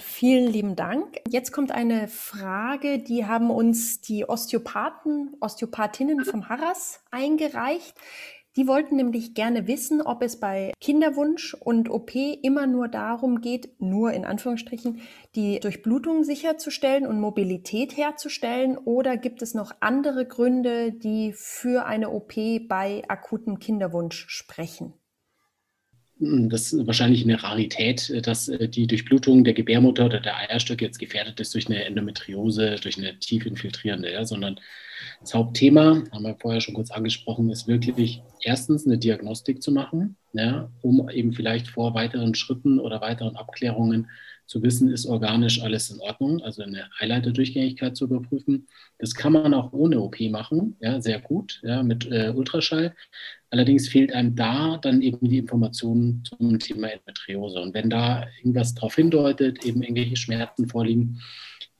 Vielen 0.00 0.52
lieben 0.52 0.76
Dank. 0.76 1.20
Jetzt 1.28 1.52
kommt 1.52 1.72
eine 1.72 2.08
Frage, 2.08 2.98
die 2.98 3.26
haben 3.26 3.50
uns 3.50 4.00
die 4.00 4.28
Osteopathen, 4.28 5.36
Osteopathinnen 5.40 6.24
vom 6.24 6.48
Harras 6.48 7.00
eingereicht. 7.10 7.94
Die 8.56 8.66
wollten 8.66 8.96
nämlich 8.96 9.34
gerne 9.34 9.68
wissen, 9.68 10.02
ob 10.02 10.22
es 10.22 10.40
bei 10.40 10.72
Kinderwunsch 10.80 11.54
und 11.54 11.90
OP 11.90 12.14
immer 12.14 12.66
nur 12.66 12.88
darum 12.88 13.40
geht, 13.40 13.80
nur 13.80 14.12
in 14.12 14.24
Anführungsstrichen, 14.24 15.00
die 15.36 15.60
Durchblutung 15.60 16.24
sicherzustellen 16.24 17.06
und 17.06 17.20
Mobilität 17.20 17.96
herzustellen 17.96 18.76
oder 18.76 19.16
gibt 19.16 19.42
es 19.42 19.54
noch 19.54 19.72
andere 19.78 20.26
Gründe, 20.26 20.90
die 20.90 21.32
für 21.32 21.86
eine 21.86 22.10
OP 22.10 22.34
bei 22.66 23.04
akutem 23.06 23.60
Kinderwunsch 23.60 24.26
sprechen? 24.28 24.94
Hm, 26.18 26.50
das 26.50 26.72
ist 26.72 26.86
wahrscheinlich 26.86 27.22
eine 27.22 27.42
Rarität, 27.42 28.26
dass 28.26 28.48
äh, 28.48 28.68
die 28.68 28.86
Durchblutung 28.86 29.44
der 29.44 29.54
Gebärmutter 29.54 30.06
oder 30.06 30.20
der 30.20 30.36
Eierstöcke 30.36 30.84
jetzt 30.84 30.98
gefährdet 30.98 31.38
ist 31.40 31.54
durch 31.54 31.68
eine 31.68 31.84
Endometriose, 31.84 32.76
durch 32.76 32.98
eine 32.98 33.18
tief 33.18 33.46
infiltrierende, 33.46 34.12
ja, 34.12 34.24
sondern 34.24 34.58
das 35.20 35.34
Hauptthema, 35.34 36.02
haben 36.12 36.24
wir 36.24 36.36
vorher 36.36 36.60
schon 36.60 36.74
kurz 36.74 36.90
angesprochen, 36.90 37.50
ist 37.50 37.68
wirklich 37.68 38.22
erstens 38.42 38.86
eine 38.86 38.98
Diagnostik 38.98 39.62
zu 39.62 39.70
machen, 39.70 40.16
ja, 40.32 40.70
um 40.82 41.08
eben 41.08 41.32
vielleicht 41.32 41.68
vor 41.68 41.94
weiteren 41.94 42.34
Schritten 42.34 42.80
oder 42.80 43.00
weiteren 43.00 43.36
Abklärungen 43.36 44.08
zu 44.48 44.62
wissen, 44.62 44.90
ist 44.90 45.06
organisch 45.06 45.62
alles 45.62 45.90
in 45.90 46.00
Ordnung, 46.00 46.42
also 46.42 46.62
eine 46.62 46.88
Eileiterdurchgängigkeit 46.98 47.96
zu 47.96 48.06
überprüfen. 48.06 48.66
Das 48.98 49.14
kann 49.14 49.34
man 49.34 49.52
auch 49.52 49.72
ohne 49.72 50.00
OP 50.00 50.18
machen, 50.20 50.76
ja, 50.80 51.00
sehr 51.02 51.20
gut, 51.20 51.60
ja, 51.62 51.82
mit 51.82 52.10
äh, 52.10 52.32
Ultraschall. 52.34 52.94
Allerdings 53.50 53.88
fehlt 53.88 54.12
einem 54.12 54.34
da 54.34 54.78
dann 54.78 55.02
eben 55.02 55.28
die 55.28 55.38
Information 55.38 56.22
zum 56.24 56.58
Thema 56.58 56.88
Endometriose. 56.90 57.60
Und 57.60 57.74
wenn 57.74 57.90
da 57.90 58.26
irgendwas 58.38 58.74
darauf 58.74 58.94
hindeutet, 58.94 59.64
eben 59.66 59.82
irgendwelche 59.82 60.16
Schmerzen 60.16 60.66
vorliegen, 60.66 61.20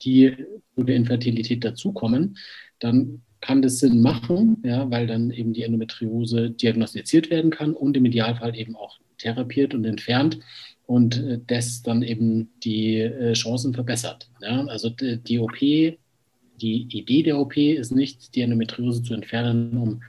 die 0.03 0.37
zu 0.77 0.85
der 0.85 0.97
Infertilität 0.97 1.65
dazukommen, 1.65 2.37
dann 2.81 3.23
kann 3.41 3.63
das 3.63 3.79
Sinn 3.79 4.03
machen, 4.03 4.63
ja, 4.63 4.91
weil 4.91 5.07
dann 5.07 5.31
eben 5.31 5.55
die 5.55 5.63
Endometriose 5.63 6.51
diagnostiziert 6.51 7.31
werden 7.31 7.51
kann 7.51 7.73
und 7.73 7.97
im 7.97 8.05
Idealfall 8.05 8.55
eben 8.55 8.77
auch 8.77 8.99
therapiert 9.17 9.75
und 9.75 9.85
entfernt 9.85 10.39
und 10.89 11.23
äh, 11.23 11.39
das 11.47 11.83
dann 11.83 12.03
eben 12.03 12.51
die 12.65 12.97
äh, 12.97 13.35
Chancen 13.35 13.75
verbessert. 13.75 14.31
Ja? 14.41 14.65
Also 14.65 14.89
die 14.89 15.39
OP, 15.39 15.59
die 15.61 15.99
Idee 16.63 17.23
der 17.23 17.39
OP 17.39 17.57
ist 17.59 17.93
nicht, 17.93 18.35
die 18.35 18.41
Endometriose 18.41 19.03
zu 19.03 19.13
entfernen, 19.13 19.77
um 19.77 20.03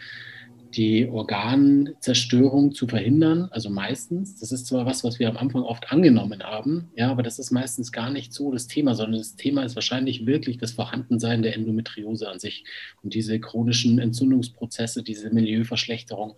die 0.76 1.08
Organzerstörung 1.08 2.74
zu 2.74 2.88
verhindern. 2.88 3.48
Also 3.52 3.70
meistens, 3.70 4.40
das 4.40 4.52
ist 4.52 4.68
zwar 4.68 4.86
was, 4.86 5.04
was 5.04 5.20
wir 5.20 5.30
am 5.30 5.38
Anfang 5.38 5.64
oft 5.64 5.92
angenommen 5.92 6.44
haben, 6.44 6.92
ja, 6.96 7.10
aber 7.10 7.24
das 7.24 7.40
ist 7.40 7.52
meistens 7.52 7.92
gar 7.92 8.12
nicht 8.12 8.34
so 8.34 8.52
das 8.52 8.68
Thema, 8.68 8.96
sondern 8.96 9.20
das 9.20 9.36
Thema 9.36 9.64
ist 9.64 9.76
wahrscheinlich 9.76 10.26
wirklich 10.26 10.58
das 10.58 10.72
Vorhandensein 10.72 11.42
der 11.42 11.56
Endometriose 11.56 12.30
an 12.30 12.40
sich 12.40 12.66
und 13.02 13.14
diese 13.14 13.40
chronischen 13.40 14.00
Entzündungsprozesse, 14.00 15.04
diese 15.04 15.30
Milieuverschlechterung 15.32 16.36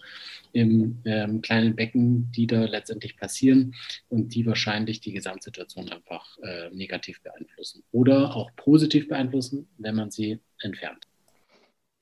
im 0.53 0.99
ähm, 1.05 1.41
kleinen 1.41 1.75
Becken, 1.75 2.31
die 2.31 2.47
da 2.47 2.65
letztendlich 2.65 3.17
passieren 3.17 3.75
und 4.09 4.33
die 4.35 4.45
wahrscheinlich 4.45 5.01
die 5.01 5.13
Gesamtsituation 5.13 5.89
einfach 5.89 6.37
äh, 6.39 6.69
negativ 6.71 7.21
beeinflussen 7.21 7.83
oder 7.91 8.35
auch 8.35 8.51
positiv 8.55 9.07
beeinflussen, 9.07 9.67
wenn 9.77 9.95
man 9.95 10.11
sie 10.11 10.39
entfernt. 10.59 11.07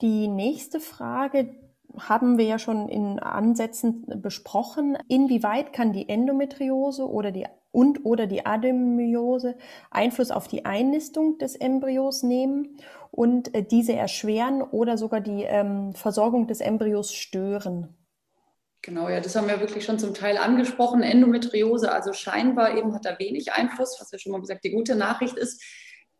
Die 0.00 0.28
nächste 0.28 0.80
Frage, 0.80 1.54
haben 1.98 2.38
wir 2.38 2.44
ja 2.44 2.58
schon 2.58 2.88
in 2.88 3.18
Ansätzen 3.18 4.04
besprochen. 4.22 4.96
Inwieweit 5.08 5.72
kann 5.72 5.92
die 5.92 6.08
Endometriose 6.08 7.08
oder 7.08 7.30
die 7.30 7.46
und 7.72 8.04
oder 8.04 8.26
die 8.26 8.46
Adenomyose 8.46 9.56
Einfluss 9.90 10.30
auf 10.30 10.48
die 10.48 10.64
Einnistung 10.64 11.38
des 11.38 11.54
Embryos 11.54 12.22
nehmen 12.22 12.76
und 13.10 13.54
äh, 13.54 13.62
diese 13.62 13.94
erschweren 13.94 14.62
oder 14.62 14.98
sogar 14.98 15.20
die 15.20 15.44
ähm, 15.44 15.92
Versorgung 15.94 16.46
des 16.46 16.60
Embryos 16.60 17.12
stören? 17.14 17.96
Genau, 18.82 19.08
ja, 19.08 19.20
das 19.20 19.36
haben 19.36 19.46
wir 19.46 19.60
wirklich 19.60 19.84
schon 19.84 19.98
zum 19.98 20.14
Teil 20.14 20.38
angesprochen. 20.38 21.02
Endometriose, 21.02 21.92
also 21.92 22.12
scheinbar 22.12 22.76
eben 22.76 22.94
hat 22.94 23.04
da 23.04 23.18
wenig 23.18 23.52
Einfluss, 23.52 23.98
was 24.00 24.10
ja 24.10 24.18
schon 24.18 24.32
mal 24.32 24.40
gesagt 24.40 24.64
die 24.64 24.72
gute 24.72 24.96
Nachricht 24.96 25.36
ist. 25.36 25.62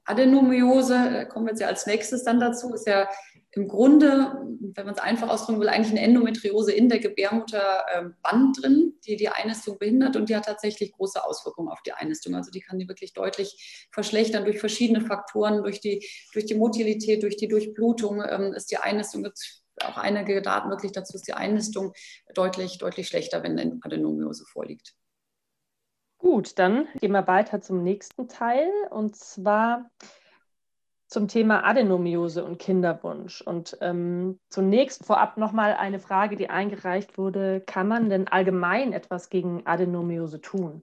Adenomyose, 0.05 1.11
da 1.11 1.25
kommen 1.25 1.47
wir 1.47 1.53
jetzt 1.53 1.61
ja 1.61 1.69
als 1.69 1.87
nächstes 1.87 2.25
dann 2.25 2.41
dazu, 2.41 2.75
ist 2.75 2.87
ja 2.87 3.09
im 3.53 3.67
Grunde, 3.67 4.47
wenn 4.61 4.87
man 4.87 4.95
es 4.95 5.01
einfach 5.01 5.29
ausdrücken 5.29 5.61
will, 5.61 5.69
eigentlich 5.69 5.91
eine 5.91 6.03
Endometriose 6.03 6.73
in 6.73 6.89
der 6.89 7.01
Gebärmutterband 7.01 8.23
ähm, 8.25 8.53
drin, 8.53 8.95
die 9.05 9.17
die 9.17 9.29
Einnistung 9.29 9.79
behindert 9.79 10.15
und 10.17 10.29
die 10.29 10.37
hat 10.37 10.45
tatsächlich 10.45 10.93
große 10.93 11.25
Auswirkungen 11.25 11.69
auf 11.69 11.83
die 11.83 11.93
Einnistung. 11.93 12.35
Also 12.37 12.53
die 12.53 12.61
kann 12.61 12.79
die 12.79 12.89
wirklich 12.89 13.13
deutlich 13.13 13.89
verschlechtern 13.91 14.45
durch 14.45 14.61
verschiedene 14.61 15.01
Faktoren, 15.01 15.65
durch 15.65 15.81
die, 15.81 16.07
durch 16.33 16.47
die 16.47 16.55
Motilität, 16.55 17.25
durch 17.25 17.37
die 17.37 17.49
Durchblutung 17.49 18.23
ähm, 18.23 18.53
ist 18.53 18.71
die 18.71 18.77
Einnistung, 18.77 19.27
auch 19.83 19.97
einige 19.97 20.43
Daten 20.43 20.71
wirklich 20.71 20.93
dazu, 20.93 21.17
ist 21.17 21.27
die 21.27 21.35
Einnistung 21.35 21.93
deutlich, 22.35 22.79
deutlich 22.79 23.09
schlechter, 23.09 23.43
wenn 23.43 23.59
eine 23.59 23.79
Adenomiose 23.83 24.45
vorliegt. 24.45 24.95
Gut, 26.19 26.59
dann 26.59 26.87
gehen 27.01 27.13
wir 27.13 27.27
weiter 27.27 27.63
zum 27.63 27.83
nächsten 27.83 28.29
Teil 28.29 28.71
und 28.91 29.17
zwar 29.17 29.91
zum 31.11 31.27
Thema 31.27 31.67
Adenomiose 31.67 32.45
und 32.45 32.59
Kinderwunsch. 32.59 33.43
Und 33.43 33.77
ähm, 33.81 34.39
zunächst 34.49 35.05
vorab 35.05 35.37
nochmal 35.37 35.75
eine 35.75 35.99
Frage, 35.99 36.37
die 36.37 36.49
eingereicht 36.49 37.19
wurde. 37.19 37.63
Kann 37.67 37.89
man 37.89 38.09
denn 38.09 38.29
allgemein 38.29 38.93
etwas 38.93 39.29
gegen 39.29 39.67
Adenomiose 39.67 40.41
tun? 40.41 40.83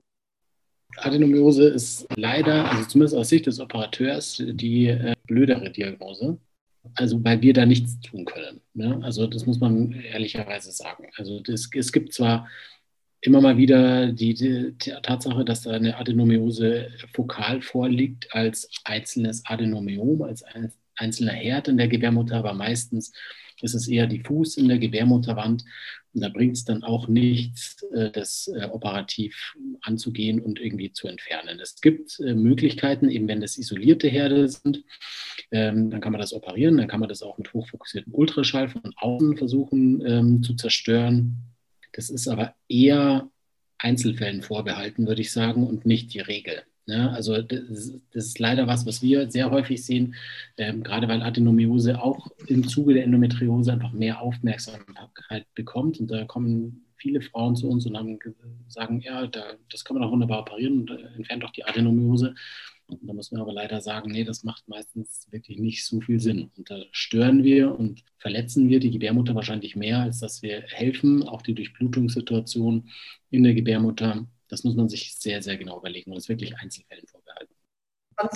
Adenomiose 0.97 1.67
ist 1.69 2.07
leider, 2.15 2.69
also 2.69 2.85
zumindest 2.85 3.15
aus 3.15 3.29
Sicht 3.29 3.45
des 3.45 3.59
Operateurs, 3.59 4.43
die 4.45 4.87
äh, 4.87 5.15
blödere 5.25 5.71
Diagnose. 5.71 6.37
Also 6.95 7.23
weil 7.23 7.41
wir 7.41 7.53
da 7.53 7.65
nichts 7.65 7.99
tun 7.99 8.25
können. 8.25 8.61
Ne? 8.73 8.99
Also 9.03 9.27
das 9.27 9.45
muss 9.45 9.59
man 9.59 9.91
ehrlicherweise 9.91 10.71
sagen. 10.71 11.07
Also 11.17 11.39
das, 11.41 11.69
es 11.73 11.91
gibt 11.91 12.13
zwar 12.13 12.47
immer 13.21 13.41
mal 13.41 13.57
wieder 13.57 14.11
die, 14.11 14.33
die, 14.33 14.73
Tatsache, 15.01 15.43
dass 15.43 15.63
da 15.63 15.71
eine 15.71 15.97
Adenomiose 15.97 16.89
fokal 17.13 17.61
vorliegt 17.61 18.33
als 18.33 18.69
einzelnes 18.83 19.45
Adenomiom, 19.45 20.21
als 20.21 20.43
ein, 20.43 20.71
einzelner 20.95 21.33
Herd 21.33 21.67
in 21.67 21.77
der 21.77 21.87
Gebärmutter, 21.87 22.37
aber 22.37 22.53
meistens 22.53 23.11
ist 23.61 23.73
es 23.73 23.87
eher 23.87 24.07
diffus 24.07 24.57
in 24.57 24.67
der 24.67 24.77
Gebärmutterwand. 24.77 25.63
Und 26.13 26.21
da 26.21 26.29
bringt 26.29 26.57
es 26.57 26.65
dann 26.65 26.83
auch 26.83 27.07
nichts, 27.07 27.83
äh, 27.93 28.11
das 28.11 28.51
äh, 28.55 28.65
operativ 28.65 29.55
anzugehen 29.81 30.39
und 30.39 30.59
irgendwie 30.59 30.91
zu 30.91 31.07
entfernen. 31.07 31.59
Es 31.59 31.81
gibt 31.81 32.19
äh, 32.19 32.33
Möglichkeiten, 32.33 33.09
eben 33.09 33.27
wenn 33.27 33.41
das 33.41 33.57
isolierte 33.57 34.07
Herde 34.07 34.47
sind, 34.47 34.83
ähm, 35.51 35.89
dann 35.89 36.01
kann 36.01 36.11
man 36.11 36.21
das 36.21 36.33
operieren, 36.33 36.77
dann 36.77 36.87
kann 36.87 36.99
man 36.99 37.09
das 37.09 37.21
auch 37.21 37.37
mit 37.37 37.53
hochfokussiertem 37.53 38.13
Ultraschall 38.13 38.69
von 38.69 38.93
außen 38.95 39.37
versuchen 39.37 40.03
ähm, 40.05 40.43
zu 40.43 40.55
zerstören. 40.55 41.43
Das 41.97 42.11
ist 42.11 42.27
aber 42.27 42.53
eher 42.69 43.29
Einzelfällen 43.79 44.43
vorbehalten, 44.43 45.07
würde 45.07 45.21
ich 45.21 45.31
sagen, 45.31 45.65
und 45.65 45.85
nicht 45.85 46.13
die 46.13 46.19
Regel. 46.19 46.61
Ja, 46.85 46.97
ne? 46.97 47.11
also 47.11 47.41
das, 47.41 47.91
das, 48.13 48.25
ist 48.27 48.39
leider 48.39 48.67
was, 48.67 48.85
was 48.85 49.01
wir 49.01 49.29
sehr 49.29 49.51
häufig 49.51 49.83
sehen, 49.83 50.15
ähm, 50.57 50.83
gerade 50.83 51.09
weil 51.09 51.21
Adenomiose 51.21 52.01
auch 52.01 52.29
im 52.47 52.65
Zuge 52.67 52.93
der 52.93 53.03
Endometriose 53.03 53.73
einfach 53.73 53.91
mehr 53.91 54.21
Aufmerksamkeit 54.21 55.45
bekommt. 55.53 55.99
Und 55.99 56.09
da 56.09 56.23
kommen 56.23 56.85
viele 56.95 57.21
Frauen 57.21 57.55
zu 57.55 57.67
uns 57.67 57.85
und 57.85 57.97
haben, 57.97 58.19
sagen, 58.69 59.01
ja, 59.01 59.27
da, 59.27 59.55
das 59.69 59.83
kann 59.83 59.97
man 59.97 60.07
auch 60.07 60.11
wunderbar 60.11 60.41
operieren 60.41 60.81
und 60.81 60.91
äh, 60.91 61.07
entfernt 61.15 61.43
doch 61.43 61.51
die 61.51 61.65
Adenomiose. 61.65 62.35
Und 62.87 63.07
da 63.07 63.13
müssen 63.13 63.35
wir 63.35 63.41
aber 63.41 63.53
leider 63.53 63.81
sagen, 63.81 64.11
nee, 64.11 64.23
das 64.23 64.43
macht 64.43 64.67
meistens 64.67 65.27
wirklich 65.29 65.59
nicht 65.59 65.85
so 65.85 65.99
viel 65.99 66.19
Sinn. 66.19 66.51
Und 66.55 66.69
da 66.69 66.83
stören 66.91 67.43
wir 67.43 67.77
und 67.77 68.03
verletzen 68.17 68.69
wir 68.69 68.79
die 68.79 68.91
Gebärmutter 68.91 69.35
wahrscheinlich 69.35 69.75
mehr, 69.75 69.99
als 69.99 70.19
dass 70.19 70.41
wir 70.41 70.61
helfen. 70.69 71.23
Auch 71.23 71.41
die 71.41 71.53
Durchblutungssituation 71.53 72.89
in 73.29 73.43
der 73.43 73.53
Gebärmutter, 73.53 74.25
das 74.47 74.63
muss 74.63 74.75
man 74.75 74.87
sich 74.87 75.15
sehr, 75.15 75.41
sehr 75.41 75.57
genau 75.57 75.79
überlegen 75.79 76.11
und 76.11 76.17
es 76.17 76.29
wirklich 76.29 76.55
Einzelfällen 76.57 77.07
vorbehalten. 77.07 77.56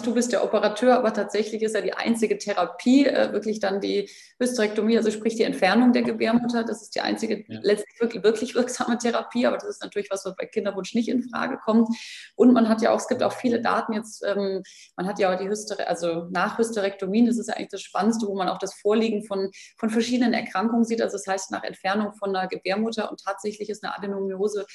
Du 0.04 0.14
bist 0.14 0.32
der 0.32 0.44
Operateur, 0.44 0.96
aber 0.96 1.12
tatsächlich 1.12 1.64
ist 1.64 1.74
ja 1.74 1.82
die 1.82 1.94
einzige 1.94 2.38
Therapie 2.38 3.08
äh, 3.08 3.34
wirklich 3.34 3.60
dann 3.60 3.82
die 3.82 4.08
Hysterektomie, 4.40 4.96
also 4.96 5.10
sprich 5.10 5.36
die 5.36 5.44
Entfernung 5.44 5.92
der 5.92 6.04
Gebärmutter. 6.04 6.64
Das 6.64 6.84
ist 6.84 6.94
die 6.94 7.02
einzige 7.02 7.44
ja. 7.48 7.60
letztlich 7.64 8.00
wirklich, 8.00 8.24
wirklich 8.24 8.56
wirksame 8.56 9.00
Therapie, 9.00 9.48
aber 9.48 9.58
das 9.58 9.70
ist 9.70 9.82
natürlich 9.82 10.12
was, 10.12 10.24
was 10.24 10.36
bei 10.36 10.46
Kinderwunsch 10.46 10.94
nicht 10.94 11.10
in 11.10 11.24
Frage 11.24 11.58
kommt. 11.58 11.90
Und 12.36 12.54
man 12.54 12.70
hat 12.70 12.84
ja 12.84 12.92
auch, 12.92 13.00
es 13.00 13.08
gibt 13.08 13.24
auch 13.24 13.34
viele 13.34 13.60
Daten 13.60 13.94
jetzt, 13.94 14.24
ähm, 14.24 14.62
man 14.98 15.08
hat 15.08 15.18
ja 15.18 15.34
auch 15.34 15.40
die 15.40 15.50
Hyster 15.50 15.88
also 15.88 16.28
nach 16.30 16.60
Hysterektomien, 16.60 17.26
das 17.26 17.40
ist 17.40 17.48
ja 17.48 17.56
eigentlich 17.56 17.70
das 17.70 17.82
Spannendste, 17.82 18.28
wo 18.28 18.36
man 18.36 18.50
auch 18.50 18.60
das 18.60 18.76
Vorliegen 18.76 19.24
von, 19.24 19.50
von 19.78 19.90
verschiedenen 19.90 20.34
Erkrankungen 20.34 20.84
sieht. 20.84 21.02
Also 21.02 21.18
das 21.18 21.26
heißt 21.26 21.50
nach 21.50 21.64
Entfernung 21.64 22.14
von 22.14 22.34
der 22.34 22.46
Gebärmutter 22.46 23.10
und 23.10 23.20
tatsächlich 23.24 23.68
ist 23.70 23.84
eine 23.84 23.98
Adenomiose 23.98 24.68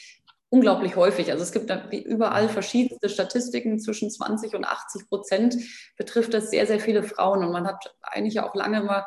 unglaublich 0.51 0.97
häufig. 0.97 1.31
Also 1.31 1.43
es 1.43 1.53
gibt 1.53 1.71
wie 1.91 2.03
überall 2.03 2.49
verschiedenste 2.49 3.09
Statistiken, 3.09 3.79
zwischen 3.81 4.11
20 4.11 4.55
und 4.55 4.65
80 4.65 5.09
Prozent 5.09 5.57
betrifft 5.97 6.35
das 6.35 6.51
sehr, 6.51 6.67
sehr 6.67 6.81
viele 6.81 7.03
Frauen. 7.03 7.45
Und 7.45 7.53
man 7.53 7.67
hat 7.67 7.95
eigentlich 8.03 8.41
auch 8.41 8.55
lange 8.55 8.81
immer 8.81 9.07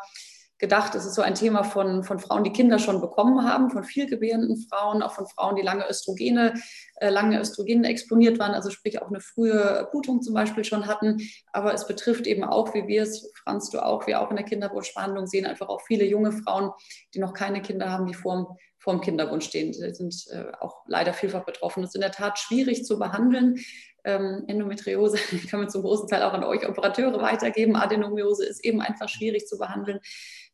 gedacht, 0.60 0.94
es 0.94 1.06
ist 1.06 1.16
so 1.16 1.22
ein 1.22 1.36
Thema 1.36 1.64
von, 1.64 2.04
von 2.04 2.20
Frauen, 2.20 2.44
die 2.44 2.52
Kinder 2.52 2.80
schon 2.80 3.00
bekommen 3.00 3.46
haben, 3.46 3.70
von 3.70 3.86
vielgebärenden 3.86 4.58
Frauen, 4.58 5.02
auch 5.02 5.14
von 5.14 5.26
Frauen, 5.26 5.56
die 5.56 5.62
lange 5.62 5.90
Östrogene, 5.90 6.54
äh, 6.98 7.10
lange 7.10 7.40
Östrogene 7.40 7.88
exponiert 7.88 8.40
waren, 8.40 8.54
also 8.54 8.70
sprich 8.70 9.02
auch 9.02 9.08
eine 9.08 9.22
frühe 9.22 9.88
Blutung 9.92 10.22
zum 10.22 10.34
Beispiel 10.34 10.66
schon 10.66 10.86
hatten. 10.86 11.18
Aber 11.54 11.74
es 11.74 11.88
betrifft 11.88 12.28
eben 12.28 12.44
auch, 12.44 12.74
wie 12.74 12.88
wir 12.88 13.04
es, 13.04 13.32
Franz, 13.42 13.70
du 13.70 13.80
auch, 13.80 14.06
wir 14.06 14.20
auch 14.20 14.30
in 14.32 14.36
der 14.36 14.46
Kinderwunschbehandlung 14.46 15.28
sehen, 15.28 15.46
einfach 15.46 15.70
auch 15.70 15.82
viele 15.88 16.04
junge 16.04 16.34
Frauen, 16.34 16.72
die 17.14 17.20
noch 17.20 17.34
keine 17.34 17.62
Kinder 17.62 17.90
haben, 17.90 18.06
die 18.06 18.14
vor 18.14 18.58
vorm 18.90 19.02
Kinderwunsch 19.02 19.46
stehen. 19.46 19.72
Die 19.72 19.94
sind 19.94 20.26
äh, 20.32 20.52
auch 20.60 20.78
leider 20.88 21.14
vielfach 21.14 21.46
betroffen. 21.46 21.82
Das 21.82 21.92
ist 21.92 21.96
in 21.96 22.02
der 22.02 22.12
Tat 22.12 22.40
schwierig 22.40 22.86
zu 22.86 22.98
behandeln. 22.98 23.60
Ähm, 24.04 24.46
Endometriose 24.48 25.20
kann 25.50 25.60
man 25.60 25.70
zum 25.70 25.84
großen 25.84 26.08
Teil 26.08 26.24
auch 26.24 26.34
an 26.34 26.44
euch 26.44 26.68
Operateure 26.68 27.22
weitergeben. 27.22 27.76
Adenomiose 27.76 28.46
ist 28.46 28.66
eben 28.66 28.82
einfach 28.82 29.08
schwierig 29.08 29.46
zu 29.46 29.60
behandeln. 29.60 30.00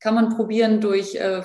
Kann 0.02 0.16
man 0.16 0.36
probieren 0.36 0.82
durch 0.82 1.16
äh, 1.16 1.44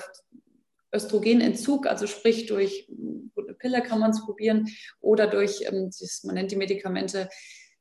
Östrogenentzug, 0.93 1.87
also 1.87 2.07
sprich 2.07 2.47
durch 2.47 2.91
eine 3.37 3.53
Pille 3.53 3.81
kann 3.81 3.99
man 3.99 4.11
es 4.11 4.25
probieren 4.25 4.67
oder 4.99 5.27
durch, 5.27 5.61
ähm, 5.65 5.89
man 6.23 6.35
nennt 6.35 6.51
die 6.51 6.57
Medikamente 6.57 7.29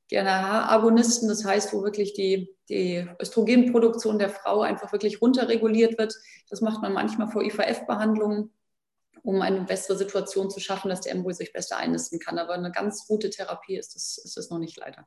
GnRH-Agonisten, 0.08 1.28
das 1.28 1.44
heißt, 1.44 1.72
wo 1.72 1.82
wirklich 1.82 2.14
die, 2.14 2.54
die 2.68 3.04
Östrogenproduktion 3.20 4.20
der 4.20 4.30
Frau 4.30 4.60
einfach 4.60 4.92
wirklich 4.92 5.20
runterreguliert 5.20 5.98
wird. 5.98 6.14
Das 6.48 6.60
macht 6.60 6.80
man 6.80 6.92
manchmal 6.92 7.28
vor 7.28 7.42
IVF-Behandlungen 7.42 8.52
um 9.22 9.42
eine 9.42 9.62
bessere 9.62 9.96
Situation 9.96 10.50
zu 10.50 10.60
schaffen, 10.60 10.88
dass 10.88 11.02
der 11.02 11.12
Embryo 11.12 11.32
sich 11.32 11.52
besser 11.52 11.76
einnisten 11.76 12.18
kann. 12.18 12.38
Aber 12.38 12.54
eine 12.54 12.72
ganz 12.72 13.06
gute 13.06 13.30
Therapie 13.30 13.76
ist 13.76 13.96
es 13.96 14.18
ist 14.18 14.36
das 14.36 14.50
noch 14.50 14.58
nicht 14.58 14.76
leider. 14.76 15.06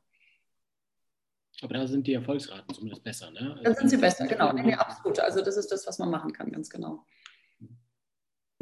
Aber 1.62 1.74
da 1.74 1.86
sind 1.86 2.06
die 2.06 2.14
Erfolgsraten 2.14 2.74
zumindest 2.74 3.04
besser, 3.04 3.30
ne? 3.30 3.60
Da 3.62 3.74
sind 3.74 3.88
sie 3.88 3.96
besser, 3.96 4.26
genau. 4.26 4.52
Nee, 4.52 4.74
absolut. 4.74 5.20
Also 5.20 5.40
das 5.40 5.56
ist 5.56 5.70
das, 5.70 5.86
was 5.86 5.98
man 5.98 6.10
machen 6.10 6.32
kann, 6.32 6.50
ganz 6.50 6.68
genau. 6.68 7.04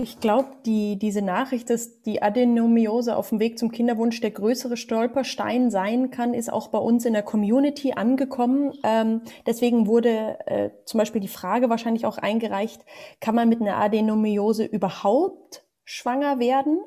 Ich 0.02 0.18
glaube, 0.18 0.48
die, 0.66 0.98
diese 0.98 1.22
Nachricht, 1.22 1.70
dass 1.70 2.02
die 2.02 2.22
Adenomiose 2.22 3.16
auf 3.16 3.28
dem 3.28 3.38
Weg 3.38 3.56
zum 3.56 3.70
Kinderwunsch 3.70 4.20
der 4.20 4.32
größere 4.32 4.76
Stolperstein 4.76 5.70
sein 5.70 6.10
kann, 6.10 6.34
ist 6.34 6.52
auch 6.52 6.68
bei 6.68 6.78
uns 6.78 7.04
in 7.04 7.12
der 7.12 7.22
Community 7.22 7.92
angekommen. 7.92 8.72
Ähm, 8.82 9.20
deswegen 9.46 9.86
wurde 9.86 10.38
äh, 10.46 10.70
zum 10.86 10.98
Beispiel 10.98 11.20
die 11.20 11.28
Frage 11.28 11.70
wahrscheinlich 11.70 12.04
auch 12.04 12.18
eingereicht, 12.18 12.84
kann 13.20 13.36
man 13.36 13.48
mit 13.48 13.60
einer 13.60 13.76
Adenomiose 13.76 14.64
überhaupt 14.64 15.64
schwanger 15.84 16.40
werden? 16.40 16.80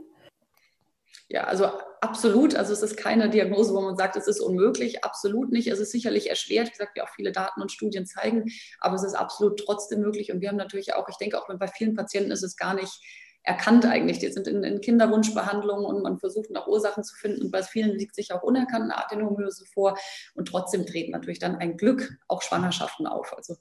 Ja, 1.28 1.46
also 1.46 1.66
absolut. 2.02 2.56
Also 2.56 2.74
es 2.74 2.84
ist 2.84 2.98
keine 2.98 3.30
Diagnose, 3.30 3.74
wo 3.74 3.82
man 3.82 3.98
sagt, 3.98 4.16
es 4.16 4.28
ist 4.28 4.40
unmöglich. 4.40 5.04
Absolut 5.04 5.52
nicht. 5.52 5.68
Es 5.68 5.80
ist 5.80 5.92
sicherlich 5.92 6.30
erschwert, 6.30 6.68
wie 6.68 6.72
gesagt, 6.72 6.96
wie 6.96 7.02
auch 7.02 7.10
viele 7.10 7.32
Daten 7.32 7.62
und 7.62 7.72
Studien 7.72 8.06
zeigen, 8.06 8.46
aber 8.80 8.96
es 8.96 9.04
ist 9.04 9.16
absolut 9.16 9.60
trotzdem 9.60 10.02
möglich. 10.02 10.32
Und 10.32 10.42
wir 10.42 10.50
haben 10.50 10.56
natürlich 10.56 10.94
auch, 10.94 11.10
ich 11.10 11.18
denke 11.18 11.40
auch 11.40 11.48
bei 11.48 11.68
vielen 11.68 11.96
Patienten 11.96 12.32
ist 12.32 12.44
es 12.44 12.58
gar 12.58 12.76
nicht 12.76 13.02
erkannt 13.42 13.86
eigentlich. 13.86 14.20
Die 14.20 14.32
sind 14.32 14.48
in, 14.48 14.64
in 14.64 14.82
Kinderwunschbehandlungen 14.82 15.86
und 15.86 16.04
man 16.04 16.20
versucht 16.20 16.52
nach 16.52 16.68
Ursachen 16.68 17.04
zu 17.04 17.16
finden. 17.16 17.44
Und 17.44 17.52
bei 17.52 17.64
vielen 17.64 17.98
liegt 17.98 18.16
sich 18.16 18.32
auch 18.32 18.44
unerkannt 18.44 18.84
eine 18.84 18.98
Adenomyose 18.98 19.66
vor. 19.66 19.98
Und 20.36 20.48
trotzdem 20.48 20.86
treten 20.86 21.12
natürlich 21.12 21.40
dann 21.40 21.56
ein 21.56 21.78
Glück 21.78 22.18
auch 22.28 22.44
Schwangerschaften 22.44 23.08
auf. 23.08 23.34
Also 23.36 23.56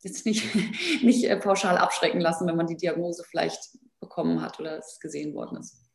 jetzt 0.00 0.24
nicht, 0.24 0.44
nicht 1.02 1.24
äh, 1.24 1.36
pauschal 1.36 1.78
abschrecken 1.78 2.20
lassen, 2.20 2.46
wenn 2.46 2.56
man 2.56 2.66
die 2.66 2.76
Diagnose 2.76 3.24
vielleicht 3.24 3.60
bekommen 4.00 4.40
hat 4.40 4.60
oder 4.60 4.78
es 4.78 5.00
gesehen 5.00 5.34
worden 5.34 5.58
ist. 5.58 5.87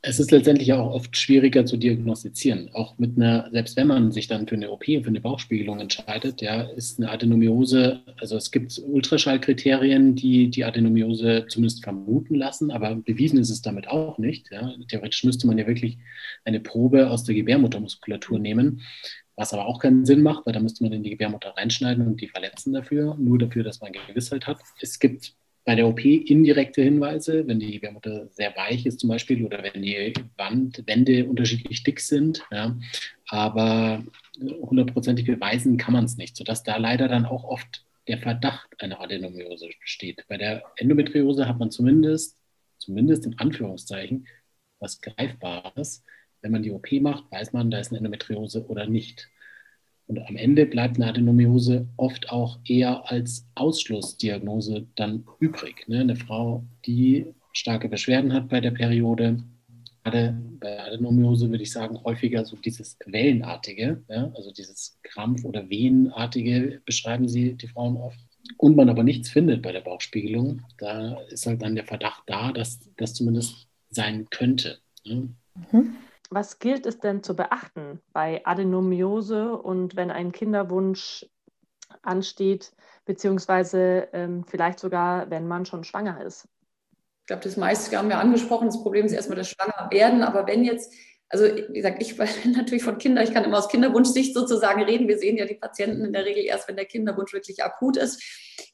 Es 0.00 0.20
ist 0.20 0.30
letztendlich 0.30 0.72
auch 0.72 0.92
oft 0.92 1.16
schwieriger 1.16 1.66
zu 1.66 1.76
diagnostizieren. 1.76 2.70
Auch 2.72 2.96
mit 2.98 3.16
einer, 3.16 3.50
selbst 3.50 3.76
wenn 3.76 3.88
man 3.88 4.12
sich 4.12 4.28
dann 4.28 4.46
für 4.46 4.54
eine 4.54 4.70
OP, 4.70 4.84
für 4.84 5.06
eine 5.06 5.20
Bauchspiegelung 5.20 5.80
entscheidet, 5.80 6.40
ja, 6.40 6.62
ist 6.62 6.98
eine 6.98 7.10
Adenomiose, 7.10 8.00
also 8.20 8.36
es 8.36 8.50
gibt 8.52 8.80
Ultraschallkriterien, 8.84 10.14
die 10.14 10.50
die 10.50 10.64
Adenomiose 10.64 11.46
zumindest 11.48 11.82
vermuten 11.82 12.36
lassen, 12.36 12.70
aber 12.70 12.94
bewiesen 12.94 13.38
ist 13.38 13.50
es 13.50 13.60
damit 13.60 13.88
auch 13.88 14.18
nicht. 14.18 14.50
Ja. 14.52 14.72
Theoretisch 14.88 15.24
müsste 15.24 15.46
man 15.48 15.58
ja 15.58 15.66
wirklich 15.66 15.98
eine 16.44 16.60
Probe 16.60 17.10
aus 17.10 17.24
der 17.24 17.34
Gebärmuttermuskulatur 17.34 18.38
nehmen, 18.38 18.82
was 19.34 19.52
aber 19.52 19.66
auch 19.66 19.80
keinen 19.80 20.06
Sinn 20.06 20.22
macht, 20.22 20.46
weil 20.46 20.52
da 20.52 20.60
müsste 20.60 20.84
man 20.84 20.92
in 20.92 21.02
die 21.02 21.10
Gebärmutter 21.10 21.54
reinschneiden 21.56 22.06
und 22.06 22.20
die 22.20 22.28
verletzen 22.28 22.72
dafür, 22.72 23.16
nur 23.18 23.38
dafür, 23.38 23.64
dass 23.64 23.80
man 23.80 23.92
Gewissheit 23.92 24.46
hat. 24.46 24.60
Es 24.80 24.98
gibt 25.00 25.34
bei 25.68 25.74
der 25.74 25.86
OP 25.86 26.02
indirekte 26.02 26.80
Hinweise, 26.80 27.46
wenn 27.46 27.60
die 27.60 27.72
Gebärmutter 27.72 28.26
sehr 28.30 28.56
weich 28.56 28.86
ist 28.86 29.00
zum 29.00 29.10
Beispiel 29.10 29.44
oder 29.44 29.62
wenn 29.62 29.82
die 29.82 30.14
Wand, 30.38 30.82
Wände 30.86 31.26
unterschiedlich 31.26 31.82
dick 31.82 32.00
sind. 32.00 32.42
Ja. 32.50 32.74
Aber 33.28 34.02
hundertprozentig 34.40 35.26
beweisen 35.26 35.76
kann 35.76 35.92
man 35.92 36.06
es 36.06 36.16
nicht, 36.16 36.38
sodass 36.38 36.62
da 36.62 36.78
leider 36.78 37.06
dann 37.06 37.26
auch 37.26 37.44
oft 37.44 37.84
der 38.06 38.16
Verdacht 38.16 38.66
einer 38.78 38.98
Adenomiose 39.02 39.68
besteht. 39.78 40.24
Bei 40.26 40.38
der 40.38 40.62
Endometriose 40.76 41.46
hat 41.46 41.58
man 41.58 41.70
zumindest, 41.70 42.38
zumindest 42.78 43.26
in 43.26 43.38
Anführungszeichen, 43.38 44.26
was 44.78 45.02
Greifbares. 45.02 46.02
Wenn 46.40 46.52
man 46.52 46.62
die 46.62 46.70
OP 46.70 46.90
macht, 46.92 47.30
weiß 47.30 47.52
man, 47.52 47.70
da 47.70 47.78
ist 47.78 47.88
eine 47.88 47.98
Endometriose 47.98 48.66
oder 48.68 48.86
nicht. 48.86 49.28
Und 50.08 50.26
am 50.26 50.36
Ende 50.36 50.64
bleibt 50.64 50.96
eine 50.96 51.06
Adenomiose 51.06 51.86
oft 51.98 52.30
auch 52.30 52.58
eher 52.64 53.10
als 53.10 53.46
Ausschlussdiagnose 53.54 54.86
dann 54.96 55.24
übrig. 55.38 55.86
Ne? 55.86 56.00
Eine 56.00 56.16
Frau, 56.16 56.64
die 56.86 57.26
starke 57.52 57.90
Beschwerden 57.90 58.32
hat 58.32 58.48
bei 58.48 58.60
der 58.60 58.70
Periode, 58.70 59.44
gerade 60.02 60.40
bei 60.60 60.80
Adenomiose 60.80 61.50
würde 61.50 61.62
ich 61.62 61.72
sagen, 61.72 62.02
häufiger 62.04 62.46
so 62.46 62.56
dieses 62.56 62.96
Wellenartige, 63.04 64.02
ja? 64.08 64.32
also 64.34 64.50
dieses 64.50 64.98
Krampf- 65.02 65.44
oder 65.44 65.68
Wehenartige 65.68 66.80
beschreiben 66.86 67.28
sie 67.28 67.52
die 67.52 67.68
Frauen 67.68 67.98
oft. 67.98 68.18
Und 68.56 68.76
man 68.76 68.88
aber 68.88 69.02
nichts 69.02 69.28
findet 69.28 69.60
bei 69.60 69.72
der 69.72 69.82
Bauchspiegelung, 69.82 70.62
da 70.78 71.20
ist 71.28 71.44
halt 71.44 71.60
dann 71.60 71.74
der 71.74 71.84
Verdacht 71.84 72.22
da, 72.26 72.50
dass 72.50 72.80
das 72.96 73.12
zumindest 73.12 73.68
sein 73.90 74.26
könnte. 74.30 74.78
Ne? 75.04 75.28
Mhm 75.70 75.96
was 76.30 76.58
gilt 76.58 76.86
es 76.86 76.98
denn 76.98 77.22
zu 77.22 77.34
beachten 77.34 78.00
bei 78.12 78.44
Adenomiose 78.44 79.56
und 79.56 79.96
wenn 79.96 80.10
ein 80.10 80.32
Kinderwunsch 80.32 81.26
ansteht, 82.02 82.72
beziehungsweise 83.04 84.08
ähm, 84.12 84.44
vielleicht 84.44 84.78
sogar, 84.78 85.30
wenn 85.30 85.48
man 85.48 85.64
schon 85.64 85.84
schwanger 85.84 86.22
ist? 86.22 86.48
Ich 87.20 87.26
glaube, 87.26 87.42
das 87.42 87.56
meiste 87.56 87.96
haben 87.96 88.08
wir 88.08 88.18
angesprochen. 88.18 88.66
Das 88.66 88.82
Problem 88.82 89.06
ist 89.06 89.12
erstmal 89.12 89.36
das 89.36 89.50
Schwangerwerden. 89.50 90.22
Aber 90.22 90.46
wenn 90.46 90.64
jetzt, 90.64 90.94
also 91.30 91.44
wie 91.44 91.74
gesagt, 91.74 92.02
ich 92.02 92.16
bin 92.16 92.26
natürlich 92.56 92.82
von 92.82 92.98
Kindern, 92.98 93.24
ich 93.24 93.34
kann 93.34 93.44
immer 93.44 93.58
aus 93.58 93.68
Kinderwunschsicht 93.68 94.34
sozusagen 94.34 94.82
reden. 94.82 95.08
Wir 95.08 95.18
sehen 95.18 95.36
ja 95.36 95.44
die 95.44 95.54
Patienten 95.54 96.04
in 96.04 96.12
der 96.12 96.24
Regel 96.24 96.44
erst, 96.44 96.68
wenn 96.68 96.76
der 96.76 96.86
Kinderwunsch 96.86 97.32
wirklich 97.32 97.62
akut 97.62 97.96
ist. 97.96 98.22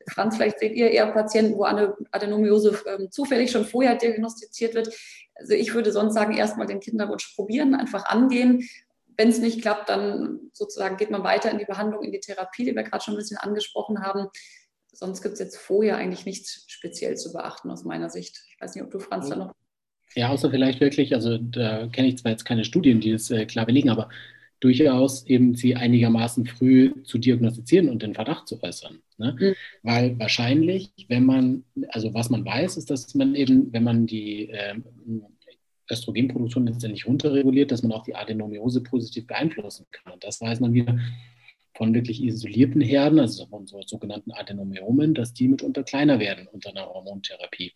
Franz, 0.09 0.37
vielleicht 0.37 0.61
seht 0.61 0.75
ihr 0.75 0.91
eher 0.91 1.11
Patienten, 1.13 1.57
wo 1.57 1.65
eine 1.65 1.97
Adenomiose 2.13 2.79
ähm, 2.87 3.11
zufällig 3.11 3.51
schon 3.51 3.65
vorher 3.65 3.97
diagnostiziert 3.97 4.75
wird. 4.75 4.95
Also 5.35 5.55
ich 5.55 5.75
würde 5.75 5.91
sonst 5.91 6.15
sagen, 6.15 6.37
erstmal 6.37 6.67
den 6.67 6.81
Kinderwunsch 6.81 7.35
probieren, 7.35 7.75
einfach 7.75 8.05
angehen. 8.07 8.69
Wenn 9.17 9.29
es 9.29 9.39
nicht 9.39 9.63
klappt, 9.63 9.89
dann 9.89 10.51
sozusagen 10.53 10.97
geht 10.97 11.11
man 11.11 11.25
weiter 11.25 11.51
in 11.51 11.59
die 11.59 11.65
Behandlung, 11.65 12.03
in 12.03 12.13
die 12.13 12.21
Therapie, 12.21 12.65
die 12.65 12.75
wir 12.75 12.83
gerade 12.83 13.03
schon 13.03 13.15
ein 13.15 13.19
bisschen 13.19 13.37
angesprochen 13.37 14.03
haben. 14.03 14.29
Sonst 14.93 15.23
gibt 15.23 15.35
es 15.35 15.41
jetzt 15.41 15.57
vorher 15.57 15.97
eigentlich 15.97 16.25
nichts 16.25 16.65
speziell 16.69 17.17
zu 17.17 17.33
beachten 17.33 17.71
aus 17.71 17.85
meiner 17.85 18.11
Sicht. 18.11 18.45
Ich 18.49 18.61
weiß 18.61 18.75
nicht, 18.75 18.85
ob 18.85 18.91
du, 18.91 19.01
Franz, 19.01 19.29
da 19.29 19.37
noch. 19.37 19.53
Ja, 20.15 20.29
außer 20.31 20.51
vielleicht 20.51 20.81
wirklich, 20.81 21.15
also 21.15 21.39
da 21.39 21.89
kenne 21.89 22.09
ich 22.09 22.19
zwar 22.19 22.31
jetzt 22.31 22.45
keine 22.45 22.65
Studien, 22.65 23.01
die 23.01 23.11
es 23.11 23.31
äh, 23.31 23.47
klar 23.47 23.67
belegen, 23.67 23.91
aber 23.91 24.09
durchaus 24.61 25.27
eben 25.27 25.55
sie 25.55 25.77
einigermaßen 25.77 26.47
früh 26.47 26.93
zu 27.03 27.19
diagnostizieren 27.19 27.89
und 27.89 28.03
den 28.03 28.15
Verdacht 28.15 28.49
zu 28.49 28.63
äußern. 28.63 29.01
Ne? 29.19 29.37
Mhm. 29.39 29.55
Weil 29.83 30.19
wahrscheinlich, 30.19 30.91
wenn 31.09 31.27
man, 31.27 31.65
also 31.89 32.15
was 32.15 32.31
man 32.31 32.45
weiß, 32.45 32.77
ist, 32.77 32.91
dass 32.91 33.15
man 33.15 33.35
eben, 33.35 33.73
wenn 33.73 33.85
man 33.85 34.07
die 34.07 34.49
äh, 34.49 34.75
Östrogenproduktion 35.91 36.67
letztendlich 36.67 37.07
runterreguliert, 37.07 37.73
dass 37.73 37.83
man 37.83 37.93
auch 37.93 38.05
die 38.05 38.15
Adenomiose 38.15 38.83
positiv 38.83 39.27
beeinflussen 39.27 39.87
kann. 39.91 40.15
Und 40.15 40.25
das 40.25 40.41
weiß 40.41 40.61
man 40.61 40.73
wieder 40.73 40.99
von 41.77 41.93
wirklich 41.93 42.23
isolierten 42.23 42.81
Herden, 42.81 43.19
also 43.19 43.47
von 43.47 43.67
so 43.67 43.83
sogenannten 43.85 44.31
Adenomyomen, 44.33 45.13
dass 45.13 45.35
die 45.35 45.49
mitunter 45.49 45.83
kleiner 45.83 46.21
werden 46.21 46.47
unter 46.51 46.71
einer 46.71 46.87
Hormontherapie. 46.87 47.73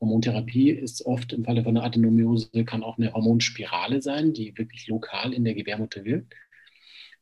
Hormontherapie 0.00 0.70
ist 0.70 1.04
oft 1.04 1.32
im 1.32 1.44
Falle 1.44 1.62
von 1.62 1.76
einer 1.76 1.84
Adenomiose, 1.84 2.64
kann 2.64 2.82
auch 2.82 2.98
eine 2.98 3.12
Hormonspirale 3.12 4.00
sein, 4.00 4.32
die 4.32 4.56
wirklich 4.56 4.86
lokal 4.88 5.32
in 5.32 5.44
der 5.44 5.54
Gebärmutter 5.54 6.04
wirkt. 6.04 6.34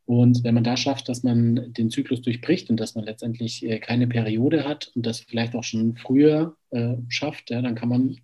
Und 0.07 0.43
wenn 0.43 0.55
man 0.55 0.64
da 0.64 0.76
schafft, 0.79 1.11
dass 1.11 1.22
man 1.22 1.74
den 1.74 1.91
Zyklus 1.91 2.22
durchbricht 2.22 2.70
und 2.70 2.79
dass 2.81 2.95
man 2.95 3.05
letztendlich 3.05 3.62
äh, 3.66 3.79
keine 3.79 4.07
Periode 4.07 4.64
hat 4.64 4.91
und 4.95 5.05
das 5.05 5.20
vielleicht 5.20 5.55
auch 5.55 5.64
schon 5.64 5.97
früher 5.97 6.57
äh, 6.70 6.95
schafft, 7.09 7.51
ja, 7.51 7.61
dann 7.61 7.74
kann 7.74 7.91
man 7.91 8.16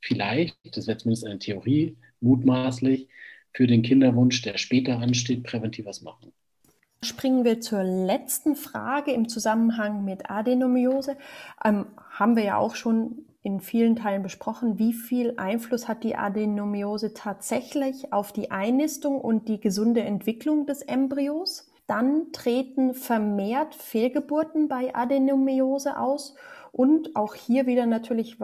vielleicht, 0.00 0.56
das 0.76 0.86
wäre 0.86 0.98
zumindest 0.98 1.26
eine 1.26 1.40
Theorie, 1.40 1.96
mutmaßlich 2.20 3.08
für 3.52 3.66
den 3.66 3.82
Kinderwunsch, 3.82 4.40
der 4.42 4.56
später 4.56 4.98
ansteht, 4.98 5.42
präventiv 5.42 5.86
was 5.86 6.02
machen. 6.02 6.32
Springen 7.04 7.44
wir 7.44 7.60
zur 7.60 7.82
letzten 7.82 8.54
Frage 8.54 9.10
im 9.10 9.28
Zusammenhang 9.28 10.04
mit 10.04 10.30
Adenomiose. 10.30 11.16
Ähm, 11.64 11.86
haben 12.10 12.36
wir 12.36 12.44
ja 12.44 12.56
auch 12.56 12.76
schon 12.76 13.24
in 13.42 13.60
vielen 13.60 13.96
Teilen 13.96 14.22
besprochen, 14.22 14.78
wie 14.78 14.92
viel 14.92 15.34
Einfluss 15.36 15.88
hat 15.88 16.04
die 16.04 16.14
Adenomiose 16.14 17.12
tatsächlich 17.12 18.12
auf 18.12 18.32
die 18.32 18.50
Einnistung 18.50 19.20
und 19.20 19.48
die 19.48 19.60
gesunde 19.60 20.02
Entwicklung 20.02 20.66
des 20.66 20.82
Embryos. 20.82 21.68
Dann 21.88 22.30
treten 22.32 22.94
vermehrt 22.94 23.74
Fehlgeburten 23.74 24.68
bei 24.68 24.94
Adenomiose 24.94 25.98
aus. 25.98 26.36
Und 26.70 27.16
auch 27.16 27.34
hier 27.34 27.66
wieder 27.66 27.84
natürlich 27.84 28.38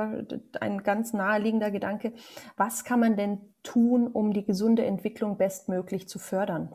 ein 0.61 0.83
ganz 0.83 1.15
naheliegender 1.15 1.71
Gedanke, 1.71 2.13
was 2.57 2.85
kann 2.85 3.01
man 3.01 3.17
denn 3.17 3.41
tun, 3.63 4.07
um 4.07 4.33
die 4.33 4.45
gesunde 4.45 4.85
Entwicklung 4.85 5.39
bestmöglich 5.39 6.09
zu 6.09 6.19
fördern? 6.19 6.75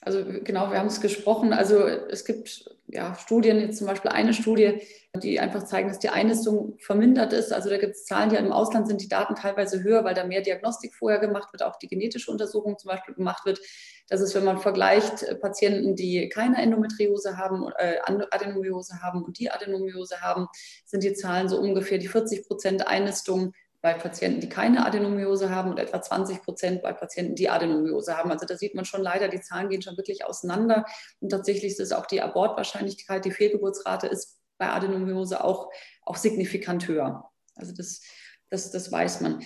Also 0.00 0.24
genau, 0.24 0.70
wir 0.70 0.78
haben 0.78 0.86
es 0.86 1.00
gesprochen. 1.00 1.52
Also 1.52 1.86
es 1.86 2.24
gibt 2.24 2.70
ja, 2.90 3.14
Studien, 3.16 3.60
jetzt 3.60 3.78
zum 3.78 3.86
Beispiel 3.86 4.10
eine 4.10 4.32
Studie, 4.32 4.80
die 5.14 5.40
einfach 5.40 5.64
zeigen, 5.64 5.88
dass 5.88 5.98
die 5.98 6.08
Einnistung 6.08 6.78
vermindert 6.78 7.32
ist. 7.32 7.52
Also 7.52 7.68
da 7.68 7.76
gibt 7.76 7.96
es 7.96 8.04
Zahlen, 8.04 8.30
die 8.30 8.36
im 8.36 8.52
Ausland 8.52 8.88
sind 8.88 9.02
die 9.02 9.08
Daten 9.08 9.34
teilweise 9.34 9.82
höher, 9.82 10.04
weil 10.04 10.14
da 10.14 10.24
mehr 10.24 10.40
Diagnostik 10.40 10.94
vorher 10.94 11.18
gemacht 11.18 11.52
wird, 11.52 11.62
auch 11.62 11.76
die 11.76 11.88
genetische 11.88 12.30
Untersuchung 12.30 12.78
zum 12.78 12.88
Beispiel 12.90 13.14
gemacht 13.14 13.44
wird. 13.44 13.60
Das 14.08 14.20
ist, 14.22 14.34
wenn 14.34 14.44
man 14.44 14.58
vergleicht 14.58 15.22
äh, 15.22 15.34
Patienten, 15.34 15.96
die 15.96 16.28
keine 16.28 16.62
Endometriose 16.62 17.36
haben, 17.36 17.66
äh, 17.76 17.98
Adenomiose 18.30 19.02
haben 19.02 19.22
und 19.22 19.38
die 19.38 19.50
Adenomiose 19.50 20.22
haben, 20.22 20.46
sind 20.86 21.02
die 21.02 21.12
Zahlen 21.12 21.48
so 21.48 21.58
ungefähr 21.58 21.98
die 21.98 22.08
40 22.08 22.46
Prozent 22.46 22.86
Einnistung 22.86 23.52
bei 23.88 23.94
Patienten, 23.94 24.40
die 24.40 24.50
keine 24.50 24.84
Adenomiose 24.84 25.48
haben 25.48 25.70
und 25.70 25.78
etwa 25.78 26.02
20 26.02 26.42
Prozent 26.42 26.82
bei 26.82 26.92
Patienten, 26.92 27.34
die 27.34 27.48
Adenomiose 27.48 28.18
haben. 28.18 28.30
Also 28.30 28.44
da 28.44 28.54
sieht 28.54 28.74
man 28.74 28.84
schon 28.84 29.00
leider, 29.00 29.28
die 29.28 29.40
Zahlen 29.40 29.70
gehen 29.70 29.80
schon 29.80 29.96
wirklich 29.96 30.26
auseinander. 30.26 30.84
Und 31.20 31.30
tatsächlich 31.30 31.78
ist 31.78 31.94
auch 31.94 32.04
die 32.04 32.20
Abortwahrscheinlichkeit, 32.20 33.24
die 33.24 33.30
Fehlgeburtsrate 33.30 34.06
ist 34.06 34.40
bei 34.58 34.68
Adenomiose 34.68 35.42
auch, 35.42 35.70
auch 36.02 36.16
signifikant 36.16 36.86
höher. 36.86 37.30
Also 37.54 37.72
das, 37.74 38.02
das, 38.50 38.70
das 38.70 38.92
weiß 38.92 39.22
man. 39.22 39.42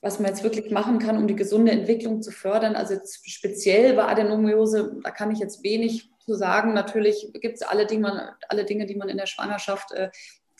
Was 0.00 0.18
man 0.18 0.30
jetzt 0.30 0.42
wirklich 0.42 0.72
machen 0.72 0.98
kann, 0.98 1.16
um 1.16 1.28
die 1.28 1.36
gesunde 1.36 1.70
Entwicklung 1.70 2.20
zu 2.20 2.32
fördern, 2.32 2.74
also 2.74 2.98
speziell 3.26 3.94
bei 3.94 4.06
Adenomiose, 4.06 4.96
da 5.04 5.12
kann 5.12 5.30
ich 5.30 5.38
jetzt 5.38 5.62
wenig 5.62 6.10
zu 6.24 6.34
sagen. 6.34 6.74
Natürlich 6.74 7.30
gibt 7.34 7.56
es 7.56 7.62
alle 7.62 7.86
Dinge, 7.86 8.34
alle 8.48 8.64
Dinge, 8.64 8.86
die 8.86 8.96
man 8.96 9.08
in 9.08 9.18
der 9.18 9.26
Schwangerschaft, 9.26 9.92
äh, 9.92 10.10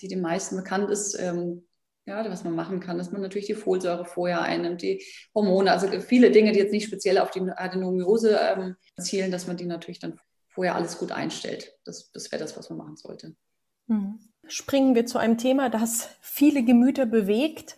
die 0.00 0.06
den 0.06 0.20
meisten 0.20 0.56
bekannt 0.56 0.88
ist, 0.90 1.18
ähm, 1.18 1.67
ja, 2.08 2.28
was 2.30 2.42
man 2.42 2.54
machen 2.54 2.80
kann, 2.80 2.96
dass 2.98 3.12
man 3.12 3.20
natürlich 3.20 3.46
die 3.46 3.54
Folsäure 3.54 4.06
vorher 4.06 4.40
einnimmt, 4.42 4.80
die 4.80 5.04
Hormone, 5.34 5.70
also 5.70 5.88
viele 6.00 6.30
Dinge, 6.30 6.52
die 6.52 6.58
jetzt 6.58 6.72
nicht 6.72 6.86
speziell 6.86 7.18
auf 7.18 7.30
die 7.30 7.40
Adenomiose 7.40 8.38
ähm, 8.40 8.76
zielen, 8.98 9.30
dass 9.30 9.46
man 9.46 9.58
die 9.58 9.66
natürlich 9.66 10.00
dann 10.00 10.18
vorher 10.48 10.74
alles 10.74 10.98
gut 10.98 11.12
einstellt. 11.12 11.76
Das, 11.84 12.10
das 12.12 12.32
wäre 12.32 12.42
das, 12.42 12.56
was 12.56 12.70
man 12.70 12.78
machen 12.78 12.96
sollte. 12.96 13.36
Mhm. 13.86 14.18
Springen 14.46 14.94
wir 14.94 15.04
zu 15.04 15.18
einem 15.18 15.36
Thema, 15.36 15.68
das 15.68 16.08
viele 16.20 16.64
Gemüter 16.64 17.04
bewegt. 17.04 17.76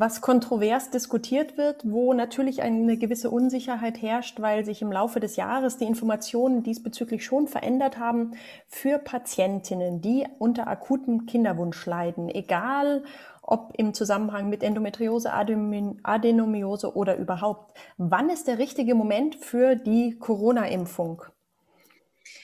was 0.00 0.22
kontrovers 0.22 0.90
diskutiert 0.90 1.58
wird, 1.58 1.82
wo 1.84 2.14
natürlich 2.14 2.62
eine 2.62 2.96
gewisse 2.96 3.30
Unsicherheit 3.30 4.00
herrscht, 4.00 4.40
weil 4.40 4.64
sich 4.64 4.80
im 4.80 4.90
Laufe 4.90 5.20
des 5.20 5.36
Jahres 5.36 5.76
die 5.76 5.84
Informationen 5.84 6.62
diesbezüglich 6.62 7.22
schon 7.22 7.46
verändert 7.48 7.98
haben 7.98 8.32
für 8.66 8.98
Patientinnen, 8.98 10.00
die 10.00 10.26
unter 10.38 10.68
akutem 10.68 11.26
Kinderwunsch 11.26 11.84
leiden, 11.84 12.30
egal 12.30 13.04
ob 13.50 13.72
im 13.76 13.92
Zusammenhang 13.92 14.48
mit 14.48 14.62
Endometriose, 14.62 15.32
Adenomiose 15.32 16.96
oder 16.96 17.16
überhaupt. 17.16 17.76
Wann 17.98 18.30
ist 18.30 18.46
der 18.46 18.58
richtige 18.58 18.94
Moment 18.94 19.36
für 19.36 19.76
die 19.76 20.16
Corona-Impfung? 20.18 21.22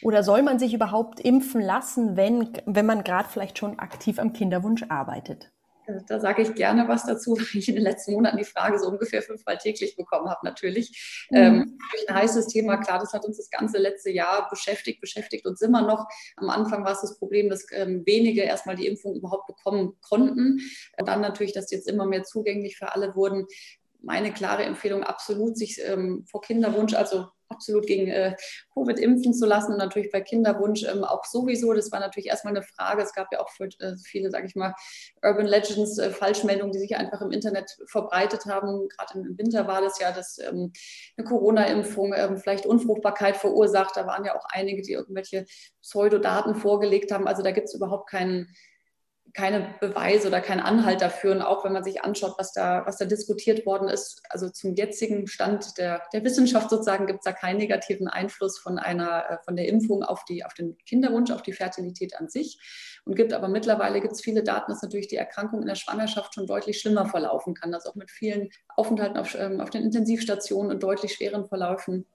Oder 0.03 0.23
soll 0.23 0.43
man 0.43 0.59
sich 0.59 0.75
überhaupt 0.75 1.21
impfen 1.21 1.61
lassen, 1.61 2.17
wenn, 2.17 2.53
wenn 2.67 2.87
man 2.87 3.05
gerade 3.05 3.29
vielleicht 3.29 3.59
schon 3.59 3.79
aktiv 3.79 4.19
am 4.19 4.33
Kinderwunsch 4.33 4.85
arbeitet? 4.89 5.53
Da 6.07 6.20
sage 6.20 6.43
ich 6.43 6.55
gerne 6.55 6.89
was 6.89 7.07
dazu, 7.07 7.32
weil 7.37 7.61
ich 7.61 7.68
in 7.68 7.74
den 7.74 7.84
letzten 7.84 8.12
Monaten 8.12 8.37
die 8.37 8.45
Frage 8.45 8.78
so 8.78 8.89
ungefähr 8.89 9.22
fünfmal 9.22 9.59
täglich 9.59 9.97
bekommen 9.97 10.28
habe, 10.28 10.41
natürlich. 10.45 11.26
Mhm. 11.30 11.37
Ähm, 11.37 11.78
ein 12.09 12.14
heißes 12.14 12.49
Thema, 12.49 12.78
klar, 12.78 12.99
das 12.99 13.12
hat 13.12 13.24
uns 13.24 13.37
das 13.37 13.51
ganze 13.51 13.78
letzte 13.78 14.11
Jahr 14.11 14.49
beschäftigt, 14.51 15.01
beschäftigt 15.01 15.47
uns 15.47 15.61
immer 15.61 15.82
noch. 15.82 16.07
Am 16.37 16.51
Anfang 16.51 16.84
war 16.84 16.93
es 16.93 17.01
das 17.01 17.18
Problem, 17.18 17.49
dass 17.49 17.66
ähm, 17.72 18.03
wenige 18.07 18.43
erstmal 18.43 18.76
die 18.76 18.87
Impfung 18.87 19.14
überhaupt 19.14 19.47
bekommen 19.47 19.97
konnten. 20.01 20.61
Und 20.99 21.09
dann 21.09 21.20
natürlich, 21.20 21.53
dass 21.53 21.66
die 21.66 21.76
jetzt 21.76 21.89
immer 21.89 22.07
mehr 22.07 22.24
zugänglich 22.24 22.76
für 22.76 22.93
alle 22.93 23.14
wurden. 23.14 23.47
Meine 24.01 24.32
klare 24.32 24.64
Empfehlung 24.64 25.03
absolut, 25.03 25.57
sich 25.57 25.80
ähm, 25.84 26.24
vor 26.30 26.41
Kinderwunsch, 26.41 26.95
also 26.95 27.26
absolut 27.49 27.87
gegen 27.87 28.09
äh, 28.09 28.37
Covid 28.75 28.99
impfen 28.99 29.35
zu 29.35 29.47
lassen 29.47 29.73
und 29.73 29.79
natürlich 29.79 30.11
bei 30.11 30.21
Kinderwunsch 30.21 30.85
ähm, 30.85 31.05
auch 31.05 31.25
sowieso. 31.25 31.73
Das 31.73 31.93
war 31.93 32.01
natürlich 32.01 32.29
erstmal 32.29 32.57
eine 32.57 32.63
Frage. 32.63 33.03
Es 33.03 33.13
gab 33.13 33.33
ja 33.33 33.41
auch 33.41 33.51
für 33.51 33.69
äh, 33.79 33.97
viele, 34.05 34.31
sage 34.31 34.47
ich 34.47 34.55
mal, 34.55 34.75
Urban 35.23 35.47
Legends, 35.47 35.99
äh, 35.99 36.11
Falschmeldungen, 36.11 36.73
die 36.73 36.79
sich 36.79 36.97
einfach 36.97 37.21
im 37.21 37.31
Internet 37.31 37.77
verbreitet 37.87 38.47
haben. 38.47 38.89
Gerade 38.89 39.19
im, 39.19 39.39
Winter 39.39 39.67
war 39.67 39.81
das 39.81 39.99
ja, 39.99 40.13
dass 40.13 40.39
ähm, 40.39 40.73
eine 41.17 41.27
Corona-Impfung 41.27 42.13
ähm, 42.15 42.39
vielleicht 42.39 42.67
Unfruchtbarkeit 42.67 43.37
verursacht. 43.37 43.97
Da 43.97 44.07
waren 44.07 44.25
ja 44.25 44.37
auch 44.37 44.45
einige, 44.49 44.83
die 44.83 44.93
irgendwelche 44.93 45.47
Pseudodaten 45.83 46.55
vorgelegt 46.55 47.13
haben. 47.13 47.27
Also 47.27 47.43
da 47.43 47.51
gibt 47.53 47.69
es 47.69 47.75
überhaupt 47.75 48.11
keinen 48.11 48.49
keine 49.37 49.74
Beweise 49.80 50.28
oder 50.28 50.41
keinen 50.41 50.61
Anhalt 50.61 51.03
dafür. 51.03 51.32
Und 51.32 51.43
auch 51.43 51.62
wenn 51.62 51.74
man 51.74 51.84
sich 51.84 52.03
anschaut, 52.03 52.37
was 52.39 52.53
da, 52.53 52.87
was 52.87 52.97
da 52.97 53.05
diskutiert 53.05 53.66
worden 53.66 53.89
ist, 53.89 54.22
also 54.30 54.49
zum 54.49 54.74
jetzigen 54.74 55.26
Stand 55.26 55.76
der, 55.76 56.03
der 56.14 56.24
Wissenschaft 56.24 56.70
sozusagen, 56.70 57.07
gibt 57.07 57.18
es 57.18 57.24
da 57.24 57.32
keinen 57.32 57.59
negativen 57.59 58.09
Einfluss 58.09 58.59
von 58.59 58.78
einer, 58.78 59.30
äh, 59.30 59.39
von 59.45 59.55
der 59.55 59.68
Impfung 59.68 60.03
auf, 60.03 60.24
die, 60.24 60.43
auf 60.43 60.55
den 60.55 60.78
Kinderwunsch, 60.87 61.30
auf 61.30 61.43
die 61.43 61.53
Fertilität 61.53 62.18
an 62.18 62.30
sich. 62.30 62.59
Und 63.05 63.14
gibt 63.14 63.34
aber 63.34 63.49
mittlerweile 63.49 64.01
gibt 64.01 64.14
es 64.14 64.22
viele 64.22 64.43
Daten, 64.43 64.72
dass 64.72 64.82
natürlich 64.82 65.09
die 65.09 65.16
Erkrankung 65.16 65.61
in 65.61 65.68
der 65.68 65.74
Schwangerschaft 65.74 66.34
schon 66.34 66.47
deutlich 66.47 66.80
schlimmer 66.80 67.05
verlaufen 67.05 67.53
kann. 67.53 67.74
Also 67.74 67.91
auch 67.91 67.95
mit 67.95 68.11
vielen 68.11 68.49
Aufenthalten 68.74 69.18
auf, 69.18 69.34
ähm, 69.39 69.61
auf 69.61 69.68
den 69.68 69.82
Intensivstationen 69.82 70.72
und 70.72 70.82
deutlich 70.82 71.12
schweren 71.12 71.47
Verläufen 71.47 72.07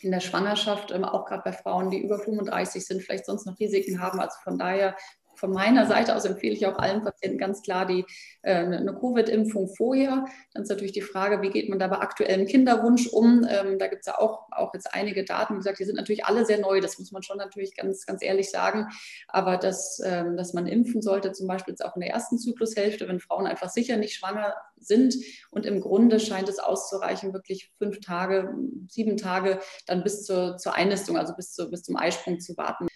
in 0.00 0.10
der 0.10 0.20
Schwangerschaft, 0.20 0.90
ähm, 0.90 1.04
auch 1.04 1.26
gerade 1.26 1.42
bei 1.44 1.52
Frauen, 1.52 1.90
die 1.90 1.98
über 1.98 2.18
35 2.18 2.84
sind, 2.84 3.02
vielleicht 3.02 3.26
sonst 3.26 3.46
noch 3.46 3.58
Risiken 3.58 4.00
haben. 4.00 4.20
Also 4.20 4.36
von 4.42 4.58
daher 4.58 4.96
von 5.36 5.52
meiner 5.52 5.86
Seite 5.86 6.16
aus 6.16 6.24
empfehle 6.24 6.54
ich 6.54 6.66
auch 6.66 6.78
allen 6.78 7.02
Patienten 7.02 7.38
ganz 7.38 7.62
klar 7.62 7.86
die, 7.86 8.04
äh, 8.42 8.54
eine 8.54 8.94
Covid-Impfung 8.94 9.68
vorher. 9.68 10.24
Dann 10.52 10.62
ist 10.62 10.68
natürlich 10.68 10.92
die 10.92 11.02
Frage, 11.02 11.42
wie 11.42 11.50
geht 11.50 11.68
man 11.68 11.78
da 11.78 11.88
bei 11.88 11.98
aktuellem 11.98 12.46
Kinderwunsch 12.46 13.06
um? 13.08 13.46
Ähm, 13.48 13.78
da 13.78 13.86
gibt 13.86 14.00
es 14.00 14.06
ja 14.06 14.18
auch, 14.18 14.48
auch 14.50 14.74
jetzt 14.74 14.92
einige 14.94 15.24
Daten. 15.24 15.54
Wie 15.54 15.58
gesagt, 15.58 15.78
die 15.78 15.84
sind 15.84 15.96
natürlich 15.96 16.24
alle 16.24 16.44
sehr 16.44 16.58
neu, 16.58 16.80
das 16.80 16.98
muss 16.98 17.12
man 17.12 17.22
schon 17.22 17.38
natürlich 17.38 17.76
ganz, 17.76 18.06
ganz 18.06 18.22
ehrlich 18.22 18.50
sagen. 18.50 18.88
Aber 19.28 19.56
dass, 19.56 20.00
ähm, 20.04 20.36
dass 20.36 20.52
man 20.52 20.66
impfen 20.66 21.02
sollte, 21.02 21.32
zum 21.32 21.46
Beispiel 21.46 21.72
jetzt 21.72 21.84
auch 21.84 21.96
in 21.96 22.00
der 22.00 22.10
ersten 22.10 22.38
Zyklushälfte, 22.38 23.08
wenn 23.08 23.20
Frauen 23.20 23.46
einfach 23.46 23.68
sicher 23.68 23.96
nicht 23.96 24.14
schwanger 24.14 24.54
sind. 24.78 25.14
Und 25.50 25.66
im 25.66 25.80
Grunde 25.80 26.20
scheint 26.20 26.48
es 26.48 26.58
auszureichen, 26.58 27.32
wirklich 27.32 27.70
fünf 27.78 28.00
Tage, 28.00 28.54
sieben 28.88 29.16
Tage 29.16 29.60
dann 29.86 30.02
bis 30.02 30.24
zur, 30.24 30.56
zur 30.56 30.74
Einnistung, 30.74 31.16
also 31.16 31.34
bis, 31.34 31.52
zu, 31.52 31.70
bis 31.70 31.82
zum 31.82 31.96
Eisprung 31.96 32.40
zu 32.40 32.56
warten. 32.56 32.86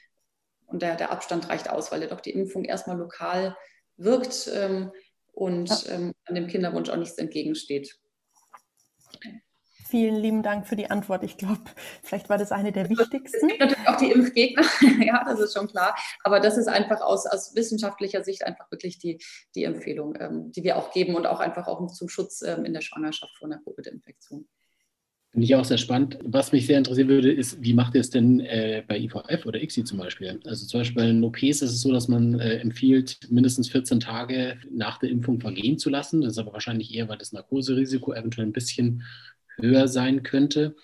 Und 0.70 0.82
der, 0.82 0.96
der 0.96 1.10
Abstand 1.10 1.48
reicht 1.48 1.68
aus, 1.68 1.90
weil 1.92 2.02
ja 2.02 2.08
doch 2.08 2.20
die 2.20 2.30
Impfung 2.30 2.64
erstmal 2.64 2.96
lokal 2.96 3.56
wirkt 3.96 4.50
ähm, 4.54 4.92
und 5.32 5.86
ähm, 5.88 6.12
an 6.26 6.34
dem 6.34 6.46
Kinderwunsch 6.46 6.88
auch 6.90 6.96
nichts 6.96 7.18
entgegensteht. 7.18 7.98
Vielen 9.90 10.14
lieben 10.14 10.44
Dank 10.44 10.68
für 10.68 10.76
die 10.76 10.88
Antwort. 10.88 11.24
Ich 11.24 11.36
glaube, 11.36 11.62
vielleicht 12.04 12.28
war 12.28 12.38
das 12.38 12.52
eine 12.52 12.70
der 12.70 12.88
wichtigsten. 12.88 13.36
Es 13.36 13.48
gibt 13.48 13.60
natürlich 13.60 13.88
auch 13.88 13.96
die 13.96 14.12
Impfgegner, 14.12 14.62
ja, 15.04 15.24
das 15.24 15.40
ist 15.40 15.52
schon 15.52 15.66
klar. 15.66 15.96
Aber 16.22 16.38
das 16.38 16.56
ist 16.56 16.68
einfach 16.68 17.00
aus, 17.00 17.26
aus 17.26 17.56
wissenschaftlicher 17.56 18.22
Sicht 18.22 18.46
einfach 18.46 18.70
wirklich 18.70 19.00
die, 19.00 19.18
die 19.56 19.64
Empfehlung, 19.64 20.14
ähm, 20.20 20.52
die 20.52 20.62
wir 20.62 20.76
auch 20.76 20.92
geben 20.92 21.16
und 21.16 21.26
auch 21.26 21.40
einfach 21.40 21.66
auch 21.66 21.84
zum 21.88 22.08
Schutz 22.08 22.40
ähm, 22.42 22.64
in 22.64 22.72
der 22.72 22.82
Schwangerschaft 22.82 23.36
vor 23.36 23.48
einer 23.48 23.60
Covid-Infektion. 23.64 24.48
Finde 25.32 25.44
ich 25.44 25.54
auch 25.54 25.64
sehr 25.64 25.78
spannend. 25.78 26.18
Was 26.24 26.50
mich 26.50 26.66
sehr 26.66 26.78
interessieren 26.78 27.08
würde, 27.08 27.30
ist, 27.30 27.62
wie 27.62 27.72
macht 27.72 27.94
ihr 27.94 28.00
es 28.00 28.10
denn 28.10 28.40
äh, 28.40 28.82
bei 28.86 28.98
IVF 28.98 29.46
oder 29.46 29.62
ICSI 29.62 29.84
zum 29.84 29.98
Beispiel? 29.98 30.40
Also 30.44 30.66
zum 30.66 30.80
Beispiel 30.80 31.04
in 31.04 31.22
OPs 31.22 31.42
ist 31.42 31.62
es 31.62 31.80
so, 31.82 31.92
dass 31.92 32.08
man 32.08 32.40
äh, 32.40 32.56
empfiehlt, 32.56 33.18
mindestens 33.30 33.68
14 33.68 34.00
Tage 34.00 34.58
nach 34.72 34.98
der 34.98 35.10
Impfung 35.10 35.40
vergehen 35.40 35.78
zu 35.78 35.88
lassen. 35.88 36.22
Das 36.22 36.32
ist 36.32 36.38
aber 36.38 36.52
wahrscheinlich 36.52 36.92
eher, 36.92 37.08
weil 37.08 37.18
das 37.18 37.32
Narkoserisiko 37.32 38.12
eventuell 38.12 38.48
ein 38.48 38.52
bisschen 38.52 39.04
höher 39.60 39.86
sein 39.86 40.24
könnte. 40.24 40.74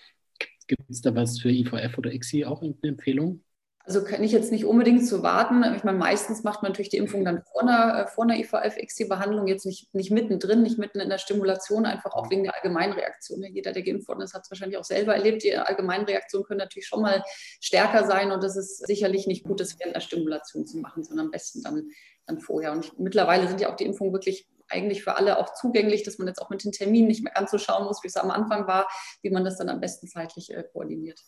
Gibt 0.67 0.89
es 0.89 1.01
da 1.01 1.13
was 1.13 1.39
für 1.39 1.49
IVF 1.49 1.97
oder 1.97 2.13
ICSI 2.13 2.45
auch 2.45 2.61
eine 2.61 2.75
Empfehlung? 2.83 3.41
Also 3.87 4.03
kann 4.03 4.21
ich 4.21 4.33
jetzt 4.33 4.51
nicht 4.51 4.65
unbedingt 4.65 5.07
zu 5.07 5.23
warten. 5.23 5.63
Ich 5.77 5.85
meine, 5.85 5.97
meistens 5.97 6.43
macht 6.43 6.61
man 6.61 6.73
natürlich 6.73 6.89
die 6.89 6.97
Impfung 6.97 7.23
dann 7.23 7.41
vor 7.43 7.61
einer, 7.61 8.01
äh, 8.01 8.07
vor 8.07 8.25
einer 8.25 8.35
IVF-XT-Behandlung, 8.35 9.47
jetzt 9.47 9.65
nicht, 9.65 9.95
nicht 9.95 10.11
mittendrin, 10.11 10.61
nicht 10.61 10.77
mitten 10.77 10.99
in 10.99 11.07
der 11.07 11.19
Stimulation, 11.19 11.85
einfach 11.85 12.13
auch 12.13 12.29
wegen 12.29 12.43
der 12.43 12.53
Allgemeinreaktion. 12.53 13.41
Jeder, 13.45 13.71
der 13.71 13.83
geimpft 13.83 14.09
worden 14.09 14.23
ist, 14.23 14.33
hat 14.33 14.41
es 14.43 14.51
wahrscheinlich 14.51 14.77
auch 14.77 14.83
selber 14.83 15.15
erlebt. 15.15 15.41
Die 15.43 15.55
Allgemeinreaktionen 15.55 16.45
können 16.45 16.57
natürlich 16.57 16.85
schon 16.85 17.01
mal 17.01 17.23
stärker 17.61 18.05
sein 18.05 18.33
und 18.33 18.43
das 18.43 18.57
ist 18.57 18.85
sicherlich 18.85 19.25
nicht 19.25 19.45
gut, 19.45 19.61
das 19.61 19.79
während 19.79 19.95
der 19.95 20.01
Stimulation 20.01 20.67
zu 20.67 20.79
machen, 20.79 21.05
sondern 21.05 21.27
am 21.27 21.31
besten 21.31 21.63
dann, 21.63 21.87
dann 22.25 22.41
vorher. 22.41 22.73
Und 22.73 22.83
ich, 22.83 22.91
mittlerweile 22.97 23.47
sind 23.47 23.61
ja 23.61 23.71
auch 23.71 23.77
die 23.77 23.85
Impfungen 23.85 24.11
wirklich 24.11 24.49
eigentlich 24.67 25.01
für 25.01 25.15
alle 25.15 25.37
auch 25.39 25.53
zugänglich, 25.53 26.03
dass 26.03 26.17
man 26.17 26.27
jetzt 26.27 26.41
auch 26.41 26.49
mit 26.49 26.61
den 26.65 26.73
Terminen 26.73 27.07
nicht 27.07 27.23
mehr 27.23 27.31
ganz 27.31 27.51
so 27.51 27.57
schauen 27.57 27.85
muss, 27.85 28.03
wie 28.03 28.07
es 28.07 28.17
am 28.17 28.31
Anfang 28.31 28.67
war, 28.67 28.85
wie 29.21 29.29
man 29.29 29.45
das 29.45 29.57
dann 29.57 29.69
am 29.69 29.79
besten 29.79 30.09
zeitlich 30.09 30.53
äh, 30.53 30.65
koordiniert. 30.73 31.21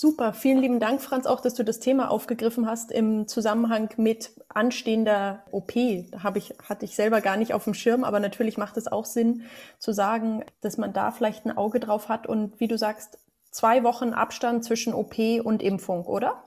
Super, 0.00 0.32
vielen 0.32 0.60
lieben 0.60 0.78
Dank, 0.78 1.02
Franz, 1.02 1.26
auch, 1.26 1.40
dass 1.40 1.54
du 1.54 1.64
das 1.64 1.80
Thema 1.80 2.08
aufgegriffen 2.08 2.68
hast 2.68 2.92
im 2.92 3.26
Zusammenhang 3.26 3.90
mit 3.96 4.30
anstehender 4.48 5.42
OP. 5.50 5.72
Da 6.12 6.22
habe 6.22 6.38
ich, 6.38 6.54
hatte 6.62 6.84
ich 6.84 6.94
selber 6.94 7.20
gar 7.20 7.36
nicht 7.36 7.52
auf 7.52 7.64
dem 7.64 7.74
Schirm, 7.74 8.04
aber 8.04 8.20
natürlich 8.20 8.58
macht 8.58 8.76
es 8.76 8.86
auch 8.86 9.04
Sinn 9.04 9.42
zu 9.80 9.92
sagen, 9.92 10.44
dass 10.60 10.78
man 10.78 10.92
da 10.92 11.10
vielleicht 11.10 11.46
ein 11.46 11.56
Auge 11.56 11.80
drauf 11.80 12.08
hat 12.08 12.28
und 12.28 12.60
wie 12.60 12.68
du 12.68 12.78
sagst, 12.78 13.18
zwei 13.50 13.82
Wochen 13.82 14.10
Abstand 14.10 14.62
zwischen 14.62 14.94
OP 14.94 15.18
und 15.42 15.64
Impfung, 15.64 16.04
oder? 16.04 16.44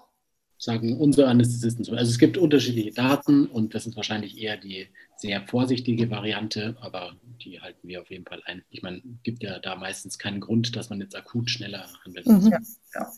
Sagen 0.58 0.98
unsere 0.98 1.28
Anästhesisten 1.28 1.84
so. 1.84 1.92
Also 1.92 2.10
es 2.10 2.20
gibt 2.20 2.38
unterschiedliche 2.38 2.94
Daten 2.94 3.48
und 3.48 3.76
das 3.76 3.86
ist 3.86 3.98
wahrscheinlich 3.98 4.42
eher 4.42 4.56
die 4.56 4.88
sehr 5.18 5.46
vorsichtige 5.46 6.10
Variante, 6.10 6.78
aber 6.80 7.18
die 7.44 7.60
halten 7.60 7.86
wir 7.86 8.00
auf 8.00 8.12
jeden 8.12 8.26
Fall 8.26 8.42
ein. 8.46 8.64
Ich 8.70 8.82
meine, 8.82 9.02
gibt 9.24 9.44
ja 9.44 9.60
da 9.60 9.76
meistens 9.76 10.18
keinen 10.18 10.40
Grund, 10.40 10.78
dass 10.78 10.90
man 10.90 11.02
jetzt 11.02 11.18
akut 11.18 11.50
schneller 11.50 11.90
handelt. 12.06 12.28
Mhm. 12.28 12.48
Ja, 12.48 12.60
ja 12.96 13.12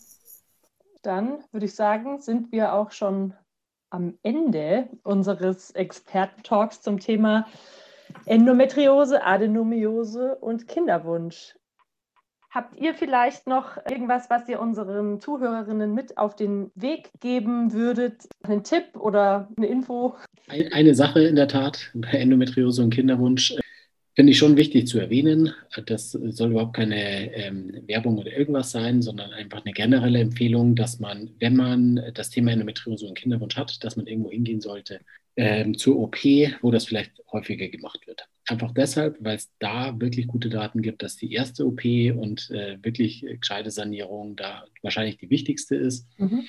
dann 1.06 1.38
würde 1.52 1.66
ich 1.66 1.74
sagen, 1.74 2.20
sind 2.20 2.52
wir 2.52 2.72
auch 2.72 2.90
schon 2.90 3.34
am 3.90 4.18
Ende 4.22 4.88
unseres 5.02 5.70
Experten-Talks 5.70 6.82
zum 6.82 6.98
Thema 6.98 7.46
Endometriose, 8.26 9.24
Adenomiose 9.24 10.36
und 10.36 10.68
Kinderwunsch. 10.68 11.54
Habt 12.50 12.76
ihr 12.76 12.94
vielleicht 12.94 13.48
noch 13.48 13.78
irgendwas, 13.90 14.30
was 14.30 14.48
ihr 14.48 14.60
unseren 14.60 15.20
Zuhörerinnen 15.20 15.92
mit 15.92 16.18
auf 16.18 16.36
den 16.36 16.70
Weg 16.76 17.10
geben 17.20 17.72
würdet? 17.72 18.28
Einen 18.44 18.62
Tipp 18.62 18.94
oder 18.94 19.48
eine 19.56 19.66
Info? 19.66 20.14
Eine 20.48 20.94
Sache 20.94 21.20
in 21.24 21.34
der 21.34 21.48
Tat 21.48 21.90
bei 21.94 22.10
Endometriose 22.10 22.82
und 22.82 22.90
Kinderwunsch 22.90 23.56
Finde 24.16 24.30
ich 24.30 24.38
schon 24.38 24.56
wichtig 24.56 24.86
zu 24.86 25.00
erwähnen. 25.00 25.52
Das 25.86 26.12
soll 26.12 26.50
überhaupt 26.52 26.76
keine 26.76 27.34
ähm, 27.34 27.82
Werbung 27.86 28.18
oder 28.18 28.32
irgendwas 28.32 28.70
sein, 28.70 29.02
sondern 29.02 29.32
einfach 29.32 29.64
eine 29.64 29.72
generelle 29.72 30.20
Empfehlung, 30.20 30.76
dass 30.76 31.00
man, 31.00 31.30
wenn 31.40 31.56
man 31.56 32.00
das 32.14 32.30
Thema 32.30 32.52
Endometriose 32.52 33.06
und 33.06 33.18
Kinderwunsch 33.18 33.56
hat, 33.56 33.82
dass 33.82 33.96
man 33.96 34.06
irgendwo 34.06 34.30
hingehen 34.30 34.60
sollte 34.60 35.00
ähm, 35.36 35.76
zur 35.76 35.98
OP, 35.98 36.16
wo 36.62 36.70
das 36.70 36.84
vielleicht 36.84 37.12
häufiger 37.32 37.68
gemacht 37.68 38.06
wird. 38.06 38.28
Einfach 38.46 38.72
deshalb, 38.72 39.16
weil 39.20 39.36
es 39.36 39.50
da 39.58 39.98
wirklich 39.98 40.28
gute 40.28 40.48
Daten 40.48 40.82
gibt, 40.82 41.02
dass 41.02 41.16
die 41.16 41.32
erste 41.32 41.66
OP 41.66 41.84
und 41.84 42.50
äh, 42.50 42.78
wirklich 42.82 43.26
gescheite 43.40 43.70
Sanierung 43.70 44.36
da 44.36 44.66
wahrscheinlich 44.82 45.16
die 45.16 45.30
wichtigste 45.30 45.74
ist. 45.74 46.06
Mhm 46.18 46.44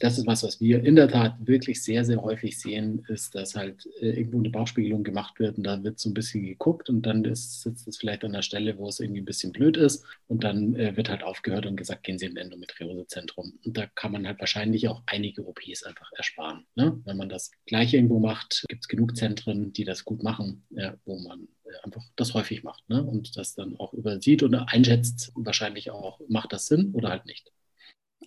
das 0.00 0.18
ist 0.18 0.26
was, 0.26 0.42
was 0.42 0.60
wir 0.60 0.82
in 0.82 0.96
der 0.96 1.08
Tat 1.08 1.34
wirklich 1.40 1.82
sehr, 1.82 2.04
sehr 2.04 2.22
häufig 2.22 2.58
sehen, 2.58 3.04
ist, 3.08 3.34
dass 3.34 3.54
halt 3.54 3.86
äh, 4.00 4.10
irgendwo 4.10 4.38
eine 4.38 4.50
Bauchspiegelung 4.50 5.04
gemacht 5.04 5.38
wird 5.38 5.58
und 5.58 5.64
da 5.64 5.82
wird 5.84 6.00
so 6.00 6.08
ein 6.08 6.14
bisschen 6.14 6.44
geguckt 6.44 6.88
und 6.88 7.02
dann 7.02 7.24
ist, 7.24 7.62
sitzt 7.62 7.86
es 7.86 7.98
vielleicht 7.98 8.24
an 8.24 8.32
der 8.32 8.42
Stelle, 8.42 8.78
wo 8.78 8.88
es 8.88 8.98
irgendwie 8.98 9.20
ein 9.20 9.26
bisschen 9.26 9.52
blöd 9.52 9.76
ist 9.76 10.04
und 10.26 10.42
dann 10.42 10.74
äh, 10.74 10.96
wird 10.96 11.10
halt 11.10 11.22
aufgehört 11.22 11.66
und 11.66 11.76
gesagt, 11.76 12.02
gehen 12.02 12.18
Sie 12.18 12.26
im 12.26 12.36
Endometriosezentrum. 12.36 13.58
Und 13.64 13.76
da 13.76 13.86
kann 13.94 14.12
man 14.12 14.26
halt 14.26 14.40
wahrscheinlich 14.40 14.88
auch 14.88 15.02
einige 15.06 15.46
OPs 15.46 15.82
einfach 15.82 16.10
ersparen. 16.16 16.64
Ne? 16.74 16.98
Wenn 17.04 17.18
man 17.18 17.28
das 17.28 17.50
gleich 17.66 17.92
irgendwo 17.92 18.18
macht, 18.18 18.64
gibt 18.68 18.84
es 18.84 18.88
genug 18.88 19.16
Zentren, 19.16 19.72
die 19.74 19.84
das 19.84 20.04
gut 20.04 20.22
machen, 20.22 20.64
ja, 20.70 20.96
wo 21.04 21.18
man 21.18 21.46
einfach 21.82 22.02
das 22.16 22.34
häufig 22.34 22.62
macht 22.62 22.88
ne? 22.88 23.02
und 23.02 23.36
das 23.36 23.54
dann 23.54 23.76
auch 23.76 23.92
übersieht 23.92 24.42
oder 24.42 24.68
einschätzt, 24.68 25.30
wahrscheinlich 25.34 25.90
auch, 25.90 26.20
macht 26.28 26.52
das 26.52 26.66
Sinn 26.66 26.92
oder 26.94 27.10
halt 27.10 27.26
nicht. 27.26 27.52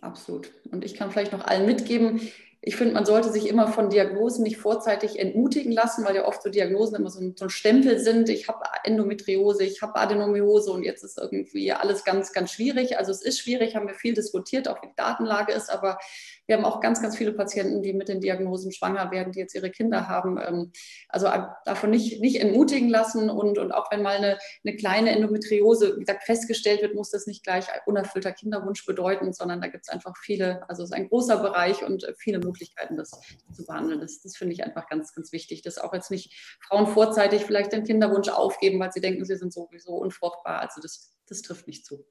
Absolut. 0.02 0.52
Und 0.72 0.84
ich 0.84 0.96
kann 0.96 1.12
vielleicht 1.12 1.32
noch 1.32 1.46
allen 1.46 1.66
mitgeben, 1.66 2.20
ich 2.66 2.78
finde, 2.78 2.94
man 2.94 3.06
sollte 3.06 3.30
sich 3.30 3.50
immer 3.50 3.68
von 3.68 3.90
Diagnosen 3.90 4.44
nicht 4.44 4.56
vorzeitig 4.56 5.20
entmutigen 5.20 5.74
lassen, 5.74 6.06
weil 6.06 6.16
ja 6.16 6.26
oft 6.26 6.42
so 6.42 6.50
Diagnosen 6.50 6.96
immer 6.96 7.10
so 7.10 7.20
ein, 7.20 7.36
so 7.36 7.44
ein 7.46 7.50
Stempel 7.50 8.00
sind. 8.00 8.30
Ich 8.30 8.48
habe 8.48 8.64
Endometriose, 8.86 9.66
ich 9.66 9.82
habe 9.82 9.98
Adenomiose 9.98 10.72
und 10.72 10.84
jetzt 10.84 11.04
ist 11.04 11.18
irgendwie 11.18 11.74
alles 11.74 12.06
ganz, 12.06 12.32
ganz 12.32 12.54
schwierig. 12.54 12.98
Also 12.98 13.12
es 13.12 13.22
ist 13.22 13.40
schwierig, 13.40 13.76
haben 13.76 13.90
wir 13.90 13.96
viel 13.96 14.14
diskutiert, 14.14 14.70
auch 14.70 14.82
wie 14.82 14.88
die 14.88 14.96
Datenlage 14.96 15.52
ist, 15.52 15.70
aber 15.70 16.00
wir 16.48 16.58
haben 16.58 16.66
auch 16.66 16.82
ganz, 16.82 17.02
ganz 17.02 17.18
viele 17.18 17.32
Patienten, 17.32 17.82
die 17.82 17.94
mit 17.94 18.10
den 18.10 18.20
Diagnosen 18.20 18.72
schwanger 18.72 19.12
werden, 19.12 19.32
die 19.32 19.40
jetzt 19.40 19.56
ihre 19.56 19.72
Kinder 19.72 20.08
haben. 20.08 20.38
Ähm, 20.38 20.72
also 21.10 21.28
davon 21.66 21.90
nicht, 21.90 22.22
nicht 22.22 22.42
entmutigen 22.42 22.90
lassen 22.90 23.30
und, 23.30 23.58
und 23.58 23.72
auch 23.72 23.92
wenn 23.92 24.02
mal 24.02 24.18
eine, 24.18 24.38
eine 24.66 24.76
kleine 24.76 25.12
Endometriose, 25.12 25.98
gesagt, 25.98 26.24
festgestellt 26.24 26.82
wird, 26.82 26.96
muss 26.96 27.12
das 27.12 27.28
nicht 27.28 27.44
gleich 27.44 27.68
unerfüllter 27.86 28.32
Kinderwunsch 28.32 28.86
bedeuten, 28.86 29.34
sondern 29.34 29.62
da 29.62 29.68
gibt 29.68 29.86
es 29.86 29.90
einfach 29.90 30.16
viele, 30.18 30.68
also 30.70 30.84
es 30.84 30.90
ist 30.90 30.96
ein 30.96 31.10
großer 31.10 31.38
Bereich 31.38 31.84
und 31.84 32.06
viele 32.18 32.40
Möglichkeiten, 32.40 32.98
das 32.98 33.12
zu 33.56 33.66
behandeln. 33.66 34.02
Das, 34.02 34.22
das 34.22 34.36
finde 34.36 34.54
ich 34.54 34.64
einfach 34.64 34.88
ganz, 34.90 35.14
ganz 35.14 35.32
wichtig, 35.32 35.62
dass 35.62 35.78
auch 35.78 35.94
jetzt 35.94 36.12
nicht 36.12 36.58
Frauen 36.68 36.88
vorzeitig 36.88 37.46
vielleicht 37.46 37.72
den 37.72 37.84
Kinderwunsch 37.84 38.30
aufgeben, 38.30 38.80
weil 38.80 38.92
sie 38.92 39.02
denken, 39.02 39.26
sie 39.26 39.36
sind 39.36 39.54
sowieso 39.54 39.94
unfruchtbar. 39.94 40.60
Also 40.60 40.82
das, 40.82 41.16
das 41.28 41.42
trifft 41.42 41.68
nicht 41.68 41.86
zu. 41.86 42.06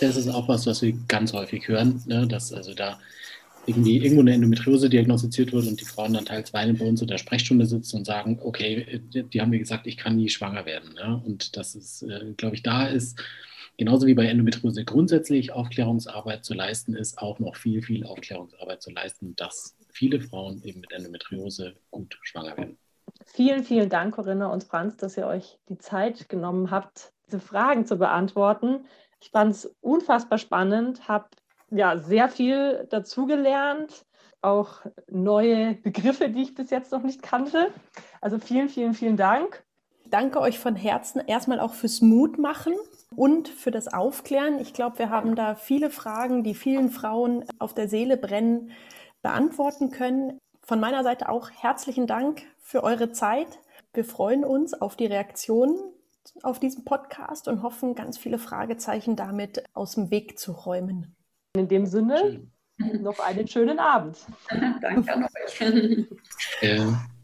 Das 0.00 0.16
ist 0.16 0.28
auch 0.28 0.48
was, 0.48 0.66
was 0.66 0.82
wir 0.82 0.94
ganz 1.08 1.32
häufig 1.32 1.68
hören, 1.68 2.02
ne? 2.06 2.26
dass 2.26 2.52
also 2.52 2.74
da 2.74 3.00
irgendwie 3.66 3.98
irgendwo 3.98 4.20
eine 4.20 4.34
Endometriose 4.34 4.88
diagnostiziert 4.88 5.52
wird 5.52 5.66
und 5.66 5.80
die 5.80 5.84
Frauen 5.84 6.14
dann 6.14 6.24
teils 6.24 6.52
weinend 6.52 6.78
bei 6.78 6.86
uns 6.86 7.02
in 7.02 7.08
der 7.08 7.18
Sprechstunde 7.18 7.66
sitzen 7.66 7.98
und 7.98 8.04
sagen, 8.04 8.38
okay, 8.42 9.00
die 9.12 9.40
haben 9.40 9.50
mir 9.50 9.58
gesagt, 9.58 9.86
ich 9.86 9.96
kann 9.96 10.16
nie 10.16 10.28
schwanger 10.28 10.66
werden. 10.66 10.94
Ja? 10.98 11.20
Und 11.24 11.56
das 11.56 11.74
ist, 11.74 12.02
äh, 12.02 12.32
glaube 12.36 12.54
ich, 12.54 12.62
da 12.62 12.86
ist, 12.86 13.20
genauso 13.76 14.06
wie 14.06 14.14
bei 14.14 14.26
Endometriose 14.26 14.84
grundsätzlich 14.84 15.52
Aufklärungsarbeit 15.52 16.44
zu 16.44 16.54
leisten 16.54 16.94
ist, 16.94 17.18
auch 17.18 17.38
noch 17.38 17.56
viel, 17.56 17.82
viel 17.82 18.04
Aufklärungsarbeit 18.06 18.82
zu 18.82 18.90
leisten, 18.90 19.34
dass 19.36 19.76
viele 19.90 20.20
Frauen 20.20 20.62
eben 20.62 20.80
mit 20.80 20.92
Endometriose 20.92 21.74
gut 21.90 22.18
schwanger 22.22 22.56
werden. 22.56 22.78
Vielen, 23.24 23.64
vielen 23.64 23.88
Dank, 23.88 24.14
Corinna 24.14 24.46
und 24.46 24.64
Franz, 24.64 24.96
dass 24.96 25.16
ihr 25.16 25.26
euch 25.26 25.58
die 25.68 25.78
Zeit 25.78 26.28
genommen 26.28 26.70
habt, 26.70 27.12
diese 27.26 27.40
Fragen 27.40 27.86
zu 27.86 27.96
beantworten. 27.96 28.84
Ich 29.20 29.30
fand 29.30 29.52
es 29.52 29.74
unfassbar 29.80 30.38
spannend, 30.38 31.08
habe 31.08 31.26
ja, 31.70 31.98
sehr 31.98 32.28
viel 32.28 32.86
dazugelernt, 32.90 34.06
auch 34.42 34.80
neue 35.08 35.74
Begriffe, 35.74 36.28
die 36.28 36.42
ich 36.42 36.54
bis 36.54 36.70
jetzt 36.70 36.92
noch 36.92 37.02
nicht 37.02 37.22
kannte. 37.22 37.72
Also 38.20 38.38
vielen, 38.38 38.68
vielen, 38.68 38.94
vielen 38.94 39.16
Dank. 39.16 39.64
Danke 40.08 40.40
euch 40.40 40.58
von 40.60 40.76
Herzen 40.76 41.20
erstmal 41.26 41.58
auch 41.58 41.74
fürs 41.74 42.00
Mutmachen 42.00 42.74
und 43.16 43.48
für 43.48 43.72
das 43.72 43.88
Aufklären. 43.92 44.60
Ich 44.60 44.72
glaube, 44.72 45.00
wir 45.00 45.10
haben 45.10 45.34
da 45.34 45.56
viele 45.56 45.90
Fragen, 45.90 46.44
die 46.44 46.54
vielen 46.54 46.90
Frauen 46.90 47.44
auf 47.58 47.74
der 47.74 47.88
Seele 47.88 48.16
brennen, 48.16 48.70
beantworten 49.22 49.90
können. 49.90 50.38
Von 50.62 50.78
meiner 50.78 51.02
Seite 51.02 51.28
auch 51.28 51.50
herzlichen 51.50 52.06
Dank 52.06 52.42
für 52.60 52.84
eure 52.84 53.10
Zeit. 53.10 53.58
Wir 53.94 54.04
freuen 54.04 54.44
uns 54.44 54.74
auf 54.74 54.94
die 54.94 55.06
Reaktionen 55.06 55.76
auf 56.42 56.60
diesen 56.60 56.84
Podcast 56.84 57.48
und 57.48 57.62
hoffen, 57.62 57.94
ganz 57.94 58.18
viele 58.18 58.38
Fragezeichen 58.38 59.16
damit 59.16 59.64
aus 59.74 59.94
dem 59.94 60.10
Weg 60.10 60.38
zu 60.38 60.52
räumen. 60.52 61.16
In 61.58 61.68
dem 61.68 61.86
Sinne, 61.86 62.48
Schön. 62.78 63.02
noch 63.02 63.18
einen 63.20 63.46
schönen 63.48 63.78
Abend. 63.78 64.18
Danke 64.80 65.12
an 65.12 65.24
euch. 65.24 66.06